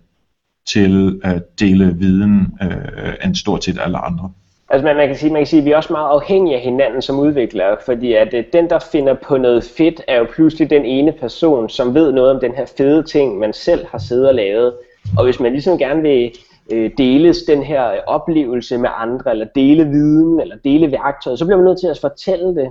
til 0.68 1.20
at 1.24 1.61
dele 1.61 1.96
viden 1.98 2.59
øh, 2.62 3.14
end 3.24 3.35
stort 3.35 3.64
set 3.64 3.78
alle 3.85 3.98
andre. 3.98 4.30
Altså 4.68 4.85
man, 4.85 4.96
man, 4.96 5.09
kan 5.09 5.16
sige, 5.16 5.32
man 5.32 5.40
kan 5.40 5.46
sige, 5.46 5.61
at 5.61 5.66
vi 5.66 5.70
er 5.70 5.76
også 5.76 5.92
meget 5.92 6.09
afhængige 6.09 6.56
af 6.56 6.62
hinanden 6.62 7.02
som 7.02 7.18
udviklere, 7.18 7.76
fordi 7.85 8.12
at 8.12 8.35
øh, 8.35 8.44
den, 8.52 8.70
der 8.70 8.78
finder 8.92 9.14
på 9.14 9.37
noget 9.37 9.64
fedt, 9.64 10.02
er 10.09 10.18
jo 10.18 10.26
pludselig 10.35 10.70
den 10.70 10.85
ene 10.85 11.12
person, 11.12 11.68
som 11.68 11.94
ved 11.94 12.12
noget 12.12 12.30
om 12.30 12.40
den 12.40 12.54
her 12.54 12.66
fede 12.76 13.02
ting, 13.02 13.38
man 13.38 13.52
selv 13.52 13.87
har 13.87 13.98
siddet 13.98 14.28
og 14.28 14.35
lavet. 14.35 14.74
Og 15.18 15.24
hvis 15.24 15.40
man 15.40 15.52
ligesom 15.52 15.78
gerne 15.78 16.02
vil 16.02 16.32
øh, 16.72 16.90
deles 16.98 17.42
den 17.42 17.62
her 17.62 18.00
oplevelse 18.06 18.78
med 18.78 18.90
andre, 18.96 19.30
eller 19.30 19.46
dele 19.54 19.85
viden, 19.85 20.40
eller 20.40 20.56
dele 20.64 20.92
værktøjet, 20.92 21.38
så 21.38 21.44
bliver 21.44 21.56
man 21.56 21.64
nødt 21.64 21.80
til 21.80 21.87
at 21.87 21.98
fortælle 22.00 22.54
det 22.54 22.68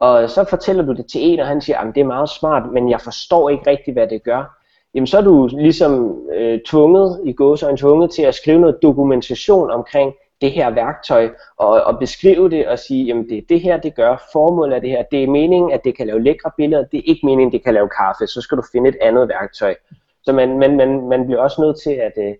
og 0.00 0.30
så 0.30 0.44
fortæller 0.44 0.84
du 0.84 0.92
det 0.92 1.06
til 1.06 1.20
en, 1.32 1.40
og 1.40 1.46
han 1.46 1.60
siger, 1.60 1.78
at 1.78 1.94
det 1.94 2.00
er 2.00 2.04
meget 2.04 2.28
smart, 2.28 2.72
men 2.72 2.90
jeg 2.90 3.00
forstår 3.00 3.48
ikke 3.48 3.70
rigtigt, 3.70 3.94
hvad 3.94 4.06
det 4.06 4.22
gør. 4.22 4.58
Jamen 4.94 5.06
så 5.06 5.18
er 5.18 5.22
du 5.22 5.48
ligesom 5.52 6.22
øh, 6.34 6.60
tvunget, 6.66 7.20
i 7.24 7.32
gåsøjne 7.32 7.78
tvunget 7.78 8.10
til 8.10 8.22
at 8.22 8.34
skrive 8.34 8.60
noget 8.60 8.82
dokumentation 8.82 9.70
omkring 9.70 10.14
det 10.40 10.52
her 10.52 10.70
værktøj, 10.70 11.28
og, 11.56 11.68
og 11.68 11.98
beskrive 11.98 12.50
det 12.50 12.68
og 12.68 12.78
sige, 12.78 13.04
jamen 13.04 13.28
det 13.28 13.38
er 13.38 13.42
det 13.48 13.60
her, 13.60 13.76
det 13.76 13.94
gør, 13.94 14.28
formålet 14.32 14.76
er 14.76 14.80
det 14.80 14.90
her, 14.90 15.02
det 15.10 15.22
er 15.22 15.28
meningen, 15.28 15.72
at 15.72 15.80
det 15.84 15.96
kan 15.96 16.06
lave 16.06 16.22
lækre 16.22 16.50
billeder, 16.56 16.84
det 16.84 16.98
er 16.98 17.02
ikke 17.06 17.26
meningen, 17.26 17.52
det 17.52 17.64
kan 17.64 17.74
lave 17.74 17.88
kaffe, 17.88 18.26
så 18.26 18.40
skal 18.40 18.58
du 18.58 18.62
finde 18.72 18.88
et 18.88 18.96
andet 19.02 19.28
værktøj. 19.28 19.74
Så 20.22 20.32
man, 20.32 20.58
man, 20.58 20.76
man, 20.76 21.08
man 21.08 21.26
bliver 21.26 21.40
også 21.40 21.60
nødt 21.62 21.80
til 21.82 21.90
at, 21.90 22.12
øh, 22.16 22.34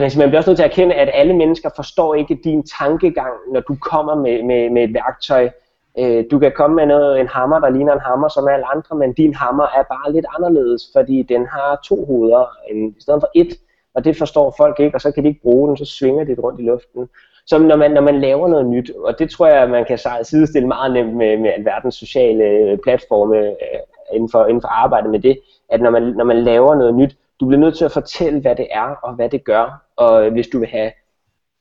man 0.00 0.28
bliver 0.28 0.38
også 0.38 0.50
nødt 0.50 0.58
til 0.58 0.64
at 0.64 0.70
erkende, 0.70 0.94
at 0.94 1.10
alle 1.14 1.36
mennesker 1.36 1.70
forstår 1.76 2.14
ikke 2.14 2.38
din 2.44 2.66
tankegang, 2.78 3.34
når 3.52 3.60
du 3.60 3.76
kommer 3.80 4.14
med, 4.14 4.42
med, 4.42 4.70
med 4.70 4.84
et 4.84 4.94
værktøj, 4.94 5.50
Øh, 5.98 6.24
du 6.30 6.38
kan 6.38 6.52
komme 6.56 6.76
med 6.76 6.86
noget, 6.86 7.20
en 7.20 7.28
hammer, 7.28 7.58
der 7.60 7.70
ligner 7.70 7.92
en 7.92 8.00
hammer 8.00 8.28
som 8.28 8.48
alle 8.48 8.66
andre, 8.74 8.96
men 8.96 9.12
din 9.12 9.34
hammer 9.34 9.64
er 9.64 9.82
bare 9.82 10.12
lidt 10.12 10.26
anderledes, 10.36 10.82
fordi 10.96 11.22
den 11.22 11.46
har 11.46 11.80
to 11.84 12.04
hoveder 12.04 12.44
i 12.72 13.00
stedet 13.00 13.22
for 13.22 13.30
et, 13.34 13.48
og 13.94 14.04
det 14.04 14.16
forstår 14.16 14.54
folk 14.56 14.80
ikke, 14.80 14.96
og 14.96 15.00
så 15.00 15.10
kan 15.12 15.22
de 15.22 15.28
ikke 15.28 15.42
bruge 15.42 15.68
den, 15.68 15.76
så 15.76 15.84
svinger 15.84 16.24
det 16.24 16.38
rundt 16.38 16.60
i 16.60 16.62
luften. 16.62 17.08
Så 17.46 17.58
når 17.58 17.76
man, 17.76 17.90
når 17.90 18.00
man 18.00 18.20
laver 18.20 18.48
noget 18.48 18.66
nyt, 18.66 18.90
og 19.04 19.18
det 19.18 19.30
tror 19.30 19.46
jeg, 19.46 19.70
man 19.70 19.84
kan 19.84 19.98
sidestille 20.22 20.68
meget 20.68 20.92
nemt 20.92 21.14
med, 21.14 21.38
med 21.38 21.50
alverdens 21.50 21.94
sociale 21.94 22.44
øh, 22.44 22.78
platforme 22.84 23.38
øh, 23.38 23.54
inden, 24.12 24.28
for, 24.30 24.46
inden 24.46 24.60
for 24.60 24.68
arbejde 24.68 25.08
med 25.08 25.20
det, 25.20 25.38
at 25.68 25.80
når 25.80 25.90
man, 25.90 26.02
når 26.02 26.24
man 26.24 26.36
laver 26.36 26.74
noget 26.74 26.94
nyt, 26.94 27.16
du 27.40 27.46
bliver 27.46 27.60
nødt 27.60 27.76
til 27.76 27.84
at 27.84 27.92
fortælle, 27.92 28.40
hvad 28.40 28.56
det 28.56 28.66
er 28.70 28.94
og 29.02 29.14
hvad 29.14 29.28
det 29.28 29.44
gør, 29.44 29.82
og 29.96 30.26
øh, 30.26 30.32
hvis 30.32 30.48
du 30.48 30.58
vil 30.58 30.68
have 30.68 30.90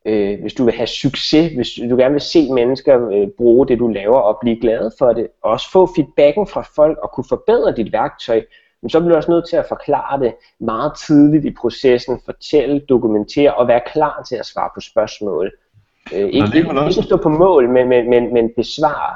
øh, 0.05 0.41
hvis 0.41 0.53
du 0.53 0.65
vil 0.65 0.73
have 0.73 0.87
succes, 0.87 1.53
hvis 1.53 1.69
du 1.89 1.97
gerne 1.97 2.11
vil 2.11 2.21
se 2.21 2.53
mennesker 2.53 3.09
øh, 3.09 3.27
bruge 3.37 3.67
det, 3.67 3.79
du 3.79 3.87
laver, 3.87 4.17
og 4.17 4.37
blive 4.41 4.59
glade 4.61 4.91
for 4.97 5.13
det, 5.13 5.27
og 5.43 5.51
også 5.51 5.71
få 5.71 5.89
feedbacken 5.95 6.47
fra 6.47 6.65
folk 6.75 6.97
og 6.97 7.11
kunne 7.11 7.25
forbedre 7.29 7.73
dit 7.75 7.93
værktøj, 7.93 8.41
men 8.81 8.89
så 8.89 8.99
bliver 8.99 9.11
du 9.11 9.15
også 9.15 9.31
nødt 9.31 9.49
til 9.49 9.55
at 9.55 9.65
forklare 9.69 10.19
det 10.19 10.35
meget 10.59 10.91
tidligt 11.07 11.45
i 11.45 11.51
processen, 11.51 12.21
fortælle, 12.25 12.79
dokumentere 12.79 13.53
og 13.53 13.67
være 13.67 13.81
klar 13.93 14.23
til 14.29 14.35
at 14.35 14.45
svare 14.45 14.69
på 14.75 14.79
spørgsmål. 14.79 15.51
Øh, 16.13 16.19
ikke, 16.19 16.57
ikke, 16.57 16.69
ikke 16.89 17.03
stå 17.03 17.17
på 17.17 17.29
mål, 17.29 17.69
men, 17.69 17.89
men, 17.89 18.09
men, 18.09 18.33
men 18.33 18.51
besvare. 18.55 19.15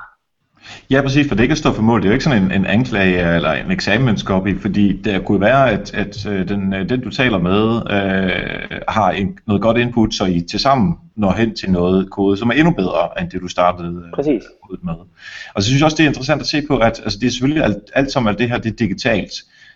Ja, 0.89 1.01
præcis, 1.01 1.27
for 1.27 1.35
det 1.35 1.43
ikke 1.43 1.51
at 1.51 1.57
stå 1.57 1.73
for 1.73 1.81
mål. 1.81 2.01
Det 2.01 2.05
er 2.05 2.09
jo 2.09 2.13
ikke 2.13 2.23
sådan 2.23 2.43
en, 2.43 2.51
en 2.51 2.65
anklage 2.65 3.35
eller 3.35 3.51
en 3.51 3.71
eksamenskopy, 3.71 4.61
fordi 4.61 5.01
det 5.01 5.25
kunne 5.25 5.41
være, 5.41 5.71
at, 5.71 5.93
at 5.93 6.25
øh, 6.25 6.47
den, 6.47 6.73
øh, 6.73 6.89
den, 6.89 7.01
du 7.01 7.09
taler 7.09 7.37
med, 7.37 7.91
øh, 7.91 8.79
har 8.87 9.11
en, 9.11 9.37
noget 9.47 9.61
godt 9.61 9.77
input, 9.77 10.13
så 10.13 10.25
I 10.25 10.41
tilsammen 10.41 10.95
når 11.15 11.31
hen 11.31 11.55
til 11.55 11.71
noget 11.71 12.09
kode, 12.09 12.37
som 12.37 12.49
er 12.49 12.53
endnu 12.53 12.71
bedre, 12.71 13.21
end 13.21 13.29
det 13.29 13.41
du 13.41 13.47
startede 13.47 14.03
øh, 14.05 14.11
præcis. 14.15 14.43
med. 14.83 14.93
Og 15.53 15.63
så 15.63 15.67
synes 15.67 15.79
jeg 15.79 15.85
også, 15.85 15.97
det 15.97 16.03
er 16.03 16.07
interessant 16.07 16.41
at 16.41 16.47
se 16.47 16.61
på, 16.67 16.77
at 16.77 17.01
altså, 17.03 17.19
det 17.19 17.27
er 17.27 17.31
selvfølgelig 17.31 17.63
alt, 17.63 17.77
alt 17.93 18.11
som 18.11 18.27
alt 18.27 18.39
det 18.39 18.49
her, 18.49 18.57
det 18.57 18.71
er 18.71 18.75
digitalt. 18.75 19.31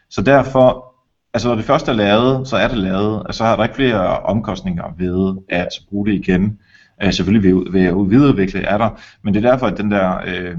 Så 0.09 0.21
derfor, 0.21 0.93
altså 1.33 1.47
når 1.47 1.55
det 1.55 1.65
først 1.65 1.87
er 1.87 1.93
lavet, 1.93 2.47
så 2.47 2.57
er 2.57 2.67
det 2.67 2.77
lavet, 2.77 3.23
og 3.23 3.33
så 3.33 3.43
har 3.43 3.55
der 3.55 3.63
ikke 3.63 3.75
flere 3.75 4.19
omkostninger 4.19 4.83
ved 4.97 5.35
at 5.49 5.69
bruge 5.89 6.07
det 6.07 6.13
igen. 6.13 6.59
Øh, 7.03 7.13
selvfølgelig 7.13 7.55
ved, 7.55 7.71
ved 7.71 7.85
at 7.85 8.09
videreudvikle 8.09 8.61
er 8.61 8.77
der, 8.77 8.89
men 9.21 9.33
det 9.33 9.45
er 9.45 9.49
derfor, 9.49 9.67
at 9.67 9.77
den 9.77 9.91
der 9.91 10.17
øh, 10.27 10.57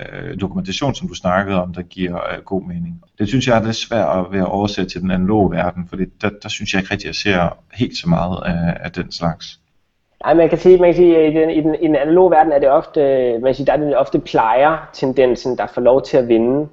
øh, 0.00 0.40
dokumentation, 0.40 0.94
som 0.94 1.08
du 1.08 1.14
snakkede 1.14 1.62
om, 1.62 1.74
der 1.74 1.82
giver 1.82 2.16
øh, 2.16 2.44
god 2.44 2.62
mening. 2.62 3.02
Det 3.18 3.28
synes 3.28 3.48
jeg 3.48 3.58
er 3.58 3.64
lidt 3.64 3.76
svært 3.76 4.26
ved 4.32 4.38
at 4.38 4.46
oversætte 4.46 4.90
til 4.90 5.00
den 5.00 5.10
analoge 5.10 5.50
verden, 5.50 5.86
for 5.88 5.96
der, 5.96 6.30
der 6.42 6.48
synes 6.48 6.74
jeg 6.74 6.80
ikke 6.82 6.92
rigtig, 6.92 7.08
at 7.08 7.24
jeg 7.24 7.34
ser 7.34 7.58
helt 7.74 7.96
så 7.96 8.08
meget 8.08 8.42
af, 8.46 8.76
af 8.80 8.92
den 8.92 9.12
slags. 9.12 9.60
Nej, 10.24 10.34
man 10.34 10.48
kan 10.48 10.58
sige, 10.58 10.78
man 10.78 10.88
kan 10.88 10.96
sige 10.96 11.18
at 11.18 11.32
i 11.32 11.36
den, 11.36 11.50
i 11.50 11.60
den, 11.60 11.74
i 11.74 11.86
den 11.86 11.96
analoge 11.96 12.30
verden 12.30 12.52
er 12.52 12.58
det 12.58 12.70
ofte, 12.70 13.00
man 13.32 13.48
kan 13.48 13.54
sige, 13.54 13.66
der 13.66 13.72
er 13.72 13.76
det 13.76 13.96
ofte 13.96 14.18
plejer-tendensen, 14.18 15.58
der 15.58 15.66
får 15.66 15.80
lov 15.80 16.02
til 16.02 16.16
at 16.16 16.28
vinde. 16.28 16.68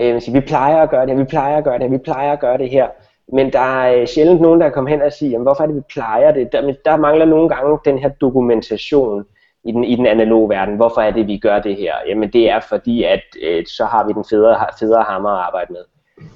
Øh, 0.00 0.12
man 0.12 0.20
siger, 0.20 0.40
vi 0.40 0.46
plejer 0.46 0.76
at 0.76 0.90
gøre 0.90 1.06
det, 1.06 1.18
vi 1.18 1.24
plejer 1.24 1.56
at 1.56 1.64
gøre 1.64 1.78
det, 1.78 1.90
vi 1.90 1.98
plejer 1.98 2.32
at 2.32 2.40
gøre 2.40 2.58
det 2.58 2.70
her. 2.70 2.86
Men 3.32 3.52
der 3.52 3.58
er 3.58 4.00
øh, 4.00 4.06
sjældent 4.06 4.40
nogen, 4.40 4.60
der 4.60 4.70
kommer 4.70 4.90
hen 4.90 5.02
og 5.02 5.12
siger, 5.12 5.30
jamen, 5.30 5.46
hvorfor 5.46 5.62
er 5.62 5.66
det, 5.66 5.76
vi 5.76 5.80
plejer 5.92 6.32
det? 6.32 6.52
Der, 6.52 6.74
der 6.84 6.96
mangler 6.96 7.24
nogle 7.24 7.48
gange 7.48 7.78
den 7.84 7.98
her 7.98 8.08
dokumentation. 8.08 9.24
i 9.64 9.72
den, 9.72 9.84
i 9.84 9.96
den 9.96 10.06
analoge 10.06 10.48
verden. 10.48 10.76
Hvorfor 10.76 11.00
er 11.00 11.10
det, 11.10 11.26
vi 11.26 11.38
gør 11.38 11.58
det 11.60 11.76
her? 11.76 11.94
Jamen 12.08 12.32
det 12.32 12.50
er 12.50 12.60
fordi, 12.60 13.02
at 13.02 13.22
øh, 13.42 13.66
så 13.66 13.84
har 13.84 14.06
vi 14.06 14.12
den 14.12 14.24
federe, 14.30 14.66
federe 14.78 15.02
hammer 15.02 15.30
at 15.30 15.44
arbejde 15.46 15.72
med. 15.72 15.84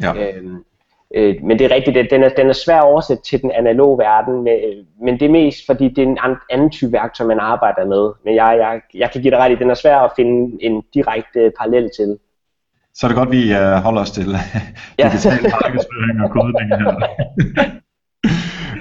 Ja. 0.01 0.13
Øhm, 0.15 0.65
øh, 1.15 1.37
men 1.43 1.59
det 1.59 1.65
er 1.65 1.75
rigtigt, 1.75 1.97
at 1.97 2.11
den 2.11 2.23
er, 2.23 2.29
den 2.29 2.49
er 2.49 2.53
svær 2.53 2.79
at 2.79 2.85
oversætte 2.85 3.23
til 3.23 3.43
den 3.43 3.51
analoge 3.51 3.99
verden, 3.99 4.43
med, 4.43 4.85
men 5.03 5.21
det 5.21 5.27
er 5.27 5.31
mest 5.31 5.67
fordi, 5.67 5.89
det 5.89 5.99
er 5.99 6.07
en 6.07 6.19
anden 6.51 6.71
type 6.71 6.93
værktøj, 6.93 7.27
man 7.27 7.41
arbejder 7.41 7.85
med. 7.87 8.13
Men 8.25 8.35
jeg, 8.35 8.57
jeg, 8.59 8.81
jeg 8.95 9.11
kan 9.11 9.23
give 9.23 9.31
dig 9.31 9.39
ret 9.39 9.51
i, 9.51 9.53
at 9.53 9.59
den 9.59 9.71
er 9.71 9.75
svær 9.75 9.99
at 9.99 10.13
finde 10.17 10.65
en 10.65 10.83
direkte 10.95 11.53
parallel 11.59 11.91
til. 11.97 12.19
Så 13.01 13.07
er 13.07 13.09
det 13.09 13.17
godt, 13.17 13.31
vi 13.31 13.55
uh, 13.55 13.73
holder 13.73 14.01
os 14.01 14.11
til 14.11 14.37
ja. 14.99 15.09
digital 15.09 15.43
markedsføring 15.63 16.23
og 16.25 16.31
kodning 16.31 16.69
her. 16.69 16.95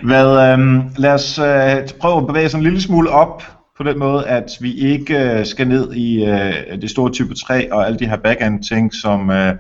Hvad, 0.04 0.54
øhm, 0.54 0.82
lad 0.98 1.14
os 1.14 1.40
øh, 1.40 2.00
prøve 2.00 2.18
at 2.18 2.28
bevæge 2.28 2.46
os 2.46 2.54
en 2.54 2.64
lille 2.64 2.82
smule 2.82 3.10
op 3.10 3.44
på 3.78 3.84
den 3.84 4.00
måde, 4.00 4.28
at 4.28 4.58
vi 4.62 4.74
ikke 4.74 5.40
øh, 5.40 5.46
skal 5.46 5.68
ned 5.68 5.94
i 5.94 6.26
øh, 6.26 6.82
det 6.82 6.90
store 6.90 7.12
type 7.12 7.36
3 7.36 7.74
og 7.74 7.86
alle 7.86 8.00
de 8.00 8.08
her 8.08 8.18
backend 8.18 8.64
ting, 8.64 8.94
som, 8.94 9.30
øh, 9.30 9.56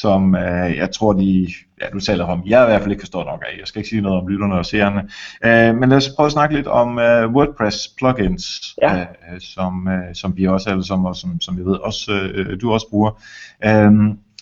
som 0.00 0.34
øh, 0.34 0.76
jeg 0.76 0.90
tror, 0.90 1.12
de, 1.12 1.48
ja, 1.80 1.86
du 1.92 2.00
taler 2.00 2.24
om, 2.24 2.42
jeg 2.46 2.62
i 2.62 2.66
hvert 2.66 2.80
fald 2.80 2.90
ikke 2.90 3.02
forstår 3.02 3.24
nok 3.24 3.42
af. 3.46 3.58
Jeg 3.58 3.66
skal 3.66 3.78
ikke 3.78 3.88
sige 3.88 4.02
noget 4.02 4.20
om 4.20 4.28
lytterne 4.28 4.54
og 4.54 4.66
seerne. 4.66 5.00
Øh, 5.44 5.76
men 5.76 5.88
lad 5.88 5.96
os 5.96 6.08
prøve 6.16 6.26
at 6.26 6.32
snakke 6.32 6.54
lidt 6.54 6.66
om 6.66 6.98
øh, 6.98 7.32
WordPress 7.32 7.88
plugins, 7.88 8.74
ja. 8.82 9.00
øh, 9.00 9.40
som, 9.40 9.88
øh, 9.88 10.14
som 10.14 10.36
vi 10.36 10.46
også 10.46 10.70
alle 10.70 10.86
sammen, 10.86 11.06
og 11.06 11.16
som, 11.16 11.40
som 11.40 11.58
jeg 11.58 11.64
ved 11.64 11.74
også, 11.74 12.12
øh, 12.34 12.60
du 12.60 12.72
også 12.72 12.90
bruger. 12.90 13.10
Øh, 13.64 13.92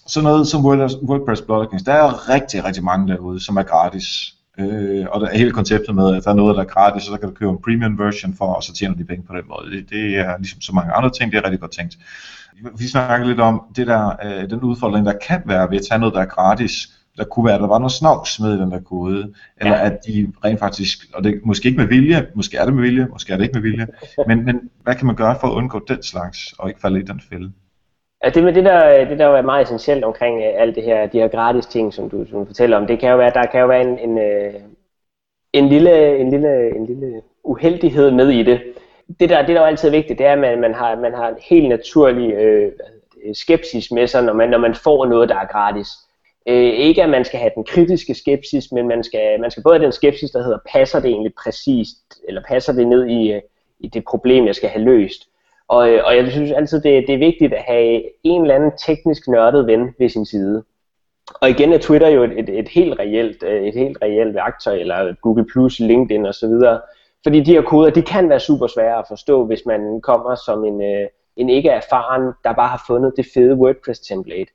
sådan 0.07 0.25
noget 0.25 0.47
som 0.47 0.65
WordPress 1.05 1.43
plugins, 1.43 1.83
der 1.83 1.93
er 1.93 2.29
rigtig, 2.29 2.65
rigtig 2.65 2.85
mange 2.85 3.09
derude, 3.13 3.45
som 3.45 3.57
er 3.57 3.63
gratis. 3.63 4.34
Øh, 4.59 5.07
og 5.11 5.21
der 5.21 5.27
er 5.29 5.39
hele 5.39 5.53
konceptet 5.53 5.95
med, 5.95 6.17
at 6.17 6.25
der 6.25 6.31
er 6.31 6.35
noget, 6.35 6.57
der 6.57 6.63
er 6.63 6.67
gratis, 6.67 7.03
så 7.03 7.17
kan 7.17 7.29
du 7.29 7.35
købe 7.35 7.51
en 7.51 7.63
premium 7.65 7.99
version 7.99 8.35
for, 8.35 8.45
og 8.45 8.63
så 8.63 8.75
tjener 8.75 8.95
de 8.95 9.05
penge 9.05 9.27
på 9.27 9.35
den 9.37 9.43
måde. 9.49 9.77
Det, 9.77 9.91
det 9.91 10.19
er 10.19 10.39
ligesom 10.39 10.61
så 10.61 10.73
mange 10.73 10.93
andre 10.93 11.11
ting, 11.11 11.33
det 11.33 11.39
er 11.39 11.45
rigtig 11.45 11.61
godt 11.61 11.73
tænkt. 11.73 11.99
Vi 12.79 12.87
snakker 12.87 13.27
lidt 13.27 13.41
om 13.41 13.63
det 13.77 13.87
der, 13.87 14.17
øh, 14.25 14.51
den 14.51 14.61
udfordring, 14.61 15.07
der 15.07 15.13
kan 15.29 15.43
være 15.47 15.71
ved 15.71 15.79
at 15.79 15.85
tage 15.91 15.99
noget, 15.99 16.15
der 16.15 16.21
er 16.21 16.27
gratis. 16.27 16.91
Der 17.17 17.25
kunne 17.25 17.47
være, 17.47 17.55
at 17.55 17.61
der 17.61 17.67
var 17.67 17.79
noget 17.79 17.93
snavs 17.93 18.41
med 18.41 18.59
den 18.59 18.71
der 18.71 18.81
kode, 18.81 19.33
eller 19.57 19.77
ja. 19.77 19.87
at 19.87 19.99
de 20.07 20.33
rent 20.45 20.59
faktisk, 20.59 20.99
og 21.15 21.25
det 21.25 21.35
er 21.35 21.39
måske 21.45 21.69
ikke 21.69 21.81
med 21.81 21.89
vilje, 21.89 22.27
måske 22.35 22.57
er 22.57 22.65
det 22.65 22.75
med 22.75 22.83
vilje, 22.83 23.07
måske 23.07 23.33
er 23.33 23.37
det 23.37 23.45
ikke 23.45 23.55
med 23.55 23.63
vilje, 23.63 23.87
men, 24.27 24.45
men 24.45 24.61
hvad 24.83 24.95
kan 24.95 25.07
man 25.07 25.17
gøre 25.17 25.37
for 25.41 25.49
at 25.49 25.53
undgå 25.53 25.85
den 25.89 26.03
slags, 26.03 26.53
og 26.59 26.69
ikke 26.69 26.81
falde 26.81 27.01
i 27.01 27.03
den 27.03 27.21
fælde? 27.31 27.53
Ja, 28.25 28.29
det 28.31 28.45
med 28.45 28.53
det 28.53 28.65
der, 28.65 29.05
det 29.05 29.19
der 29.19 29.27
er 29.27 29.43
meget 29.43 29.63
essentielt 29.63 30.05
omkring 30.05 30.37
uh, 30.37 30.61
alt 30.63 30.75
det 30.75 30.83
her, 30.83 31.07
de 31.07 31.19
her 31.19 31.29
gratis 31.29 31.67
ting, 31.67 31.95
som 31.95 32.11
du, 32.11 32.27
som 32.31 32.39
du 32.39 32.45
fortæller 32.45 32.77
om, 32.77 32.87
det 32.87 32.99
kan 33.01 33.11
jo 33.11 33.17
være, 33.17 33.31
der 33.35 33.47
kan 33.47 33.61
jo 33.61 33.67
være 33.67 33.83
en, 33.83 33.99
en, 33.99 34.19
uh, 34.19 34.61
en, 35.53 35.69
lille, 35.69 36.19
en, 36.19 36.31
lille, 36.31 36.77
en 36.77 36.87
lille 36.87 37.23
uheldighed 37.43 38.11
med 38.11 38.29
i 38.29 38.43
det. 38.43 38.61
Det 39.21 39.29
der, 39.29 39.47
det 39.47 39.57
der 39.57 39.61
er 39.61 39.67
altid 39.67 39.91
vigtigt, 39.91 40.19
det 40.19 40.27
er, 40.27 40.33
at 40.33 40.39
man, 40.39 40.61
man, 40.61 40.75
har, 40.75 40.97
man 40.97 41.15
har 41.15 41.29
en 41.29 41.37
helt 41.51 41.69
naturlig 41.69 42.37
uh, 42.37 42.73
skepsis 43.35 43.91
med 43.91 44.07
sig, 44.07 44.23
når 44.23 44.33
man, 44.33 44.51
når 44.51 44.59
man 44.59 44.75
får 44.75 45.07
noget, 45.07 45.29
der 45.29 45.37
er 45.37 45.47
gratis. 45.47 45.89
Uh, 46.51 46.55
ikke 46.55 47.03
at 47.03 47.11
man 47.11 47.25
skal 47.25 47.39
have 47.41 47.53
den 47.55 47.65
kritiske 47.65 48.15
skepsis, 48.15 48.73
men 48.73 48.89
man 48.89 49.03
skal, 49.03 49.41
man 49.41 49.51
skal 49.51 49.63
både 49.63 49.75
have 49.75 49.85
den 49.85 49.93
skepsis, 49.93 50.31
der 50.31 50.43
hedder, 50.43 50.59
passer 50.73 51.01
det 51.01 51.11
egentlig 51.11 51.35
præcist, 51.45 52.21
eller 52.29 52.43
passer 52.49 52.73
det 52.73 52.87
ned 52.89 53.07
i, 53.07 53.37
uh, 53.37 53.41
i 53.81 53.89
det 53.89 54.05
problem, 54.05 54.47
jeg 54.47 54.55
skal 54.55 54.69
have 54.69 54.85
løst. 54.85 55.29
Og, 55.69 55.91
øh, 55.91 56.03
og 56.05 56.17
jeg 56.17 56.33
synes 56.33 56.53
altid, 56.53 56.81
det, 56.81 57.05
det 57.07 57.15
er 57.15 57.19
vigtigt 57.19 57.53
at 57.53 57.63
have 57.63 58.03
en 58.25 58.43
eller 58.43 58.55
anden 58.55 58.73
teknisk 58.87 59.29
nørdet 59.29 59.67
ven 59.67 59.95
ved 59.99 60.09
sin 60.09 60.27
side. 60.27 60.65
Og 61.41 61.51
igen 61.51 61.73
er 61.73 61.79
Twitter 61.79 62.09
jo 62.09 62.23
et, 62.23 62.39
et, 62.39 62.49
et 62.49 62.69
helt 62.69 62.99
reelt 62.99 63.43
øh, 63.43 63.63
et 63.63 63.75
helt 63.75 63.99
reelt 64.03 64.35
værktøj, 64.35 64.75
eller 64.75 65.15
Google+, 65.23 65.47
Plus, 65.53 65.81
LinkedIn 65.81 66.27
osv. 66.27 66.53
Fordi 67.23 67.41
de 67.41 67.53
her 67.53 67.63
koder, 67.63 67.91
de 67.91 68.03
kan 68.03 68.29
være 68.29 68.41
super 68.41 68.67
svære 68.67 68.99
at 68.99 69.05
forstå, 69.09 69.45
hvis 69.45 69.63
man 69.67 70.01
kommer 70.01 70.35
som 70.35 70.65
en, 70.65 70.83
øh, 70.83 71.09
en 71.37 71.49
ikke 71.49 71.69
erfaren, 71.69 72.33
der 72.45 72.53
bare 72.53 72.69
har 72.69 72.85
fundet 72.87 73.13
det 73.17 73.27
fede 73.35 73.55
WordPress-template. 73.55 74.53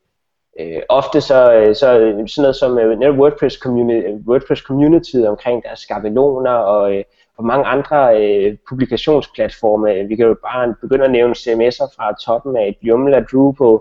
Øh, 0.59 0.81
ofte 0.89 1.21
så, 1.21 1.71
så 1.73 1.79
sådan 1.79 2.25
noget 2.37 2.55
som 2.55 2.71
netop 2.71 3.15
WordPress, 3.15 3.55
community, 3.55 4.07
WordPress 4.27 4.61
community 4.61 5.15
omkring 5.27 5.63
deres 5.63 5.79
skabeloner 5.79 6.51
og, 6.51 7.03
på 7.39 7.43
mange 7.43 7.65
andre 7.65 7.97
øh, 8.21 8.57
publikationsplatforme. 8.69 10.07
Vi 10.07 10.15
kan 10.15 10.25
jo 10.25 10.35
bare 10.43 10.75
begynde 10.81 11.05
at 11.05 11.11
nævne 11.11 11.33
CMS'er 11.33 11.95
fra 11.95 12.15
toppen 12.25 12.57
af 12.57 12.77
Joomla, 12.81 13.19
Drupal, 13.31 13.77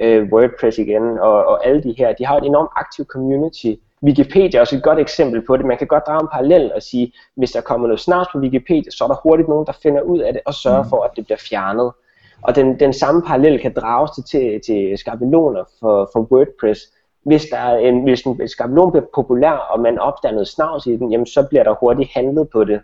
øh, 0.00 0.28
WordPress 0.32 0.78
igen, 0.78 1.18
og, 1.18 1.44
og 1.46 1.66
alle 1.66 1.82
de 1.82 1.94
her. 1.98 2.12
De 2.12 2.26
har 2.26 2.36
et 2.36 2.44
enormt 2.44 2.70
aktivt 2.76 3.08
community. 3.08 3.72
Wikipedia 4.02 4.58
er 4.58 4.60
også 4.60 4.76
et 4.76 4.82
godt 4.82 4.98
eksempel 4.98 5.46
på 5.46 5.56
det. 5.56 5.64
Man 5.66 5.78
kan 5.78 5.86
godt 5.86 6.06
drage 6.06 6.20
en 6.20 6.28
parallel 6.32 6.72
og 6.74 6.82
sige, 6.82 7.12
hvis 7.36 7.50
der 7.50 7.60
kommer 7.60 7.86
noget 7.86 8.00
snart 8.00 8.28
på 8.32 8.38
Wikipedia, 8.38 8.90
så 8.90 9.04
er 9.04 9.08
der 9.08 9.20
hurtigt 9.22 9.48
nogen, 9.48 9.66
der 9.66 9.72
finder 9.82 10.02
ud 10.02 10.18
af 10.18 10.32
det 10.32 10.42
og 10.46 10.54
sørger 10.54 10.82
mm. 10.82 10.88
for, 10.88 11.02
at 11.02 11.10
det 11.16 11.24
bliver 11.24 11.38
fjernet. 11.48 11.92
Og 12.42 12.54
den, 12.54 12.80
den 12.80 12.92
samme 12.92 13.22
parallel 13.22 13.60
kan 13.60 13.74
drages 13.76 14.10
til, 14.10 14.24
til, 14.24 14.60
til 14.60 14.98
skabeloner 14.98 15.64
for, 15.80 16.10
for 16.12 16.20
WordPress. 16.20 16.80
Hvis, 17.24 17.46
der 17.50 17.58
er 17.58 17.76
en, 17.76 18.02
hvis 18.02 18.22
en 18.22 18.48
skabelon 18.48 18.90
bliver 18.92 19.06
populær, 19.14 19.50
og 19.50 19.80
man 19.80 19.98
opdager 19.98 20.32
noget 20.32 20.48
snavs 20.48 20.86
i 20.86 20.96
den, 20.96 21.10
jamen 21.12 21.26
så 21.26 21.46
bliver 21.48 21.64
der 21.64 21.74
hurtigt 21.80 22.10
handlet 22.14 22.48
på 22.48 22.64
det. 22.64 22.80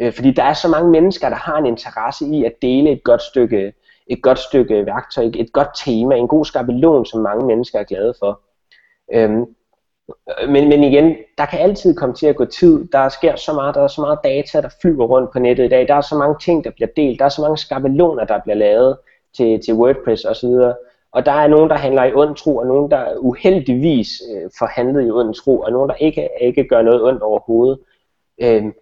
Øh, 0.00 0.12
fordi 0.12 0.30
der 0.30 0.42
er 0.42 0.52
så 0.52 0.68
mange 0.68 0.90
mennesker, 0.90 1.28
der 1.28 1.36
har 1.36 1.58
en 1.58 1.66
interesse 1.66 2.26
i 2.26 2.44
at 2.44 2.52
dele 2.62 2.90
et 2.90 3.04
godt 3.04 3.22
stykke, 3.22 3.72
et 4.06 4.22
godt 4.22 4.38
stykke 4.38 4.86
værktøj, 4.86 5.30
et 5.34 5.52
godt 5.52 5.68
tema, 5.84 6.14
en 6.14 6.28
god 6.28 6.44
skabelon, 6.44 7.06
som 7.06 7.20
mange 7.20 7.46
mennesker 7.46 7.78
er 7.78 7.84
glade 7.84 8.14
for. 8.18 8.40
Øhm, 9.12 9.46
men, 10.48 10.68
men 10.68 10.84
igen, 10.84 11.16
der 11.38 11.46
kan 11.46 11.58
altid 11.58 11.94
komme 11.94 12.14
til 12.14 12.26
at 12.26 12.36
gå 12.36 12.44
tid. 12.44 12.88
Der 12.92 13.08
sker 13.08 13.36
så 13.36 13.52
meget, 13.52 13.74
der 13.74 13.82
er 13.82 13.88
så 13.88 14.00
meget 14.00 14.18
data, 14.24 14.60
der 14.60 14.68
flyver 14.80 15.06
rundt 15.06 15.32
på 15.32 15.38
nettet 15.38 15.64
i 15.64 15.68
dag. 15.68 15.88
Der 15.88 15.94
er 15.94 16.00
så 16.00 16.16
mange 16.16 16.36
ting, 16.40 16.64
der 16.64 16.70
bliver 16.70 16.88
delt. 16.96 17.18
Der 17.18 17.24
er 17.24 17.28
så 17.28 17.42
mange 17.42 17.56
skabeloner, 17.56 18.24
der 18.24 18.40
bliver 18.40 18.56
lavet 18.56 18.96
til, 19.36 19.60
til 19.64 19.74
WordPress 19.74 20.24
osv. 20.24 20.48
Og 21.12 21.26
der 21.26 21.32
er 21.32 21.48
nogen, 21.48 21.70
der 21.70 21.76
handler 21.76 22.04
i 22.04 22.14
ond 22.14 22.36
tro, 22.36 22.56
og 22.56 22.66
nogen, 22.66 22.90
der 22.90 23.16
uheldigvis 23.18 24.08
øh, 24.32 24.50
forhandler 24.58 25.00
i 25.00 25.10
ond 25.10 25.34
tro, 25.34 25.60
og 25.60 25.72
nogen, 25.72 25.88
der 25.88 25.94
ikke, 25.94 26.28
ikke 26.40 26.68
gør 26.68 26.82
noget 26.82 27.02
ondt 27.02 27.22
overhovedet. 27.22 27.78
Øhm, 28.42 28.72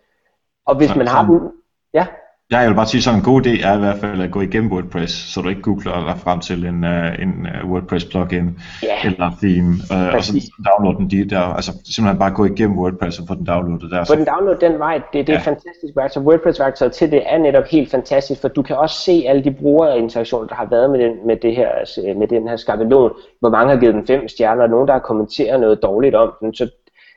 og 0.66 0.76
hvis 0.76 0.96
man 0.96 1.06
har 1.06 1.26
dem... 1.26 1.62
Ja? 1.94 2.06
Ja, 2.52 2.58
jeg 2.58 2.68
vil 2.68 2.74
bare 2.74 2.86
sige, 2.86 3.10
at 3.10 3.16
en 3.16 3.22
god 3.22 3.46
idé 3.46 3.68
er 3.68 3.76
i 3.76 3.78
hvert 3.78 3.98
fald 3.98 4.22
at 4.22 4.30
gå 4.30 4.40
igennem 4.40 4.72
WordPress, 4.72 5.12
så 5.32 5.40
du 5.40 5.48
ikke 5.48 5.62
googler 5.62 6.06
dig 6.06 6.18
frem 6.24 6.40
til 6.40 6.66
en, 6.66 6.84
uh, 6.84 7.22
en 7.24 7.32
uh, 7.64 7.70
WordPress 7.70 8.04
plugin 8.04 8.46
yeah. 8.84 9.06
eller 9.06 9.30
theme, 9.42 9.70
uh, 9.94 10.14
og 10.14 10.24
så 10.24 10.32
download 10.68 10.96
den 10.96 11.10
de 11.10 11.30
der, 11.34 11.40
altså 11.40 11.72
simpelthen 11.94 12.18
bare 12.18 12.30
gå 12.30 12.44
igennem 12.44 12.78
WordPress 12.78 13.18
og 13.18 13.24
få 13.28 13.34
den 13.34 13.46
downloadet 13.46 13.90
der. 13.90 14.04
Få 14.04 14.14
den 14.14 14.26
downloadet 14.34 14.60
den 14.60 14.78
vej, 14.78 14.96
det, 15.12 15.26
det 15.26 15.32
er 15.32 15.32
ja. 15.32 15.50
fantastisk 15.52 15.92
værktøj. 15.96 16.22
WordPress 16.22 16.60
værktøj 16.60 16.88
til 16.88 17.10
det 17.10 17.22
er 17.26 17.38
netop 17.38 17.66
helt 17.70 17.90
fantastisk, 17.90 18.40
for 18.40 18.48
du 18.48 18.62
kan 18.62 18.76
også 18.76 18.96
se 19.00 19.24
alle 19.28 19.44
de 19.44 19.50
brugerinteraktioner, 19.50 20.46
der 20.46 20.54
har 20.54 20.68
været 20.70 20.90
med 20.90 20.98
den, 20.98 21.12
med 21.26 21.36
det 21.36 21.56
her, 21.56 21.70
med 22.18 22.28
den 22.28 22.48
her 22.48 22.56
skabelon, 22.56 23.12
hvor 23.40 23.50
mange 23.50 23.72
har 23.72 23.80
givet 23.80 23.94
den 23.94 24.06
fem 24.06 24.28
stjerner, 24.28 24.62
og 24.62 24.70
nogen 24.70 24.86
der 24.88 24.92
har 24.92 25.00
kommenteret 25.00 25.60
noget 25.60 25.82
dårligt 25.82 26.14
om 26.14 26.32
den, 26.40 26.54
så 26.54 26.68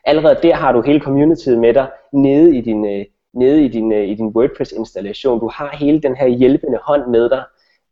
allerede 0.06 0.38
der 0.44 0.56
har 0.56 0.72
du 0.72 0.82
hele 0.82 1.00
communityet 1.00 1.60
med 1.60 1.74
dig 1.74 1.88
nede 2.13 2.58
i 2.58 2.62
din, 2.62 3.06
nede 3.34 3.65
i 3.65 3.67
din, 3.67 3.91
øh, 3.91 4.08
i 4.08 4.15
din 4.15 4.28
WordPress-installation. 4.28 5.39
Du 5.39 5.50
har 5.54 5.76
hele 5.80 6.02
den 6.02 6.15
her 6.15 6.28
hjælpende 6.28 6.80
hånd 6.84 7.08
med 7.08 7.30
dig 7.30 7.44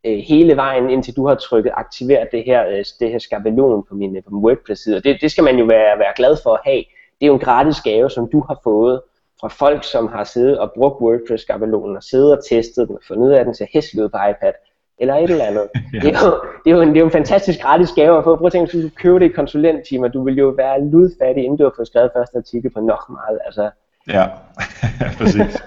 øh, 0.06 0.18
hele 0.18 0.56
vejen, 0.56 0.90
indtil 0.90 1.16
du 1.16 1.26
har 1.26 1.34
trykket 1.34 1.72
aktiver 1.76 2.24
det 2.32 2.44
her, 2.44 2.68
øh, 2.68 2.84
det 3.00 3.10
her 3.10 3.18
skabelon 3.18 3.84
på 3.88 3.94
min, 3.94 4.22
på 4.24 4.30
min 4.34 4.44
WordPress-side. 4.44 4.96
Og 4.96 5.04
det, 5.04 5.18
det 5.20 5.30
skal 5.30 5.44
man 5.44 5.58
jo 5.58 5.64
være, 5.64 5.98
være 5.98 6.12
glad 6.16 6.36
for 6.42 6.50
at 6.54 6.60
have. 6.64 6.84
Det 7.20 7.26
er 7.26 7.26
jo 7.26 7.34
en 7.34 7.40
gratis 7.40 7.80
gave, 7.80 8.10
som 8.10 8.28
du 8.32 8.40
har 8.40 8.60
fået 8.64 9.00
fra 9.40 9.48
folk, 9.48 9.84
som 9.84 10.08
har 10.08 10.24
siddet 10.24 10.58
og 10.58 10.72
brugt 10.72 11.00
WordPress-skabelonen 11.00 11.96
og 11.96 12.02
siddet 12.02 12.32
og 12.38 12.44
testet 12.48 12.88
den 12.88 12.96
og 12.96 13.02
fundet 13.08 13.26
ud 13.26 13.32
af, 13.32 13.40
at 13.40 13.46
den 13.46 13.54
ser 13.54 13.66
hæslig 13.72 14.04
ud 14.04 14.08
på 14.08 14.16
iPad 14.30 14.52
eller 14.98 15.14
et 15.14 15.30
eller 15.30 15.44
andet. 15.44 15.68
ja. 15.94 15.98
det, 15.98 16.14
er 16.14 16.26
jo, 16.26 16.32
det, 16.64 16.70
er 16.70 16.76
jo 16.76 16.80
en, 16.80 16.88
det 16.88 16.96
er 16.96 17.00
jo 17.00 17.06
en 17.06 17.12
fantastisk 17.12 17.60
gratis 17.60 17.92
gave 17.92 18.18
at 18.18 18.24
få. 18.24 18.36
Prøv 18.36 18.46
at 18.46 18.52
tænke, 18.52 18.72
hvis 18.72 18.84
du 18.84 18.90
køber 18.96 19.18
det 19.18 19.26
i 19.26 19.32
konsulenttimer, 19.32 20.08
du 20.08 20.24
vil 20.24 20.36
jo 20.36 20.48
være 20.48 20.84
ludfattig, 20.84 21.44
inden 21.44 21.58
du 21.58 21.64
har 21.64 21.72
fået 21.76 21.88
skrevet 21.88 22.10
første 22.16 22.36
artikel 22.38 22.70
på 22.70 22.80
nok 22.80 23.02
meget. 23.08 23.38
Altså, 23.46 23.70
Ja, 24.08 24.26
præcis. 25.18 25.62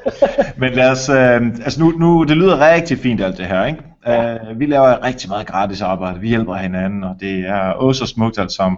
Men 0.57 0.73
lad 0.73 0.91
os, 0.91 1.09
øh, 1.09 1.41
altså 1.65 1.83
nu, 1.83 1.89
nu, 1.89 2.23
det 2.23 2.37
lyder 2.37 2.73
rigtig 2.73 2.97
fint 2.97 3.21
alt 3.21 3.37
det 3.37 3.45
her, 3.45 3.65
ikke? 3.65 3.83
Ja. 4.07 4.51
Uh, 4.51 4.59
vi 4.59 4.65
laver 4.65 5.03
rigtig 5.03 5.29
meget 5.29 5.47
gratis 5.47 5.81
arbejde, 5.81 6.19
vi 6.19 6.27
hjælper 6.27 6.53
hinanden, 6.53 7.03
og 7.03 7.15
det 7.19 7.39
er 7.39 7.59
også 7.59 8.05
så 8.05 8.13
smukt 8.13 8.39
alt 8.39 8.51
sammen. 8.51 8.77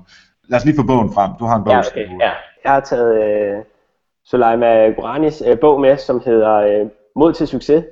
Lad 0.49 0.59
os 0.59 0.65
lige 0.65 0.75
få 0.75 0.83
bogen 0.83 1.13
frem, 1.13 1.31
du 1.39 1.45
har 1.45 1.55
en 1.55 1.63
bog. 1.63 1.73
Ja, 1.73 1.79
okay. 1.79 2.07
ja. 2.21 2.31
Jeg 2.63 2.71
har 2.71 2.79
taget 2.79 3.23
øh, 3.23 3.63
Soleima 4.25 4.89
Goranis 4.89 5.43
øh, 5.47 5.59
bog 5.59 5.81
med, 5.81 5.97
som 5.97 6.21
hedder 6.25 6.55
øh, 6.55 6.89
Mod 7.15 7.33
til 7.33 7.47
succes. 7.47 7.83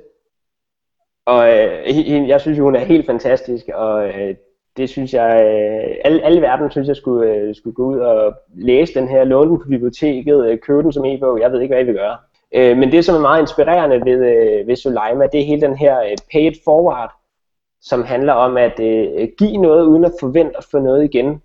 Og 1.26 1.48
øh, 1.48 2.28
jeg 2.28 2.40
synes 2.40 2.58
hun 2.58 2.76
er 2.76 2.84
helt 2.84 3.06
fantastisk, 3.06 3.64
og 3.74 4.08
øh, 4.08 4.34
det 4.76 4.90
synes 4.90 5.14
jeg, 5.14 5.42
øh, 5.44 5.96
alle, 6.04 6.24
alle 6.24 6.40
verden 6.40 6.70
synes 6.70 6.88
jeg 6.88 6.96
skulle, 6.96 7.30
øh, 7.30 7.54
skulle 7.54 7.74
gå 7.74 7.84
ud 7.84 7.98
og 7.98 8.34
læse 8.54 8.94
den 8.94 9.08
her, 9.08 9.24
låne 9.24 9.50
den 9.50 9.58
på 9.58 9.68
biblioteket, 9.68 10.46
øh, 10.46 10.58
købe 10.58 10.82
den 10.82 10.92
som 10.92 11.04
e-bog, 11.04 11.40
jeg 11.40 11.52
ved 11.52 11.60
ikke, 11.60 11.72
hvad 11.72 11.78
jeg 11.78 11.86
vil 11.86 11.94
gøre. 11.94 12.16
Men 12.74 12.92
det, 12.92 13.04
som 13.04 13.14
er 13.14 13.20
meget 13.20 13.40
inspirerende 13.40 14.04
ved, 14.04 14.18
ved 14.66 14.76
Soleima, 14.76 15.26
det 15.26 15.40
er 15.40 15.44
hele 15.44 15.60
den 15.60 15.76
her 15.76 15.96
pay 16.32 16.40
it 16.40 16.56
forward, 16.64 17.12
som 17.80 18.04
handler 18.04 18.32
om 18.32 18.56
at 18.56 18.76
give 19.38 19.56
noget 19.56 19.86
uden 19.86 20.04
at 20.04 20.12
forvente 20.20 20.56
at 20.56 20.64
få 20.70 20.78
noget 20.78 21.04
igen. 21.04 21.42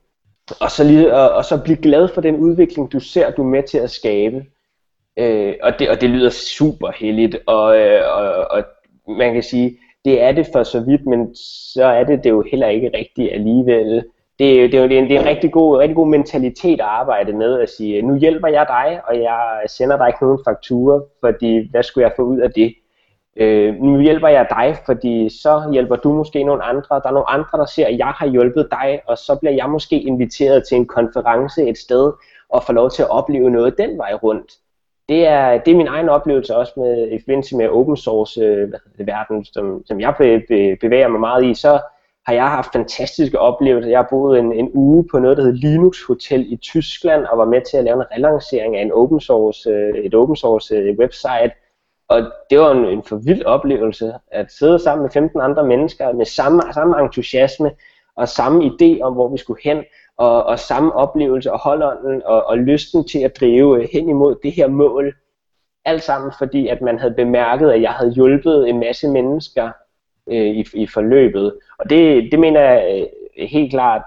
Og 0.61 0.71
så, 0.71 0.83
lige, 0.83 1.13
og, 1.15 1.29
og 1.29 1.45
så 1.45 1.63
blive 1.63 1.77
glad 1.77 2.07
for 2.07 2.21
den 2.21 2.35
udvikling, 2.35 2.91
du 2.91 2.99
ser, 2.99 3.31
du 3.31 3.41
er 3.41 3.47
med 3.47 3.63
til 3.63 3.77
at 3.77 3.89
skabe. 3.89 4.45
og, 5.63 5.79
det, 5.79 5.89
og 5.89 6.01
det 6.01 6.09
lyder 6.09 6.29
super 6.29 6.91
heldigt, 6.91 7.37
og, 7.45 7.63
og, 8.13 8.51
og 8.51 8.63
man 9.07 9.33
kan 9.33 9.43
sige, 9.43 9.77
det 10.05 10.21
er 10.21 10.31
det 10.31 10.47
for 10.53 10.63
så 10.63 10.79
vidt, 10.79 11.05
men 11.05 11.35
så 11.73 11.83
er 11.83 12.03
det 12.03 12.23
det 12.23 12.29
jo 12.29 12.43
heller 12.51 12.67
ikke 12.67 12.91
rigtigt 12.93 13.33
alligevel. 13.33 14.03
Det, 14.39 14.63
er, 14.63 14.67
det, 14.67 14.79
er, 14.79 14.87
det, 14.87 14.97
er 14.97 15.01
en, 15.01 15.09
det 15.09 15.15
er 15.15 15.21
en 15.21 15.27
rigtig 15.27 15.51
god, 15.51 15.77
rigtig 15.77 15.95
god 15.95 16.07
mentalitet 16.07 16.79
at 16.79 16.85
arbejde 16.85 17.33
med 17.33 17.59
at 17.59 17.69
sige, 17.69 18.01
nu 18.01 18.17
hjælper 18.17 18.47
jeg 18.47 18.65
dig, 18.69 19.01
og 19.07 19.21
jeg 19.21 19.61
sender 19.67 19.97
dig 19.97 20.07
ikke 20.07 20.23
nogen 20.23 20.39
fakturer, 20.47 21.01
fordi 21.19 21.71
hvad 21.71 21.83
skulle 21.83 22.05
jeg 22.07 22.13
få 22.15 22.21
ud 22.21 22.39
af 22.39 22.51
det? 22.51 22.73
Øh, 23.35 23.75
nu 23.75 24.01
hjælper 24.01 24.27
jeg 24.27 24.47
dig, 24.49 24.77
fordi 24.85 25.29
så 25.41 25.69
hjælper 25.71 25.95
du 25.95 26.13
måske 26.13 26.43
nogle 26.43 26.63
andre. 26.63 26.99
Der 27.03 27.07
er 27.07 27.11
nogle 27.11 27.29
andre, 27.29 27.57
der 27.59 27.65
ser, 27.65 27.87
at 27.87 27.97
jeg 27.97 28.07
har 28.07 28.27
hjulpet 28.27 28.67
dig, 28.71 29.01
og 29.07 29.17
så 29.17 29.37
bliver 29.39 29.53
jeg 29.53 29.69
måske 29.69 30.01
inviteret 30.01 30.63
til 30.67 30.77
en 30.77 30.87
konference 30.87 31.69
et 31.69 31.77
sted, 31.77 32.13
og 32.49 32.63
får 32.63 32.73
lov 32.73 32.89
til 32.89 33.01
at 33.01 33.09
opleve 33.09 33.49
noget 33.49 33.77
den 33.77 33.97
vej 33.97 34.13
rundt. 34.13 34.51
Det 35.09 35.27
er, 35.27 35.57
det 35.57 35.71
er 35.71 35.77
min 35.77 35.87
egen 35.87 36.09
oplevelse 36.09 36.55
også 36.55 36.73
med, 36.77 37.11
i 37.11 37.19
forbindelse 37.19 37.57
med 37.57 37.69
open 37.69 37.97
source 37.97 38.41
øh, 38.41 38.73
verden, 38.97 39.45
som, 39.45 39.83
som 39.85 39.99
jeg 39.99 40.15
be, 40.17 40.41
be, 40.47 40.77
bevæger 40.81 41.07
mig 41.07 41.19
meget 41.19 41.45
i, 41.45 41.53
så 41.53 41.79
har 42.27 42.33
jeg 42.33 42.49
haft 42.49 42.71
fantastiske 42.73 43.39
oplevelser. 43.39 43.89
Jeg 43.89 43.99
har 43.99 44.07
boet 44.09 44.39
en, 44.39 44.53
en 44.53 44.71
uge 44.73 45.07
på 45.11 45.19
noget, 45.19 45.37
der 45.37 45.43
hedder 45.43 45.57
Linux 45.57 45.97
Hotel 46.07 46.53
i 46.53 46.55
Tyskland, 46.55 47.25
og 47.25 47.37
var 47.37 47.45
med 47.45 47.61
til 47.69 47.77
at 47.77 47.83
lave 47.83 47.95
en 47.95 48.11
relancering 48.11 48.77
af 48.77 48.81
en 48.81 48.91
open 48.91 49.19
source, 49.19 49.69
øh, 49.69 49.95
et 49.95 50.15
open 50.15 50.35
source 50.35 50.75
øh, 50.75 50.97
website, 50.99 51.51
og 52.09 52.31
det 52.49 52.59
var 52.59 52.71
en, 52.71 52.85
en 52.85 53.03
for 53.03 53.15
vild 53.15 53.45
oplevelse 53.45 54.13
at 54.31 54.51
sidde 54.51 54.79
sammen 54.79 55.01
med 55.01 55.11
15 55.11 55.41
andre 55.41 55.63
mennesker 55.63 56.13
med 56.13 56.25
samme, 56.25 56.61
samme 56.73 57.01
entusiasme 57.01 57.71
og 58.15 58.27
samme 58.27 58.65
idé 58.65 59.01
om, 59.01 59.13
hvor 59.13 59.27
vi 59.27 59.37
skulle 59.37 59.61
hen, 59.63 59.83
og, 60.19 60.43
og 60.43 60.59
samme 60.59 60.95
oplevelse 60.95 61.51
og 61.51 61.59
holdånden 61.59 62.21
og, 62.25 62.43
og 62.43 62.57
lysten 62.57 63.07
til 63.07 63.19
at 63.19 63.39
drive 63.39 63.81
øh, 63.81 63.89
hen 63.93 64.09
imod 64.09 64.35
det 64.43 64.51
her 64.51 64.67
mål. 64.67 65.15
Alt 65.85 66.03
sammen 66.03 66.31
fordi, 66.37 66.67
at 66.67 66.81
man 66.81 66.99
havde 66.99 67.13
bemærket, 67.13 67.71
at 67.71 67.81
jeg 67.81 67.91
havde 67.91 68.11
hjulpet 68.11 68.69
en 68.69 68.79
masse 68.79 69.07
mennesker 69.07 69.71
øh, 70.27 70.47
i, 70.47 70.65
i 70.73 70.87
forløbet. 70.87 71.53
Og 71.77 71.89
det, 71.89 72.31
det 72.31 72.39
mener 72.39 72.61
jeg 72.61 73.07
øh, 73.37 73.47
helt 73.47 73.71
klart, 73.71 74.03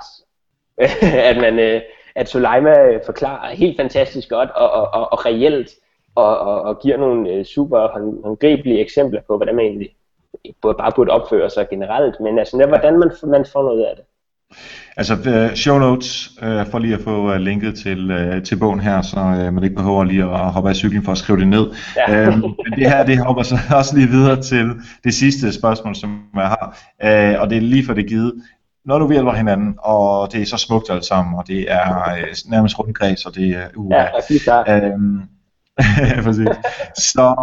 at 1.31 1.37
man... 1.37 1.59
Øh, 1.59 1.81
at 2.15 2.29
Suleima 2.29 2.87
øh, 2.87 3.01
forklarer 3.05 3.55
helt 3.55 3.77
fantastisk 3.77 4.29
godt 4.29 4.51
og, 4.51 4.71
og, 4.71 4.95
og, 4.95 5.13
og 5.13 5.27
reelt, 5.27 5.71
og, 6.15 6.39
og, 6.39 6.63
og 6.63 6.79
giver 6.79 6.97
nogle 6.97 7.31
øh, 7.31 7.45
super 7.45 7.89
håndgribelige 8.23 8.81
eksempler 8.81 9.21
på, 9.21 9.37
hvordan 9.37 9.55
man 9.55 9.65
egentlig 9.65 9.91
både 10.63 10.75
bare 10.75 10.93
burde 10.97 11.11
opføre 11.11 11.51
sig 11.51 11.69
generelt, 11.69 12.21
men 12.21 12.39
altså, 12.39 12.59
det 12.59 12.69
hvordan 12.69 12.99
man, 12.99 13.11
man 13.23 13.45
får 13.53 13.63
noget 13.63 13.85
af 13.85 13.97
det. 13.97 14.05
Altså 14.97 15.15
uh, 15.15 15.57
show 15.57 15.79
notes, 15.79 16.31
uh, 16.43 16.67
for 16.71 16.79
lige 16.79 16.95
at 16.95 17.01
få 17.01 17.35
uh, 17.35 17.37
linket 17.37 17.75
til, 17.75 18.11
uh, 18.11 18.43
til 18.43 18.57
bogen 18.57 18.81
her, 18.81 19.03
så 19.03 19.17
uh, 19.21 19.55
man 19.55 19.65
ikke 19.65 19.77
behøver 19.77 20.05
lige 20.05 20.23
at 20.23 20.53
hoppe 20.53 20.71
af 20.71 20.77
cyklen 20.77 21.03
for 21.03 21.13
at 21.13 21.19
skrive 21.19 21.39
det 21.39 21.49
ned. 21.49 21.67
Ja. 21.97 22.29
uh, 22.29 22.35
det 22.77 22.91
her, 22.91 23.05
det 23.05 23.19
hopper 23.19 23.43
så 23.43 23.59
også 23.79 23.97
lige 23.97 24.09
videre 24.09 24.43
til 24.43 24.71
det 25.05 25.15
sidste 25.15 25.53
spørgsmål, 25.53 25.95
som 25.95 26.21
jeg 26.35 26.49
har, 26.49 26.79
uh, 27.05 27.41
og 27.41 27.51
det 27.51 27.57
er 27.57 27.61
lige 27.61 27.87
for 27.87 27.95
det 27.95 28.07
givet. 28.07 28.33
Når 28.85 28.99
du 28.99 29.13
hjælper 29.13 29.33
hinanden, 29.33 29.75
og 29.79 30.33
det 30.33 30.43
er 30.43 30.47
så 30.47 30.57
smukt 30.57 30.91
alt 30.91 31.05
sammen, 31.05 31.35
og 31.35 31.45
det 31.49 31.73
er 31.73 32.13
uh, 32.13 32.51
nærmest 32.51 32.79
rundkreds, 32.79 33.27
og 33.27 33.35
det 33.35 33.49
er 33.49 33.67
uh, 33.77 33.93
ja, 33.93 34.97
uh, 34.97 35.21
Præcis. 36.25 36.49
Så 36.97 37.35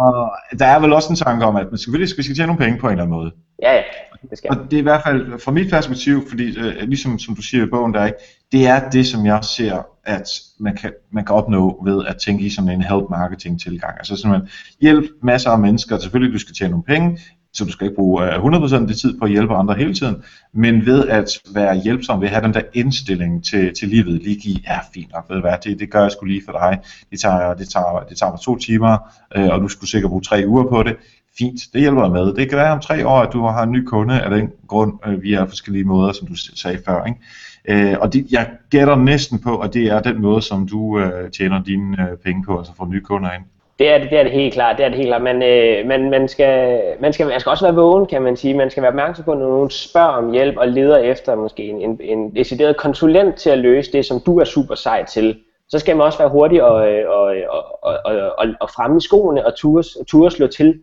der 0.58 0.66
er 0.66 0.80
vel 0.80 0.92
også 0.92 1.12
en 1.12 1.16
tanke 1.16 1.44
om, 1.44 1.56
at 1.56 1.66
man 1.70 1.78
selvfølgelig 1.78 2.08
skal, 2.08 2.24
skal 2.24 2.36
tjene 2.36 2.46
nogle 2.46 2.64
penge 2.64 2.78
på 2.78 2.86
en 2.86 2.92
eller 2.92 3.04
anden 3.04 3.16
måde. 3.16 3.32
Ja, 3.62 3.74
ja. 3.74 3.82
Det 4.30 4.38
skal. 4.38 4.50
Og 4.50 4.56
det 4.70 4.72
er 4.72 4.78
i 4.78 4.82
hvert 4.82 5.02
fald 5.06 5.40
fra 5.40 5.52
mit 5.52 5.70
perspektiv, 5.70 6.28
fordi 6.28 6.58
øh, 6.58 6.88
ligesom 6.88 7.18
som 7.18 7.36
du 7.36 7.42
siger 7.42 7.66
i 7.66 7.68
bogen 7.68 7.94
der, 7.94 8.04
ikke, 8.04 8.18
det 8.52 8.66
er 8.66 8.90
det, 8.90 9.06
som 9.06 9.26
jeg 9.26 9.44
ser, 9.44 9.82
at 10.04 10.28
man 10.58 10.76
kan, 10.76 10.92
man 11.12 11.24
kan 11.24 11.34
opnå 11.34 11.82
ved 11.84 12.06
at 12.06 12.16
tænke 12.16 12.44
i 12.44 12.50
sådan 12.50 12.70
en 12.70 12.82
help 12.82 13.04
marketing 13.10 13.60
tilgang. 13.60 13.98
Altså 13.98 14.16
simpelthen 14.16 14.48
hjælp 14.80 15.04
masser 15.22 15.50
af 15.50 15.58
mennesker, 15.58 15.98
selvfølgelig 15.98 16.34
du 16.34 16.38
skal 16.38 16.54
tjene 16.54 16.70
nogle 16.70 16.84
penge, 16.84 17.18
så 17.52 17.64
du 17.64 17.72
skal 17.72 17.86
ikke 17.86 17.96
bruge 17.96 18.34
øh, 18.34 18.44
100% 18.44 18.74
af 18.74 18.86
din 18.86 18.96
tid 18.96 19.18
på 19.18 19.24
at 19.24 19.30
hjælpe 19.30 19.54
andre 19.54 19.74
hele 19.74 19.94
tiden, 19.94 20.16
men 20.52 20.86
ved 20.86 21.08
at 21.08 21.26
være 21.54 21.80
hjælpsom, 21.84 22.20
ved 22.20 22.28
at 22.28 22.34
have 22.34 22.44
den 22.44 22.54
der 22.54 22.62
indstilling 22.74 23.44
til, 23.44 23.74
til 23.74 23.88
livet, 23.88 24.22
lige 24.22 24.40
give, 24.40 24.58
er 24.66 24.80
fint 24.94 25.12
nok, 25.12 25.24
ved 25.30 25.40
hvad, 25.40 25.54
det, 25.64 25.78
det 25.80 25.90
gør 25.90 26.02
jeg 26.02 26.12
skulle 26.12 26.34
lige 26.34 26.44
for 26.44 26.52
dig, 26.52 26.78
det 27.10 27.20
tager, 27.20 27.54
det 27.54 27.68
tager, 27.68 28.04
det 28.08 28.18
tager 28.18 28.32
mig 28.32 28.40
to 28.40 28.56
timer, 28.56 28.98
øh, 29.36 29.48
og 29.48 29.60
du 29.60 29.68
skulle 29.68 29.90
sikkert 29.90 30.10
bruge 30.10 30.22
tre 30.22 30.44
uger 30.46 30.64
på 30.64 30.82
det, 30.82 30.96
fint, 31.38 31.60
det 31.72 31.80
hjælper 31.80 32.08
med. 32.08 32.34
Det 32.34 32.48
kan 32.48 32.58
være 32.58 32.72
om 32.72 32.80
tre 32.80 33.06
år, 33.06 33.20
at 33.20 33.32
du 33.32 33.46
har 33.46 33.62
en 33.62 33.72
ny 33.72 33.84
kunde 33.84 34.20
af 34.20 34.30
den 34.30 34.50
grund, 34.66 34.92
øh, 35.06 35.22
via 35.22 35.42
forskellige 35.44 35.84
måder, 35.84 36.12
som 36.12 36.26
du 36.26 36.34
sagde 36.36 36.78
før, 36.86 37.04
ikke? 37.04 37.20
Øh, 37.68 37.96
og 38.00 38.12
det, 38.12 38.26
jeg 38.30 38.50
gætter 38.70 38.96
næsten 38.96 39.38
på, 39.38 39.58
at 39.58 39.74
det 39.74 39.86
er 39.86 40.00
den 40.00 40.22
måde, 40.22 40.42
som 40.42 40.68
du 40.68 40.98
øh, 40.98 41.30
tjener 41.30 41.62
dine 41.62 42.10
øh, 42.10 42.16
penge 42.16 42.44
på, 42.44 42.58
altså 42.58 42.72
får 42.76 42.86
nye 42.86 43.00
kunder 43.00 43.32
ind. 43.32 43.44
Det 43.80 43.88
er 43.88 43.98
det, 43.98 44.10
det 44.10 44.18
er 44.18 44.22
det 44.22 44.32
helt 44.32 44.54
klart. 44.54 44.78
Det 44.78 44.84
er 44.84 44.88
det 44.88 44.98
helt 44.98 45.08
klart. 45.08 45.22
Man, 45.22 45.42
øh, 45.42 45.86
man, 45.86 46.10
man, 46.10 46.28
skal, 46.28 46.82
man, 47.00 47.12
skal, 47.12 47.26
man 47.26 47.40
skal 47.40 47.50
også 47.50 47.64
være 47.64 47.74
vågen, 47.74 48.06
kan 48.06 48.22
man 48.22 48.36
sige. 48.36 48.54
Man 48.54 48.70
skal 48.70 48.82
være 48.82 48.90
opmærksom 48.90 49.24
på, 49.24 49.34
når 49.34 49.48
nogen 49.48 49.70
spørger 49.70 50.08
om 50.08 50.32
hjælp 50.32 50.56
og 50.56 50.68
leder 50.68 50.98
efter 50.98 51.34
måske 51.34 51.62
en, 51.62 51.80
en, 51.80 52.00
en 52.02 52.36
decideret 52.36 52.76
konsulent 52.76 53.36
til 53.36 53.50
at 53.50 53.58
løse 53.58 53.92
det, 53.92 54.06
som 54.06 54.20
du 54.26 54.38
er 54.38 54.44
super 54.44 54.74
sej 54.74 55.04
til. 55.04 55.38
Så 55.68 55.78
skal 55.78 55.96
man 55.96 56.06
også 56.06 56.18
være 56.18 56.28
hurtig 56.28 56.62
og, 56.62 56.92
øh, 56.92 57.10
og, 57.10 57.34
og, 57.82 57.98
og, 58.04 58.32
og, 58.38 58.46
og, 58.60 58.70
fremme 58.70 58.96
i 58.96 59.00
skoene 59.00 59.46
og 59.46 59.54
ture, 59.56 60.04
ture 60.04 60.30
slå 60.30 60.46
til 60.46 60.80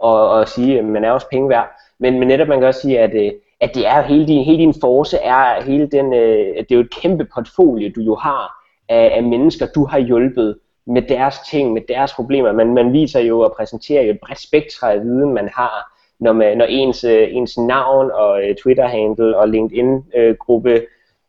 og, 0.00 0.28
og 0.30 0.48
sige, 0.48 0.72
øh, 0.72 0.78
at 0.78 0.84
man 0.84 1.04
er 1.04 1.10
også 1.10 1.26
penge 1.28 1.48
værd. 1.48 1.70
Men, 1.98 2.18
men 2.18 2.28
netop 2.28 2.48
man 2.48 2.58
kan 2.58 2.68
også 2.68 2.80
sige, 2.80 3.00
at, 3.00 3.14
øh, 3.14 3.32
at 3.60 3.74
det 3.74 3.86
er 3.86 4.02
hele 4.02 4.26
din, 4.26 4.44
hele 4.44 4.58
din 4.58 4.74
force 4.80 5.16
er 5.16 5.62
hele 5.62 5.86
den, 5.86 6.14
øh, 6.14 6.56
det 6.56 6.72
er 6.72 6.76
jo 6.76 6.80
et 6.80 6.94
kæmpe 6.94 7.26
portfolio, 7.34 7.90
du 7.96 8.00
jo 8.00 8.14
har 8.14 8.64
af, 8.88 9.12
af 9.16 9.22
mennesker, 9.22 9.66
du 9.74 9.84
har 9.84 9.98
hjulpet 9.98 10.56
med 10.90 11.02
deres 11.02 11.36
ting, 11.50 11.72
med 11.72 11.82
deres 11.88 12.12
problemer. 12.12 12.52
Man, 12.52 12.74
man 12.74 12.92
viser 12.92 13.20
jo 13.20 13.40
og 13.40 13.54
præsenterer 13.56 14.02
jo 14.02 14.10
et 14.10 14.18
bredt 14.26 14.40
spektra 14.40 14.92
af 14.92 15.00
viden, 15.00 15.34
man 15.34 15.48
har, 15.56 15.96
når, 16.20 16.32
man, 16.32 16.58
når 16.58 16.64
ens, 16.64 17.04
øh, 17.04 17.28
ens 17.30 17.58
navn 17.58 18.10
og 18.10 18.30
uh, 18.30 18.56
Twitter-handle 18.62 19.36
og 19.36 19.48
LinkedIn-gruppe 19.48 20.82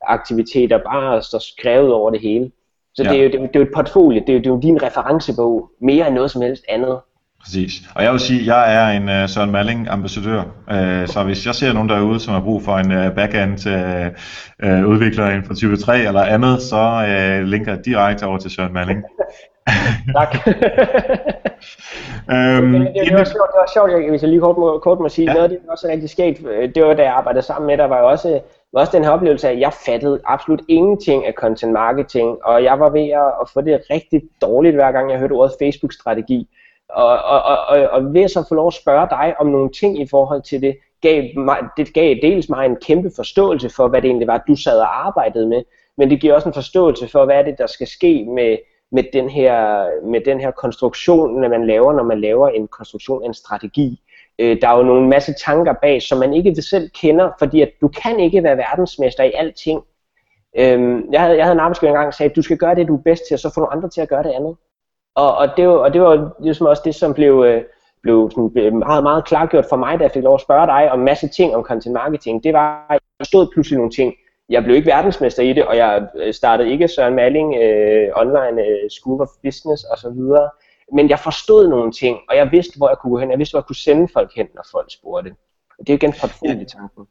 aktiviteter 0.08 0.78
bare 0.78 1.22
står 1.22 1.40
skrevet 1.40 1.94
over 1.94 2.10
det 2.10 2.22
hele. 2.22 2.52
Så 2.96 3.04
ja. 3.04 3.10
det, 3.10 3.20
er 3.20 3.24
jo, 3.24 3.30
det, 3.30 3.40
det 3.40 3.56
er 3.56 3.60
jo 3.60 3.66
et 3.66 3.74
portfolio, 3.76 4.22
det 4.28 4.30
er 4.30 4.34
jo, 4.34 4.40
det 4.40 4.46
er 4.46 4.50
jo 4.50 4.60
din 4.60 4.84
referencebog, 4.84 5.72
mere 5.82 6.08
end 6.08 6.16
noget 6.16 6.32
som 6.32 6.42
helst 6.42 6.64
andet. 6.70 7.00
Præcis. 7.44 7.72
Og 7.96 8.04
jeg 8.04 8.12
vil 8.12 8.20
sige, 8.20 8.40
at 8.40 8.46
jeg 8.46 8.76
er 8.76 8.98
en 8.98 9.24
uh, 9.24 9.30
Søren 9.30 9.52
Malling 9.52 9.90
ambassadør, 9.90 10.40
uh, 10.42 11.08
så 11.08 11.24
hvis 11.26 11.46
jeg 11.46 11.56
ser 11.56 11.74
nogen 11.74 11.90
derude, 11.90 12.20
som 12.20 12.34
har 12.34 12.42
brug 12.42 12.64
for 12.64 12.78
en 12.78 12.92
uh, 12.92 13.16
backend 13.16 13.68
uh, 13.68 14.08
uh, 14.68 14.90
udvikler 14.90 15.30
inden 15.30 15.44
for 15.44 15.54
type 15.54 15.78
3 15.78 16.00
eller 16.00 16.24
andet, 16.24 16.62
så 16.62 16.84
uh, 17.08 17.48
linker 17.48 17.74
jeg 17.74 17.86
direkte 17.86 18.24
over 18.24 18.38
til 18.38 18.52
Søren 18.52 18.74
Malling. 18.74 19.04
tak. 20.18 20.36
øhm, 22.32 22.74
det, 22.74 22.92
det, 22.96 23.06
det, 23.06 23.14
var 23.14 23.24
sjovt, 23.24 23.50
det 23.54 23.60
var 23.64 23.70
sjovt, 23.74 24.10
hvis 24.10 24.22
jeg 24.22 24.30
lige 24.30 24.40
kort 24.40 24.58
må, 24.58 24.80
kort 24.80 25.00
må 25.00 25.10
sige, 25.10 25.26
ja. 25.26 25.34
noget 25.34 25.44
af 25.44 25.50
det 25.50 25.60
var 25.66 25.72
også 25.72 25.88
rigtig 25.88 26.10
skægt, 26.10 26.42
det 26.76 26.86
var 26.86 26.94
da 26.94 27.04
jeg 27.04 27.14
arbejdede 27.14 27.42
sammen 27.42 27.68
med 27.68 27.78
dig, 27.78 27.90
var 27.90 28.02
også, 28.02 28.40
var 28.74 28.80
også 28.80 28.98
den 28.98 29.04
her 29.04 29.12
oplevelse 29.12 29.48
af, 29.48 29.52
at 29.52 29.60
jeg 29.60 29.74
fattede 29.86 30.22
absolut 30.26 30.62
ingenting 30.68 31.26
af 31.26 31.34
content 31.34 31.72
marketing, 31.72 32.46
og 32.46 32.64
jeg 32.64 32.80
var 32.80 32.90
ved 32.90 33.10
at, 33.10 33.32
at 33.42 33.50
få 33.54 33.62
det 33.62 33.82
rigtig 33.90 34.22
dårligt, 34.42 34.76
hver 34.76 34.92
gang 34.92 35.12
jeg 35.12 35.20
hørte 35.20 35.34
ordet 35.34 35.56
Facebook-strategi. 35.62 36.48
Og, 36.90 37.08
og, 37.08 37.42
og, 37.42 37.58
og, 37.68 37.90
og 37.90 38.14
ved 38.14 38.22
at 38.22 38.32
så 38.32 38.46
få 38.50 38.56
lov 38.56 38.68
at 38.68 38.74
spørge 38.74 39.08
dig 39.10 39.36
om 39.40 39.48
nogle 39.48 39.70
ting 39.72 40.02
i 40.02 40.08
forhold 40.08 40.42
til 40.42 40.62
det, 40.62 40.78
gav 41.02 41.24
mig, 41.38 41.58
det 41.78 41.94
gav 41.94 42.16
dels 42.22 42.50
mig 42.50 42.66
en 42.66 42.76
kæmpe 42.76 43.12
forståelse 43.16 43.70
for, 43.70 43.88
hvad 43.88 44.02
det 44.02 44.08
egentlig 44.08 44.28
var, 44.28 44.44
du 44.48 44.56
sad 44.56 44.80
og 44.80 45.08
arbejdede 45.08 45.48
med, 45.48 45.64
men 45.98 46.10
det 46.10 46.22
giver 46.22 46.34
også 46.34 46.48
en 46.50 46.54
forståelse 46.54 47.08
for, 47.08 47.26
hvad 47.26 47.36
er 47.36 47.44
det, 47.44 47.58
der 47.58 47.68
skal 47.68 47.88
ske 47.88 48.26
med, 48.36 48.58
med, 48.92 49.04
den 49.14 49.30
her, 49.30 49.86
med 50.06 50.22
den 50.26 50.40
her 50.40 50.52
konstruktion, 50.52 51.42
når 51.42 51.50
man 51.50 51.68
laver, 51.68 51.94
når 51.94 52.04
man 52.04 52.22
laver 52.22 52.50
en 52.50 52.68
konstruktion 52.68 53.24
af 53.24 53.28
en 53.28 53.34
strategi. 53.34 54.02
Øh, 54.40 54.62
der 54.62 54.68
er 54.68 54.78
jo 54.78 54.84
nogle 54.84 55.10
masse 55.10 55.34
tanker 55.34 55.74
bag, 55.82 56.02
som 56.02 56.18
man 56.18 56.34
ikke 56.34 56.62
selv 56.62 56.90
kender, 56.90 57.30
fordi 57.40 57.62
at 57.62 57.70
du 57.82 57.88
kan 57.88 58.20
ikke 58.20 58.44
være 58.44 58.58
verdensmester 58.58 59.24
i 59.24 59.32
alting. 59.36 59.82
Øh, 60.58 61.02
jeg, 61.12 61.22
havde, 61.22 61.38
jeg 61.38 61.46
havde 61.46 61.54
en 61.54 61.60
arbejdsgiver 61.60 61.92
engang, 61.92 62.06
der 62.06 62.12
sagde, 62.12 62.30
at 62.30 62.36
du 62.36 62.42
skal 62.42 62.58
gøre 62.58 62.76
det, 62.76 62.88
du 62.88 62.96
er 62.96 63.02
bedst 63.02 63.24
til, 63.28 63.34
og 63.34 63.40
så 63.40 63.54
få 63.54 63.60
nogle 63.60 63.74
andre 63.74 63.90
til 63.90 64.02
at 64.02 64.10
gøre 64.10 64.24
det 64.24 64.32
andet. 64.32 64.56
Og, 65.16 65.38
og, 65.38 65.48
det, 65.58 65.68
var, 65.68 65.74
og 65.74 65.94
det 65.94 66.02
var 66.02 66.36
ligesom 66.40 66.68
også 66.68 66.82
det, 66.86 66.96
som 66.96 67.14
blev, 67.14 67.44
øh, 67.48 67.64
blev 68.02 68.30
sådan 68.32 68.52
øh, 68.56 68.74
meget, 68.74 69.04
meget 69.04 69.26
klargjort 69.26 69.66
for 69.70 69.76
mig, 69.76 70.00
da 70.00 70.04
jeg 70.04 70.12
fik 70.12 70.24
lov 70.24 70.36
at 70.36 70.42
spørge 70.42 70.68
dig 70.68 70.92
om 70.92 71.00
masse 71.00 71.28
ting 71.28 71.56
om 71.56 71.64
content 71.64 71.94
marketing. 71.94 72.44
Det 72.44 72.54
var, 72.54 72.86
at 72.90 72.94
jeg 72.94 73.00
forstod 73.20 73.48
pludselig 73.54 73.78
nogle 73.78 73.92
ting. 73.92 74.14
Jeg 74.52 74.64
blev 74.64 74.76
ikke 74.76 74.88
verdensmester 74.88 75.44
i 75.44 75.54
det, 75.54 75.66
og 75.66 75.78
jeg 75.78 76.08
øh, 76.16 76.34
startede 76.34 76.70
ikke 76.70 76.88
Søren 76.88 77.16
Malling 77.16 77.56
øh, 77.64 78.08
online 78.16 78.62
øh, 78.68 78.90
School 78.90 79.22
of 79.22 79.28
Business 79.44 79.86
osv. 79.92 80.22
Men 80.96 81.10
jeg 81.10 81.20
forstod 81.20 81.68
nogle 81.68 81.92
ting, 81.92 82.18
og 82.30 82.36
jeg 82.36 82.52
vidste, 82.52 82.78
hvor 82.78 82.90
jeg 82.90 82.98
kunne 82.98 83.12
gå 83.12 83.20
hen. 83.20 83.32
Jeg 83.32 83.40
vidste, 83.40 83.54
hvor 83.54 83.60
jeg 83.60 83.68
kunne 83.68 83.76
sende 83.76 84.08
folk 84.14 84.32
hen, 84.36 84.48
når 84.56 84.66
folk 84.72 84.92
spurgte. 84.94 85.32
Og 85.80 85.88
det 85.88 85.94
er 85.94 85.98
igen 85.98 86.14
portfolio-tanken. 86.22 87.04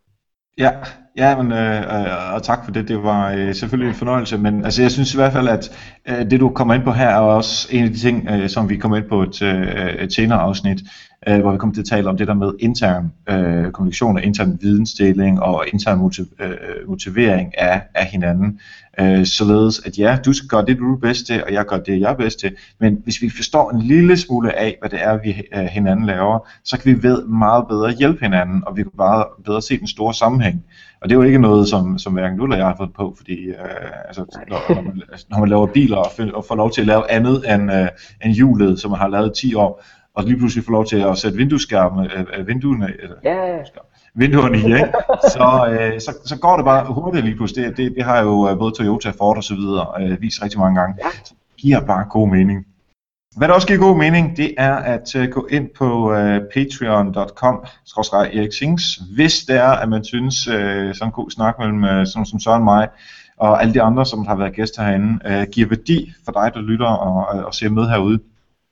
Ja, 0.59 0.73
ja 1.17 1.43
men, 1.43 1.53
øh, 1.53 1.81
øh, 1.81 2.35
og 2.35 2.43
tak 2.43 2.65
for 2.65 2.73
det. 2.73 2.89
Det 2.89 3.03
var 3.03 3.33
øh, 3.33 3.55
selvfølgelig 3.55 3.89
en 3.89 3.99
fornøjelse, 3.99 4.39
men 4.39 4.65
altså, 4.65 4.83
jeg 4.83 4.91
synes 4.91 5.15
i 5.15 5.17
hvert 5.17 5.33
fald, 5.33 5.49
at 5.49 5.79
øh, 6.09 6.31
det 6.31 6.41
du 6.41 6.49
kommer 6.49 6.75
ind 6.75 6.85
på 6.85 6.93
her 6.93 7.09
er 7.09 7.21
også 7.21 7.69
en 7.71 7.85
af 7.85 7.91
de 7.91 7.99
ting, 7.99 8.29
øh, 8.31 8.49
som 8.49 8.69
vi 8.69 8.77
kommer 8.77 8.97
ind 8.97 9.09
på 9.09 9.23
et, 9.23 9.43
øh, 9.43 9.95
et 9.95 10.13
senere 10.13 10.39
afsnit 10.39 10.79
øh, 11.29 11.41
hvor 11.41 11.53
vi 11.53 11.59
kommer 11.59 11.75
til 11.75 11.81
at 11.81 11.87
tale 11.87 12.09
om 12.09 12.17
det 12.17 12.29
der 12.29 12.35
med 12.35 12.53
intern 12.59 13.13
øh, 13.29 13.71
kommunikation 13.71 14.17
og 14.17 14.23
intern 14.23 14.59
vidensdeling 14.61 15.43
og 15.43 15.65
intern 15.73 15.99
motiv, 15.99 16.25
øh, 16.41 16.89
motivering 16.89 17.59
af, 17.59 17.83
af 17.95 18.07
hinanden. 18.07 18.61
Øh, 19.01 19.27
således 19.27 19.81
at 19.87 19.99
ja, 19.99 20.19
du 20.25 20.33
skal 20.33 20.49
gøre 20.49 20.65
det, 20.65 20.79
du 20.79 20.95
er 20.95 20.99
bedst 20.99 21.27
til, 21.27 21.45
og 21.45 21.53
jeg 21.53 21.65
gør 21.65 21.79
det, 21.79 22.01
jeg 22.01 22.11
er 22.11 22.17
bedst 22.17 22.39
til. 22.39 22.57
Men 22.81 23.01
hvis 23.05 23.23
vi 23.23 23.31
forstår 23.31 23.71
en 23.71 23.83
lille 23.83 24.17
smule 24.17 24.59
af, 24.59 24.77
hvad 24.81 24.91
det 24.91 25.03
er, 25.03 25.19
vi 25.23 25.43
øh, 25.55 25.65
hinanden 25.65 26.07
laver, 26.07 26.49
så 26.65 26.79
kan 26.79 26.95
vi 26.95 27.03
ved 27.03 27.25
meget 27.25 27.65
bedre 27.69 27.91
hjælpe 27.91 28.25
hinanden, 28.25 28.63
og 28.67 28.77
vi 28.77 28.83
kan 28.83 28.93
bare 28.99 29.25
bedre 29.45 29.63
se 29.63 29.79
den 29.79 29.87
store 29.87 30.15
sammenhæng. 30.15 30.65
Og 31.03 31.09
det 31.09 31.15
er 31.15 31.19
jo 31.19 31.23
ikke 31.23 31.39
noget, 31.39 31.69
som, 31.69 31.99
som 31.99 32.13
hverken 32.13 32.39
du 32.39 32.45
eller 32.45 32.57
jeg 32.57 32.67
har 32.67 32.77
fået 32.77 32.93
på, 32.97 33.15
fordi 33.17 33.35
øh, 33.49 33.57
altså, 34.09 34.45
når, 34.49 34.75
når, 34.75 34.83
man, 34.83 35.03
når 35.31 35.39
man 35.39 35.49
laver 35.49 35.67
biler 35.67 35.97
og, 35.97 36.11
og 36.35 36.45
får 36.49 36.55
lov 36.55 36.71
til 36.73 36.81
at 36.81 36.87
lave 36.87 37.11
andet 37.11 37.55
end, 37.55 37.73
øh, 37.73 37.89
end 38.25 38.35
hjulet, 38.35 38.81
som 38.81 38.91
man 38.91 39.01
har 39.01 39.09
lavet 39.09 39.33
10 39.35 39.55
år, 39.55 39.85
og 40.15 40.25
lige 40.25 40.39
pludselig 40.39 40.65
får 40.65 40.73
lov 40.73 40.87
til 40.87 40.97
at 40.97 41.19
sætte 41.19 41.37
vinduesskærme, 41.37 42.15
øh, 42.15 42.25
øh 42.39 42.47
vinduerne, 42.47 42.93
eller, 43.03 43.17
ja, 43.25 43.57
ja. 43.57 43.63
vinduerne 44.15 44.59
i, 44.59 44.65
ikke? 44.65 44.93
Så, 45.37 45.77
øh, 45.81 46.01
så, 46.01 46.19
så 46.25 46.39
går 46.41 46.57
det 46.57 46.65
bare 46.65 46.93
hurtigt 46.93 47.25
lige 47.25 47.37
pludselig. 47.37 47.65
Det, 47.65 47.77
det, 47.77 47.95
det 47.97 48.05
har 48.05 48.21
jo 48.21 48.51
øh, 48.51 48.59
både 48.59 48.75
Toyota, 48.75 49.11
Ford 49.11 49.37
og 49.37 49.45
så 49.45 49.55
videre 49.55 49.87
øh, 50.01 50.21
vist 50.23 50.43
rigtig 50.43 50.61
mange 50.61 50.81
gange. 50.81 50.95
Så 51.25 51.35
det 51.51 51.63
giver 51.63 51.81
bare 51.81 52.05
god 52.11 52.29
mening. 52.29 52.67
Hvad 53.37 53.49
der 53.49 53.55
også 53.55 53.67
giver 53.67 53.79
god 53.79 53.97
mening, 53.97 54.37
det 54.37 54.55
er 54.59 54.75
at 54.75 55.15
uh, 55.15 55.25
gå 55.25 55.47
ind 55.51 55.69
på 55.79 56.11
uh, 56.11 56.39
patreon.com 56.55 57.65
Erik 58.13 58.53
Sings, 58.53 59.01
hvis 59.15 59.45
det 59.45 59.57
er, 59.57 59.71
at 59.71 59.89
man 59.89 60.05
synes, 60.05 60.49
uh, 60.49 60.55
sådan 60.55 60.97
en 61.03 61.11
god 61.11 61.31
snak 61.31 61.59
mellem 61.59 61.83
uh, 61.83 62.07
sådan 62.07 62.27
som 62.27 62.41
Søren 62.41 62.61
og 62.61 62.65
mig, 62.65 62.89
og 63.37 63.63
alle 63.63 63.75
de 63.75 63.83
andre, 63.83 64.07
som 64.07 64.27
har 64.27 64.37
været 64.37 64.55
gæster 64.55 64.83
herinde, 64.83 65.19
uh, 65.27 65.43
giver 65.53 65.69
værdi 65.69 66.13
for 66.25 66.33
dig, 66.33 66.51
der 66.55 66.61
lytter 66.61 66.87
og, 66.87 67.45
og 67.45 67.55
ser 67.55 67.69
med 67.69 67.89
herude. 67.89 68.19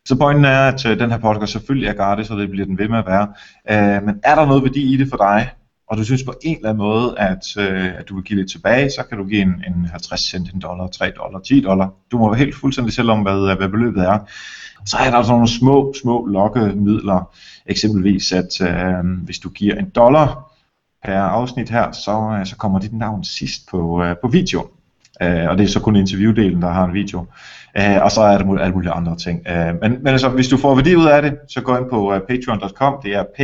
Så 0.08 0.16
pointen 0.16 0.44
er, 0.44 0.60
at 0.60 0.86
øh, 0.86 0.98
den 0.98 1.10
her 1.10 1.18
podcast 1.18 1.52
selvfølgelig 1.52 1.88
er 1.88 1.92
gratis, 1.92 2.30
og 2.30 2.38
det 2.38 2.50
bliver 2.50 2.66
den 2.66 2.78
ved 2.78 2.88
med 2.88 2.98
at 2.98 3.06
være. 3.06 3.28
Øh, 3.70 4.02
men 4.02 4.14
er 4.22 4.34
der 4.34 4.46
noget 4.46 4.62
værdi 4.62 4.94
i 4.94 4.96
det 4.96 5.08
for 5.10 5.16
dig, 5.16 5.50
og 5.88 5.96
du 5.96 6.04
synes 6.04 6.22
på 6.22 6.34
en 6.42 6.56
eller 6.56 6.68
anden 6.68 6.82
måde, 6.82 7.18
at, 7.18 7.56
øh, 7.58 7.98
at 7.98 8.08
du 8.08 8.14
vil 8.14 8.24
give 8.24 8.38
lidt 8.38 8.50
tilbage, 8.50 8.90
så 8.90 9.04
kan 9.08 9.18
du 9.18 9.24
give 9.24 9.42
en, 9.42 9.64
en 9.66 9.84
50 9.90 10.20
cent, 10.20 10.52
en 10.54 10.60
dollar, 10.60 10.86
3 10.86 11.10
dollar, 11.10 11.38
10 11.38 11.60
dollar. 11.60 11.90
Du 12.10 12.18
må 12.18 12.28
være 12.28 12.38
helt 12.38 12.54
fuldstændig 12.54 12.94
selv 12.94 13.10
om, 13.10 13.22
hvad, 13.22 13.56
hvad 13.56 13.68
beløbet 13.68 14.04
er. 14.04 14.18
Så 14.86 14.96
er 14.96 15.10
der 15.10 15.22
sådan 15.22 15.32
nogle 15.32 15.48
små, 15.48 15.94
små 16.02 16.26
lokkemidler. 16.26 17.34
Eksempelvis, 17.66 18.32
at 18.32 18.60
øh, 18.60 19.22
hvis 19.24 19.38
du 19.38 19.48
giver 19.48 19.74
en 19.74 19.88
dollar 19.88 20.52
per 21.04 21.20
afsnit 21.20 21.70
her, 21.70 21.92
så, 21.92 22.36
øh, 22.40 22.46
så 22.46 22.56
kommer 22.56 22.78
dit 22.78 22.92
navn 22.92 23.24
sidst 23.24 23.68
på, 23.70 24.02
øh, 24.02 24.16
på 24.22 24.28
videoen. 24.28 24.68
Øh, 25.22 25.48
og 25.48 25.58
det 25.58 25.64
er 25.64 25.68
så 25.68 25.80
kun 25.80 25.96
interviewdelen, 25.96 26.62
der 26.62 26.70
har 26.70 26.84
en 26.84 26.94
video. 26.94 27.26
Øh, 27.76 28.02
og 28.02 28.12
så 28.12 28.20
er 28.20 28.38
der 28.38 28.58
alle 28.58 28.74
mulige 28.74 28.90
andre 28.90 29.16
ting. 29.16 29.46
Øh, 29.48 29.74
men, 29.82 29.92
men 29.92 30.06
altså, 30.06 30.28
hvis 30.28 30.48
du 30.48 30.56
får 30.56 30.74
værdi 30.74 30.94
ud 30.94 31.06
af 31.06 31.22
det, 31.22 31.38
så 31.48 31.60
gå 31.60 31.76
ind 31.76 31.90
på 31.90 32.14
uh, 32.14 32.20
patreon.com, 32.28 32.94
det 33.02 33.14
er 33.14 33.22
p, 33.22 33.38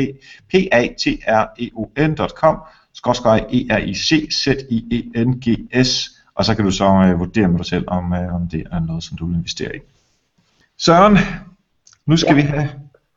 p 0.51 0.55
a 0.73 0.87
t 0.87 1.07
r 1.29 1.47
e 1.59 1.71
o 1.75 1.87
n.com, 1.99 2.59
skrådskrej 2.95 3.45
e 3.53 3.67
r 3.71 3.79
i 3.79 3.95
c 3.95 4.29
z 4.33 4.47
i 4.71 5.09
e 5.15 5.25
n 5.25 5.41
g 5.41 5.59
s, 5.87 6.11
og 6.35 6.45
så 6.45 6.55
kan 6.55 6.65
du 6.65 6.71
så 6.71 6.85
uh, 6.85 7.21
vurdere 7.21 7.49
med 7.49 7.59
dig 7.59 7.67
selv, 7.67 7.85
om, 7.87 8.13
uh, 8.13 8.35
om 8.35 8.49
det 8.49 8.65
er 8.73 8.81
noget, 8.81 9.05
som 9.05 9.17
du 9.17 9.27
vil 9.27 9.37
investere 9.37 9.77
i. 9.77 9.79
Søren, 10.79 11.19
nu 12.07 12.17
skal 12.17 12.37
ja. 12.37 12.43
vi 12.43 12.49
have 12.49 12.69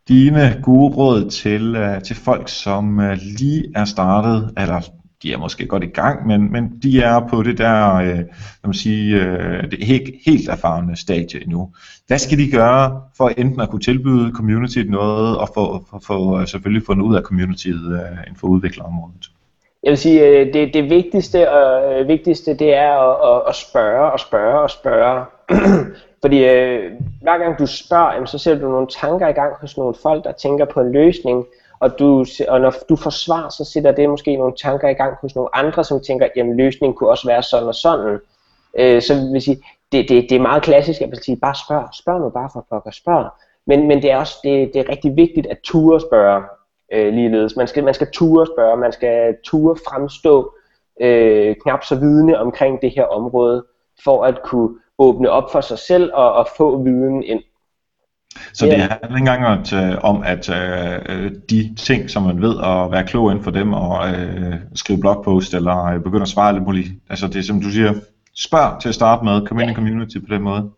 dine 0.08 0.60
gode 0.64 0.96
råd 0.96 1.30
til, 1.30 1.76
uh, 1.76 2.02
til 2.02 2.16
folk, 2.16 2.50
som 2.50 2.98
uh, 2.98 3.12
lige 3.12 3.66
er 3.76 3.86
startet, 3.86 4.54
eller 4.58 4.82
de 5.24 5.34
er 5.34 5.38
måske 5.38 5.68
godt 5.68 5.84
i 5.84 5.88
gang, 5.88 6.28
men, 6.28 6.52
men 6.52 6.80
de 6.84 7.02
er 7.02 7.28
på 7.30 7.44
det 7.44 7.58
der, 7.58 7.96
øh, 7.96 8.16
kan 8.16 8.28
man 8.64 8.74
sige, 8.74 9.16
øh, 9.16 9.72
det 9.72 9.84
helt, 9.84 10.10
helt 10.26 10.50
erfarne 10.50 10.96
stadie 10.96 11.42
endnu. 11.42 11.70
Hvad 12.08 12.18
skal 12.18 12.38
de 12.38 12.52
gøre 12.52 13.02
for 13.18 13.30
enten 13.30 13.62
at 13.62 13.70
kunne 13.70 13.82
tilbyde 13.82 14.32
communityet 14.34 14.90
noget, 14.90 15.38
og 15.38 15.50
få, 15.54 15.86
for, 15.90 16.02
for, 16.08 16.38
øh, 16.38 16.48
selvfølgelig 16.48 16.86
få 16.86 16.94
noget 16.94 17.10
ud 17.10 17.16
af 17.16 17.22
communityet 17.22 17.94
øh, 17.94 18.18
inden 18.28 18.40
for 18.40 18.48
udviklerområdet? 18.48 19.32
Jeg 19.84 19.90
vil 19.90 19.98
sige, 19.98 20.28
øh, 20.28 20.54
det, 20.54 20.74
det 20.74 20.90
vigtigste, 20.90 21.52
og, 21.52 21.94
øh, 21.94 22.08
vigtigste 22.08 22.54
det 22.54 22.74
er 22.74 22.92
at, 22.92 23.36
at, 23.36 23.44
at 23.48 23.56
spørge 23.56 24.12
og 24.12 24.20
spørge 24.20 24.60
og 24.60 24.70
spørge. 24.70 25.26
Fordi 26.22 26.46
øh, 26.46 26.92
hver 27.22 27.38
gang 27.38 27.60
du 27.60 27.66
spørger, 27.66 28.14
jamen, 28.14 28.28
så 28.28 28.38
sætter 28.38 28.66
du 28.66 28.72
nogle 28.72 28.88
tanker 29.02 29.28
i 29.28 29.32
gang 29.32 29.54
hos 29.62 29.78
nogle 29.78 29.96
folk, 30.02 30.24
der 30.24 30.32
tænker 30.32 30.66
på 30.66 30.80
en 30.82 30.92
løsning, 30.92 31.46
og, 31.80 32.00
du, 32.00 32.26
og 32.48 32.62
når 32.62 32.74
du 32.90 32.96
får 32.96 33.10
svar, 33.10 33.50
så 33.50 33.64
sætter 33.74 33.92
det 33.92 34.10
måske 34.10 34.36
nogle 34.36 34.56
tanker 34.56 34.90
i 34.90 34.94
gang 34.94 35.18
hos 35.22 35.36
nogle 35.36 35.56
andre, 35.56 35.84
som 35.84 36.02
tænker, 36.08 36.28
jamen 36.36 36.58
løsningen 36.58 36.96
kunne 36.96 37.10
også 37.10 37.28
være 37.28 37.44
sådan 37.44 37.68
og 37.68 37.76
sådan. 37.76 38.20
Øh, 38.78 39.02
så 39.02 39.14
vil 39.32 39.42
sige, 39.42 39.64
det, 39.92 40.10
det, 40.10 40.30
det 40.30 40.36
er 40.36 40.40
meget 40.40 40.64
klassisk, 40.64 41.02
at 41.02 41.24
sige, 41.24 41.38
bare 41.38 41.56
spørg, 41.56 41.90
spørg 41.94 42.22
nu 42.22 42.30
bare 42.30 42.50
for 42.54 42.66
pokker, 42.70 42.92
spørg. 42.92 43.30
Men, 43.68 43.88
men 43.88 44.02
det 44.02 44.12
er 44.12 44.18
også 44.18 44.38
det, 44.44 44.74
det 44.74 44.80
er 44.80 44.90
rigtig 44.90 45.16
vigtigt 45.16 45.48
at 45.48 45.58
ture 45.64 46.02
spørge 46.02 46.44
øh, 46.94 47.14
ligeledes. 47.14 47.56
Man 47.56 47.68
skal, 47.68 47.84
man 47.84 47.94
skal 47.94 48.12
ture 48.12 48.46
spørge, 48.46 48.78
man 48.78 48.92
skal 48.92 49.36
ture 49.44 49.76
fremstå 49.88 50.54
øh, 51.02 51.56
knap 51.64 51.84
så 51.84 51.96
vidne 51.96 52.40
omkring 52.40 52.82
det 52.82 52.92
her 52.92 53.06
område, 53.06 53.66
for 54.04 54.24
at 54.24 54.42
kunne 54.44 54.70
åbne 55.00 55.30
op 55.30 55.52
for 55.52 55.62
sig 55.62 55.80
selv 55.80 56.12
og, 56.14 56.34
og 56.34 56.48
få 56.58 56.84
viden 56.84 57.24
ind. 57.24 57.42
Så 58.54 58.66
det 58.66 58.74
handler 58.74 59.08
ikke 59.08 59.18
engang 59.18 59.44
at, 59.46 59.74
øh, 59.74 59.98
om, 60.04 60.24
at 60.26 60.50
øh, 60.50 61.32
de 61.50 61.76
ting, 61.76 62.10
som 62.10 62.24
man 62.24 62.42
ved 62.42 62.56
at 62.64 62.92
være 62.92 63.04
klog 63.04 63.32
inden 63.32 63.44
for 63.44 63.52
dem, 63.52 63.74
og 63.74 64.10
øh, 64.10 64.56
skrive 64.76 65.00
blogpost, 65.00 65.54
eller 65.54 65.86
øh, 65.86 66.00
begynde 66.00 66.22
at 66.22 66.28
svare 66.28 66.54
lidt 66.54 66.64
muligt. 66.64 66.88
Altså 67.10 67.28
det 67.28 67.36
er 67.36 67.44
som 67.44 67.62
du 67.62 67.70
siger, 67.70 67.94
spørg 68.36 68.82
til 68.82 68.90
at 68.90 68.96
starte 68.96 69.26
med, 69.26 69.46
kom 69.46 69.60
ind 69.60 69.72
i 69.72 69.74
community 69.74 70.18
på 70.18 70.36
den 70.36 70.42
måde. 70.42 70.70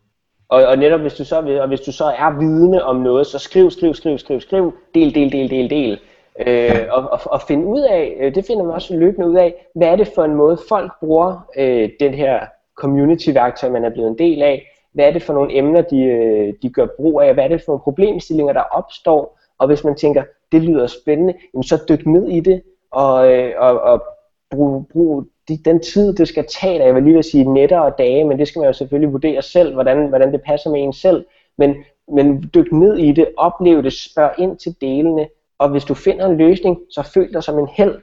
Og, 0.49 0.65
og 0.65 0.77
netop 0.77 0.99
hvis 0.99 1.13
du, 1.13 1.25
så, 1.25 1.59
og 1.61 1.67
hvis 1.67 1.81
du 1.81 1.91
så 1.91 2.05
er 2.05 2.39
vidne 2.39 2.83
om 2.83 2.95
noget, 2.95 3.27
så 3.27 3.39
skriv, 3.39 3.71
skriv, 3.71 3.93
skriv, 3.93 4.17
skriv, 4.17 4.41
skriv, 4.41 4.73
del, 4.95 5.15
del, 5.15 5.31
del, 5.31 5.49
del, 5.49 5.69
del. 5.69 5.99
Øh, 6.47 6.85
og, 6.91 7.11
og, 7.11 7.19
og 7.25 7.41
finde 7.41 7.65
ud 7.65 7.81
af, 7.81 8.17
øh, 8.19 8.35
det 8.35 8.45
finder 8.47 8.63
man 8.63 8.73
også 8.73 8.95
løbende 8.95 9.29
ud 9.29 9.35
af, 9.35 9.53
hvad 9.75 9.87
er 9.87 9.95
det 9.95 10.09
for 10.15 10.23
en 10.23 10.35
måde 10.35 10.57
folk 10.69 10.91
bruger 10.99 11.47
øh, 11.57 11.89
den 11.99 12.13
her 12.13 12.39
community-værktøj, 12.77 13.69
man 13.69 13.85
er 13.85 13.89
blevet 13.89 14.09
en 14.09 14.17
del 14.17 14.41
af, 14.41 14.65
hvad 14.93 15.05
er 15.05 15.11
det 15.11 15.23
for 15.23 15.33
nogle 15.33 15.57
emner, 15.57 15.81
de, 15.81 16.03
øh, 16.03 16.53
de 16.61 16.69
gør 16.69 16.87
brug 16.97 17.21
af, 17.21 17.33
hvad 17.33 17.43
er 17.43 17.47
det 17.47 17.61
for 17.61 17.71
nogle 17.71 17.83
problemstillinger, 17.83 18.53
der 18.53 18.61
opstår, 18.61 19.39
og 19.57 19.67
hvis 19.67 19.83
man 19.83 19.95
tænker, 19.95 20.23
det 20.51 20.63
lyder 20.63 20.87
spændende, 20.87 21.33
jamen 21.53 21.63
så 21.63 21.83
dyk 21.89 22.05
ned 22.05 22.29
i 22.29 22.39
det, 22.39 22.61
og, 22.91 23.33
øh, 23.33 23.53
og, 23.57 23.81
og 23.81 24.03
brug, 24.51 24.87
brug 24.87 25.25
de, 25.47 25.57
den 25.65 25.79
tid, 25.79 26.13
det 26.13 26.27
skal 26.27 26.45
tage, 26.61 26.83
jeg 26.83 26.95
vil 26.95 27.03
lige 27.03 27.15
vil 27.15 27.23
sige 27.23 27.53
netter 27.53 27.79
og 27.79 27.97
dage, 27.97 28.23
men 28.23 28.39
det 28.39 28.47
skal 28.47 28.59
man 28.59 28.67
jo 28.67 28.73
selvfølgelig 28.73 29.11
vurdere 29.11 29.41
selv, 29.41 29.73
hvordan, 29.73 30.07
hvordan 30.07 30.31
det 30.31 30.41
passer 30.41 30.69
med 30.69 30.81
en 30.81 30.93
selv, 30.93 31.25
men, 31.57 31.75
men 32.07 32.49
dyk 32.53 32.71
ned 32.71 32.97
i 32.97 33.11
det, 33.11 33.27
oplev 33.37 33.83
det, 33.83 33.93
spørg 33.93 34.31
ind 34.37 34.57
til 34.57 34.75
delene, 34.81 35.27
og 35.59 35.69
hvis 35.69 35.83
du 35.83 35.93
finder 35.93 36.25
en 36.25 36.37
løsning, 36.37 36.79
så 36.89 37.03
føl 37.13 37.33
dig 37.33 37.43
som 37.43 37.59
en 37.59 37.67
held, 37.67 38.01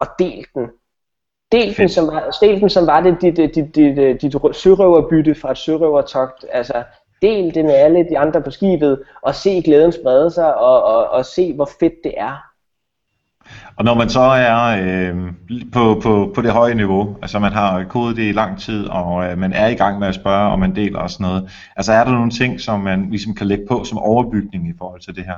og 0.00 0.06
del 0.18 0.46
den, 0.54 0.68
Stelten, 1.52 1.88
som 1.88 2.06
var, 2.06 2.30
stelten, 2.30 2.70
som 2.70 2.86
var 2.86 3.00
det 3.00 3.16
dit, 3.20 3.36
dit, 3.36 3.54
dit, 3.54 3.96
dit, 4.22 4.34
sørøverbytte 4.52 5.34
fra 5.34 5.50
et 5.50 5.58
sørøvertogt, 5.58 6.46
altså 6.52 6.82
del 7.22 7.54
det 7.54 7.64
med 7.64 7.74
alle 7.74 8.06
de 8.10 8.18
andre 8.18 8.42
på 8.42 8.50
skibet, 8.50 9.02
og 9.22 9.34
se 9.34 9.62
glæden 9.62 9.92
sprede 9.92 10.30
sig, 10.30 10.54
og, 10.54 10.84
og, 10.84 11.10
og 11.10 11.24
se 11.24 11.54
hvor 11.54 11.68
fedt 11.80 11.94
det 12.04 12.14
er. 12.16 12.52
Og 13.76 13.84
når 13.84 13.94
man 13.94 14.08
så 14.08 14.20
er 14.20 14.82
øh, 14.82 15.32
på, 15.72 16.00
på, 16.02 16.32
på 16.34 16.42
det 16.42 16.52
høje 16.52 16.74
niveau, 16.74 17.16
altså 17.22 17.38
man 17.38 17.52
har 17.52 17.84
kodet 17.84 18.16
det 18.16 18.28
i 18.28 18.32
lang 18.32 18.58
tid, 18.58 18.86
og 18.86 19.24
øh, 19.24 19.38
man 19.38 19.52
er 19.52 19.68
i 19.68 19.74
gang 19.74 19.98
med 19.98 20.08
at 20.08 20.14
spørge, 20.14 20.52
og 20.52 20.58
man 20.58 20.76
deler 20.76 20.98
og 20.98 21.10
sådan 21.10 21.26
noget, 21.26 21.50
altså 21.76 21.92
er 21.92 22.04
der 22.04 22.10
nogle 22.12 22.30
ting, 22.30 22.60
som 22.60 22.80
man 22.80 23.10
ligesom 23.10 23.34
kan 23.34 23.46
lægge 23.46 23.66
på 23.68 23.84
som 23.84 23.98
overbygning 23.98 24.68
i 24.68 24.72
forhold 24.78 25.00
til 25.00 25.16
det 25.16 25.24
her? 25.24 25.36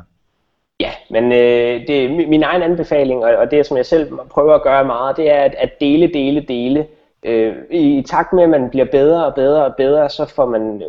Men 1.10 1.32
øh, 1.32 1.86
det 1.86 2.04
er 2.04 2.28
min 2.28 2.42
egen 2.42 2.62
anbefaling, 2.62 3.24
og, 3.24 3.36
og 3.36 3.50
det 3.50 3.66
som 3.66 3.76
jeg 3.76 3.86
selv 3.86 4.12
prøver 4.30 4.54
at 4.54 4.62
gøre 4.62 4.84
meget, 4.84 5.16
det 5.16 5.30
er 5.30 5.40
at, 5.42 5.54
at 5.58 5.80
dele, 5.80 6.06
dele, 6.14 6.40
dele. 6.40 6.86
Øh, 7.24 7.54
i, 7.70 7.98
I 7.98 8.02
takt 8.02 8.32
med, 8.32 8.42
at 8.42 8.50
man 8.50 8.70
bliver 8.70 8.86
bedre 8.86 9.26
og 9.26 9.34
bedre 9.34 9.64
og 9.64 9.74
bedre, 9.76 10.10
så 10.10 10.24
får 10.26 10.46
man 10.46 10.82
øh, 10.82 10.88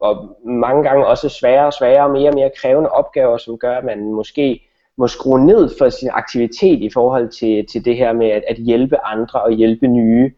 og 0.00 0.36
mange 0.44 0.82
gange 0.82 1.06
også 1.06 1.28
sværere 1.28 1.66
og 1.66 1.72
sværere 1.72 2.04
og 2.04 2.10
mere 2.10 2.30
og 2.30 2.34
mere 2.34 2.50
krævende 2.56 2.90
opgaver, 2.90 3.36
som 3.36 3.58
gør, 3.58 3.76
at 3.76 3.84
man 3.84 4.12
måske 4.12 4.62
må 4.96 5.08
skrue 5.08 5.46
ned 5.46 5.70
for 5.78 5.88
sin 5.88 6.10
aktivitet 6.12 6.82
i 6.82 6.90
forhold 6.90 7.28
til, 7.28 7.66
til 7.66 7.84
det 7.84 7.96
her 7.96 8.12
med 8.12 8.30
at, 8.30 8.44
at 8.48 8.56
hjælpe 8.56 9.04
andre 9.04 9.42
og 9.42 9.52
hjælpe 9.52 9.86
nye. 9.86 10.32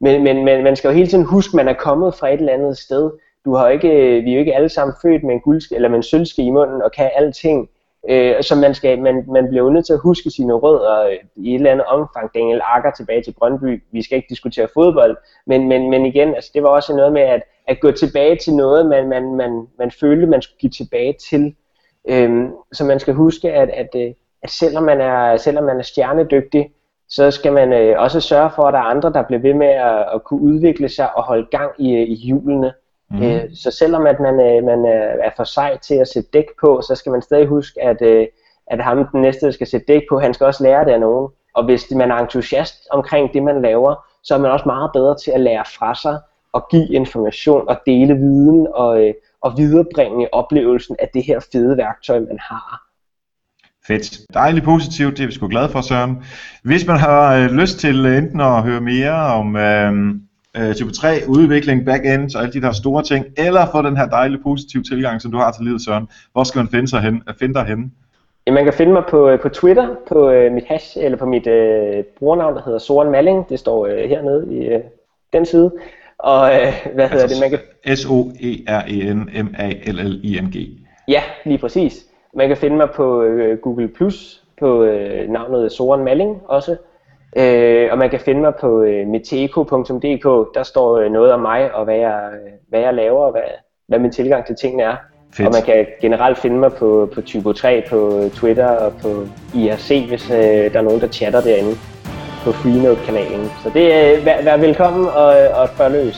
Men, 0.00 0.22
men, 0.22 0.44
men 0.44 0.64
man 0.64 0.76
skal 0.76 0.88
jo 0.88 0.94
hele 0.94 1.08
tiden 1.08 1.24
huske, 1.24 1.50
at 1.50 1.64
man 1.64 1.68
er 1.68 1.78
kommet 1.78 2.14
fra 2.14 2.28
et 2.28 2.38
eller 2.38 2.52
andet 2.52 2.78
sted. 2.78 3.10
Du 3.44 3.54
har 3.54 3.68
ikke, 3.68 3.88
vi 4.24 4.30
er 4.30 4.34
jo 4.34 4.40
ikke 4.40 4.54
alle 4.54 4.68
sammen 4.68 4.94
født 5.02 5.24
med 5.24 5.34
en, 5.34 5.40
guldske, 5.40 5.74
eller 5.74 5.88
med 5.88 5.96
en 5.96 6.02
sølvske 6.02 6.42
i 6.42 6.50
munden 6.50 6.82
og 6.82 6.92
kan 6.92 7.10
alting. 7.16 7.68
Øh, 8.08 8.42
så 8.42 8.54
man, 8.56 8.74
skal, 8.74 9.02
man, 9.02 9.24
man 9.28 9.48
bliver 9.48 9.64
jo 9.64 9.70
nødt 9.70 9.86
til 9.86 9.92
at 9.92 9.98
huske 9.98 10.30
sine 10.30 10.52
rødder 10.52 11.06
øh, 11.06 11.16
i 11.36 11.50
et 11.50 11.54
eller 11.54 11.70
andet 11.70 11.86
omfang. 11.86 12.34
Daniel 12.34 12.60
Akker 12.64 12.90
tilbage 12.90 13.22
til 13.22 13.34
Brøndby. 13.38 13.82
Vi 13.92 14.02
skal 14.02 14.16
ikke 14.16 14.28
diskutere 14.28 14.68
fodbold, 14.74 15.16
men, 15.46 15.68
men, 15.68 15.90
men 15.90 16.06
igen, 16.06 16.34
altså, 16.34 16.50
det 16.54 16.62
var 16.62 16.68
også 16.68 16.96
noget 16.96 17.12
med 17.12 17.22
at, 17.22 17.42
at 17.68 17.80
gå 17.80 17.90
tilbage 17.90 18.36
til 18.36 18.54
noget, 18.54 18.86
man, 18.86 19.08
man, 19.08 19.34
man, 19.34 19.66
man 19.78 19.90
følte, 19.90 20.26
man 20.26 20.42
skulle 20.42 20.58
give 20.58 20.70
tilbage 20.70 21.14
til. 21.30 21.54
Øh, 22.08 22.48
så 22.72 22.84
man 22.84 23.00
skal 23.00 23.14
huske, 23.14 23.52
at, 23.52 23.70
at, 23.70 23.88
øh, 23.96 24.14
at 24.42 24.50
selvom, 24.50 24.82
man 24.82 25.00
er, 25.00 25.36
selvom 25.36 25.64
man 25.64 25.78
er 25.78 25.82
stjernedygtig, 25.82 26.70
så 27.08 27.30
skal 27.30 27.52
man 27.52 27.72
øh, 27.72 28.00
også 28.00 28.20
sørge 28.20 28.50
for, 28.54 28.62
at 28.62 28.72
der 28.72 28.78
er 28.78 28.84
andre, 28.84 29.12
der 29.12 29.22
bliver 29.22 29.40
ved 29.40 29.54
med 29.54 29.66
at, 29.66 30.14
at 30.14 30.24
kunne 30.24 30.40
udvikle 30.40 30.88
sig 30.88 31.16
og 31.16 31.22
holde 31.22 31.46
gang 31.50 31.70
i, 31.78 31.94
øh, 31.94 32.08
i 32.08 32.14
hjulene. 32.14 32.72
Mm. 33.14 33.22
Øh, 33.22 33.42
så 33.54 33.70
selvom 33.70 34.06
at 34.06 34.20
man, 34.20 34.34
øh, 34.40 34.64
man 34.64 34.78
øh, 34.86 35.26
er 35.26 35.30
for 35.36 35.44
sej 35.44 35.78
til 35.78 35.94
at 35.94 36.08
sætte 36.08 36.28
dæk 36.32 36.46
på, 36.60 36.82
så 36.88 36.94
skal 36.94 37.12
man 37.12 37.22
stadig 37.22 37.46
huske, 37.46 37.82
at, 37.82 38.02
øh, 38.02 38.26
at 38.66 38.84
ham 38.84 39.08
den 39.12 39.20
næste, 39.20 39.46
der 39.46 39.52
skal 39.52 39.66
sætte 39.66 39.86
dæk 39.86 40.02
på, 40.08 40.18
han 40.18 40.34
skal 40.34 40.46
også 40.46 40.62
lære 40.62 40.84
det 40.84 40.90
af 40.90 41.00
nogen. 41.00 41.28
Og 41.54 41.64
hvis 41.64 41.90
man 41.90 42.10
er 42.10 42.16
entusiast 42.16 42.74
omkring 42.90 43.32
det, 43.32 43.42
man 43.42 43.62
laver, 43.62 43.94
så 44.22 44.34
er 44.34 44.38
man 44.38 44.50
også 44.50 44.66
meget 44.66 44.90
bedre 44.94 45.16
til 45.24 45.30
at 45.30 45.40
lære 45.40 45.64
fra 45.78 45.94
sig 45.94 46.18
og 46.52 46.66
give 46.70 46.88
information 46.88 47.68
og 47.68 47.80
dele 47.86 48.14
viden 48.14 48.66
og, 48.74 49.06
øh, 49.06 49.14
og 49.40 49.54
viderebringe 49.56 50.34
oplevelsen 50.34 50.96
af 50.98 51.08
det 51.14 51.24
her 51.24 51.40
fede 51.52 51.76
værktøj, 51.76 52.20
man 52.20 52.38
har. 52.40 52.82
Fedt. 53.86 54.20
Dejligt 54.34 54.64
positivt, 54.64 55.16
det 55.16 55.22
er 55.22 55.26
vi 55.26 55.32
sgu 55.32 55.48
glade 55.48 55.68
for, 55.68 55.80
Søren. 55.80 56.24
Hvis 56.62 56.86
man 56.86 56.98
har 56.98 57.36
øh, 57.36 57.50
lyst 57.50 57.78
til 57.78 58.06
enten 58.06 58.40
at 58.40 58.62
høre 58.62 58.80
mere 58.80 59.14
om 59.14 59.56
øh, 59.56 60.14
øh, 60.56 60.74
type 60.74 60.92
3, 60.92 61.08
udvikling, 61.28 61.86
backend 61.86 62.36
og 62.36 62.42
alle 62.42 62.52
de 62.52 62.60
der 62.60 62.72
store 62.72 63.02
ting, 63.02 63.26
eller 63.36 63.66
få 63.72 63.82
den 63.82 63.96
her 63.96 64.06
dejlige 64.06 64.42
positive 64.42 64.82
tilgang, 64.82 65.22
som 65.22 65.30
du 65.30 65.38
har 65.38 65.52
til 65.52 65.64
livet, 65.64 65.84
Søren, 65.84 66.08
hvor 66.32 66.44
skal 66.44 66.58
man 66.58 66.68
finde, 66.68 66.88
sig 66.88 67.00
hen, 67.00 67.22
finde 67.38 67.54
dig 67.54 67.64
henne? 67.64 67.90
Ja, 68.46 68.52
man 68.52 68.64
kan 68.64 68.72
finde 68.72 68.92
mig 68.92 69.02
på, 69.08 69.28
øh, 69.28 69.40
på 69.40 69.48
Twitter, 69.48 69.88
på 70.08 70.30
øh, 70.30 70.52
mit 70.52 70.64
hash, 70.64 70.98
eller 71.00 71.18
på 71.18 71.26
mit 71.26 71.46
øh, 71.46 72.04
brugernavn, 72.18 72.56
der 72.56 72.62
hedder 72.64 72.78
Soren 72.78 73.10
Malling. 73.10 73.48
Det 73.48 73.58
står 73.58 73.86
øh, 73.86 74.08
hernede 74.08 74.46
i 74.50 74.66
øh, 74.66 74.80
den 75.32 75.46
side. 75.46 75.72
Og 76.18 76.54
øh, 76.54 76.72
hvad 76.94 77.08
hedder 77.08 77.22
altså, 77.22 77.28
det? 77.28 77.40
Man 77.40 77.50
kan... 77.50 77.58
S-O-E-R-E-N-M-A-L-L-I-N-G. 77.96 80.68
Ja, 81.08 81.22
lige 81.44 81.58
præcis. 81.58 82.06
Man 82.34 82.48
kan 82.48 82.56
finde 82.56 82.76
mig 82.76 82.88
på 82.94 83.22
øh, 83.22 83.58
Google 83.58 83.88
Plus 83.88 84.42
på 84.58 84.84
øh, 84.84 85.30
navnet 85.30 85.72
Soren 85.72 86.04
Malling 86.04 86.40
også. 86.44 86.76
Øh, 87.36 87.88
og 87.92 87.98
man 87.98 88.10
kan 88.10 88.20
finde 88.20 88.40
mig 88.40 88.54
på 88.60 88.82
øh, 88.82 89.06
meteko.dk. 89.06 90.54
Der 90.54 90.62
står 90.62 90.98
øh, 90.98 91.10
noget 91.10 91.32
om 91.32 91.40
mig 91.40 91.74
og 91.74 91.84
hvad 91.84 91.96
jeg, 91.96 92.20
hvad 92.68 92.80
jeg 92.80 92.94
laver 92.94 93.24
og 93.24 93.32
hvad, 93.32 93.42
hvad 93.88 93.98
min 93.98 94.12
tilgang 94.12 94.46
til 94.46 94.56
tingene 94.56 94.82
er. 94.82 94.96
Fedt. 95.34 95.48
Og 95.48 95.54
man 95.54 95.62
kan 95.62 95.86
generelt 96.00 96.38
finde 96.38 96.56
mig 96.56 96.72
på, 96.72 97.10
på 97.14 97.20
Typo 97.20 97.52
3 97.52 97.84
på 97.90 98.28
Twitter 98.34 98.68
og 98.68 98.92
på 99.02 99.08
IRC, 99.54 100.08
hvis 100.08 100.30
øh, 100.30 100.36
der 100.72 100.78
er 100.78 100.82
nogen, 100.82 101.00
der 101.00 101.08
chatter 101.08 101.40
derinde 101.40 101.74
på 102.44 102.52
Freenode-kanalen. 102.52 103.50
Så 103.62 103.70
det 103.74 103.94
er 103.94 104.16
øh, 104.16 104.26
vær, 104.26 104.42
vær 104.42 104.56
velkommen 104.56 105.06
og, 105.06 105.26
og 105.60 105.68
spørg 105.68 105.90
løs. 105.90 106.16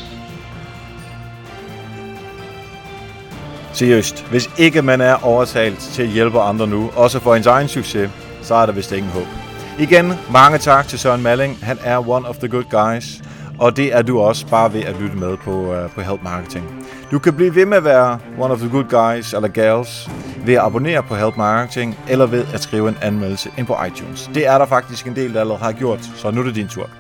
Seriøst, 3.73 4.31
hvis 4.31 4.51
ikke 4.59 4.83
man 4.83 5.01
er 5.01 5.15
overtalt 5.25 5.79
til 5.79 6.03
at 6.03 6.09
hjælpe 6.09 6.41
andre 6.41 6.67
nu, 6.67 6.91
også 6.97 7.21
for 7.21 7.35
ens 7.35 7.47
egen 7.47 7.69
succes, 7.69 8.11
så 8.43 8.55
er 8.55 8.67
der 8.67 8.73
vist 8.73 8.93
ingen 8.93 9.11
håb. 9.11 9.56
Igen, 9.79 10.13
mange 10.33 10.59
tak 10.59 10.89
til 10.89 10.99
Søren 10.99 11.23
Malling. 11.23 11.59
Han 11.63 11.79
er 11.85 12.09
one 12.09 12.29
of 12.29 12.37
the 12.37 12.49
good 12.49 12.65
guys. 12.71 13.23
Og 13.59 13.77
det 13.77 13.95
er 13.95 14.03
du 14.03 14.21
også 14.21 14.47
bare 14.47 14.73
ved 14.73 14.81
at 14.81 14.97
lytte 15.01 15.17
med 15.17 15.37
på, 15.37 15.51
uh, 15.51 15.91
på 15.95 16.01
Help 16.01 16.23
Marketing. 16.23 16.87
Du 17.11 17.19
kan 17.19 17.33
blive 17.33 17.55
ved 17.55 17.67
med 17.67 17.77
at 17.77 17.85
være 17.85 18.19
one 18.39 18.55
of 18.55 18.59
the 18.59 18.69
good 18.69 18.85
guys 18.85 19.33
eller 19.33 19.49
gals 19.49 20.11
ved 20.45 20.55
at 20.55 20.61
abonnere 20.61 21.03
på 21.03 21.15
Help 21.15 21.37
Marketing 21.37 21.99
eller 22.09 22.27
ved 22.27 22.45
at 22.55 22.63
skrive 22.63 22.89
en 22.89 22.97
anmeldelse 23.03 23.51
ind 23.59 23.67
på 23.67 23.77
iTunes. 23.87 24.31
Det 24.35 24.47
er 24.47 24.59
der 24.59 24.67
faktisk 24.67 25.07
en 25.07 25.17
del, 25.17 25.35
der 25.35 25.41
allerede 25.41 25.63
har 25.63 25.73
gjort, 25.73 26.01
så 26.17 26.31
nu 26.31 26.41
er 26.41 26.45
det 26.45 26.55
din 26.55 26.69
tur. 26.69 26.91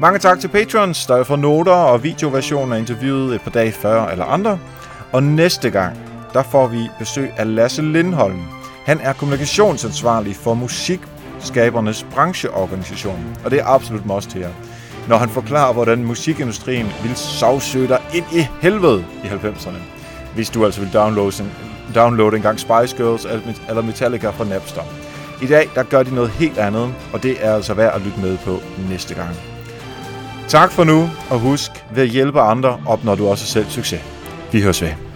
Mange 0.00 0.18
tak 0.18 0.40
til 0.40 0.48
patrons, 0.48 1.06
der 1.06 1.24
får 1.24 1.36
noter 1.36 1.72
og 1.72 2.04
videoversioner 2.04 2.74
af 2.74 2.78
interviewet 2.78 3.34
et 3.34 3.40
par 3.40 3.50
dage 3.50 3.72
før 3.72 4.06
eller 4.06 4.24
andre. 4.24 4.58
Og 5.12 5.22
næste 5.22 5.70
gang, 5.70 5.96
der 6.32 6.42
får 6.42 6.66
vi 6.66 6.88
besøg 6.98 7.30
af 7.36 7.54
Lasse 7.54 7.82
Lindholm. 7.82 8.40
Han 8.86 9.00
er 9.02 9.12
kommunikationsansvarlig 9.12 10.36
for 10.36 10.54
musik 10.54 11.00
Skabernes 11.40 12.06
Brancheorganisation, 12.14 13.36
og 13.44 13.50
det 13.50 13.60
er 13.60 13.66
absolut 13.66 14.06
must 14.06 14.32
her, 14.32 14.48
når 15.08 15.16
han 15.16 15.28
forklarer, 15.28 15.72
hvordan 15.72 16.04
musikindustrien 16.04 16.86
vil 17.02 17.16
savsøge 17.16 17.88
dig 17.88 18.00
ind 18.14 18.24
i 18.32 18.46
helvede 18.60 19.04
i 19.24 19.26
90'erne, 19.26 19.78
hvis 20.34 20.50
du 20.50 20.64
altså 20.64 20.80
vil 20.80 20.92
downloade, 20.92 21.42
en, 21.42 21.52
downloade 21.94 22.36
en 22.36 22.42
gang 22.42 22.60
Spice 22.60 22.96
Girls 22.96 23.26
eller 23.68 23.82
Metallica 23.82 24.30
fra 24.30 24.44
Napster. 24.44 24.82
I 25.42 25.46
dag 25.46 25.70
der 25.74 25.82
gør 25.82 26.02
de 26.02 26.14
noget 26.14 26.30
helt 26.30 26.58
andet, 26.58 26.94
og 27.12 27.22
det 27.22 27.36
er 27.40 27.54
altså 27.54 27.74
værd 27.74 27.94
at 27.94 28.02
lytte 28.02 28.20
med 28.20 28.38
på 28.38 28.60
næste 28.90 29.14
gang. 29.14 29.30
Tak 30.48 30.72
for 30.72 30.84
nu, 30.84 31.10
og 31.30 31.38
husk, 31.38 31.70
ved 31.94 32.02
at 32.02 32.08
hjælpe 32.08 32.40
andre 32.40 32.80
opnår 32.86 33.14
du 33.14 33.28
også 33.28 33.46
selv 33.46 33.66
succes. 33.70 34.00
Vi 34.52 34.62
høres 34.62 34.82
ved. 34.82 35.07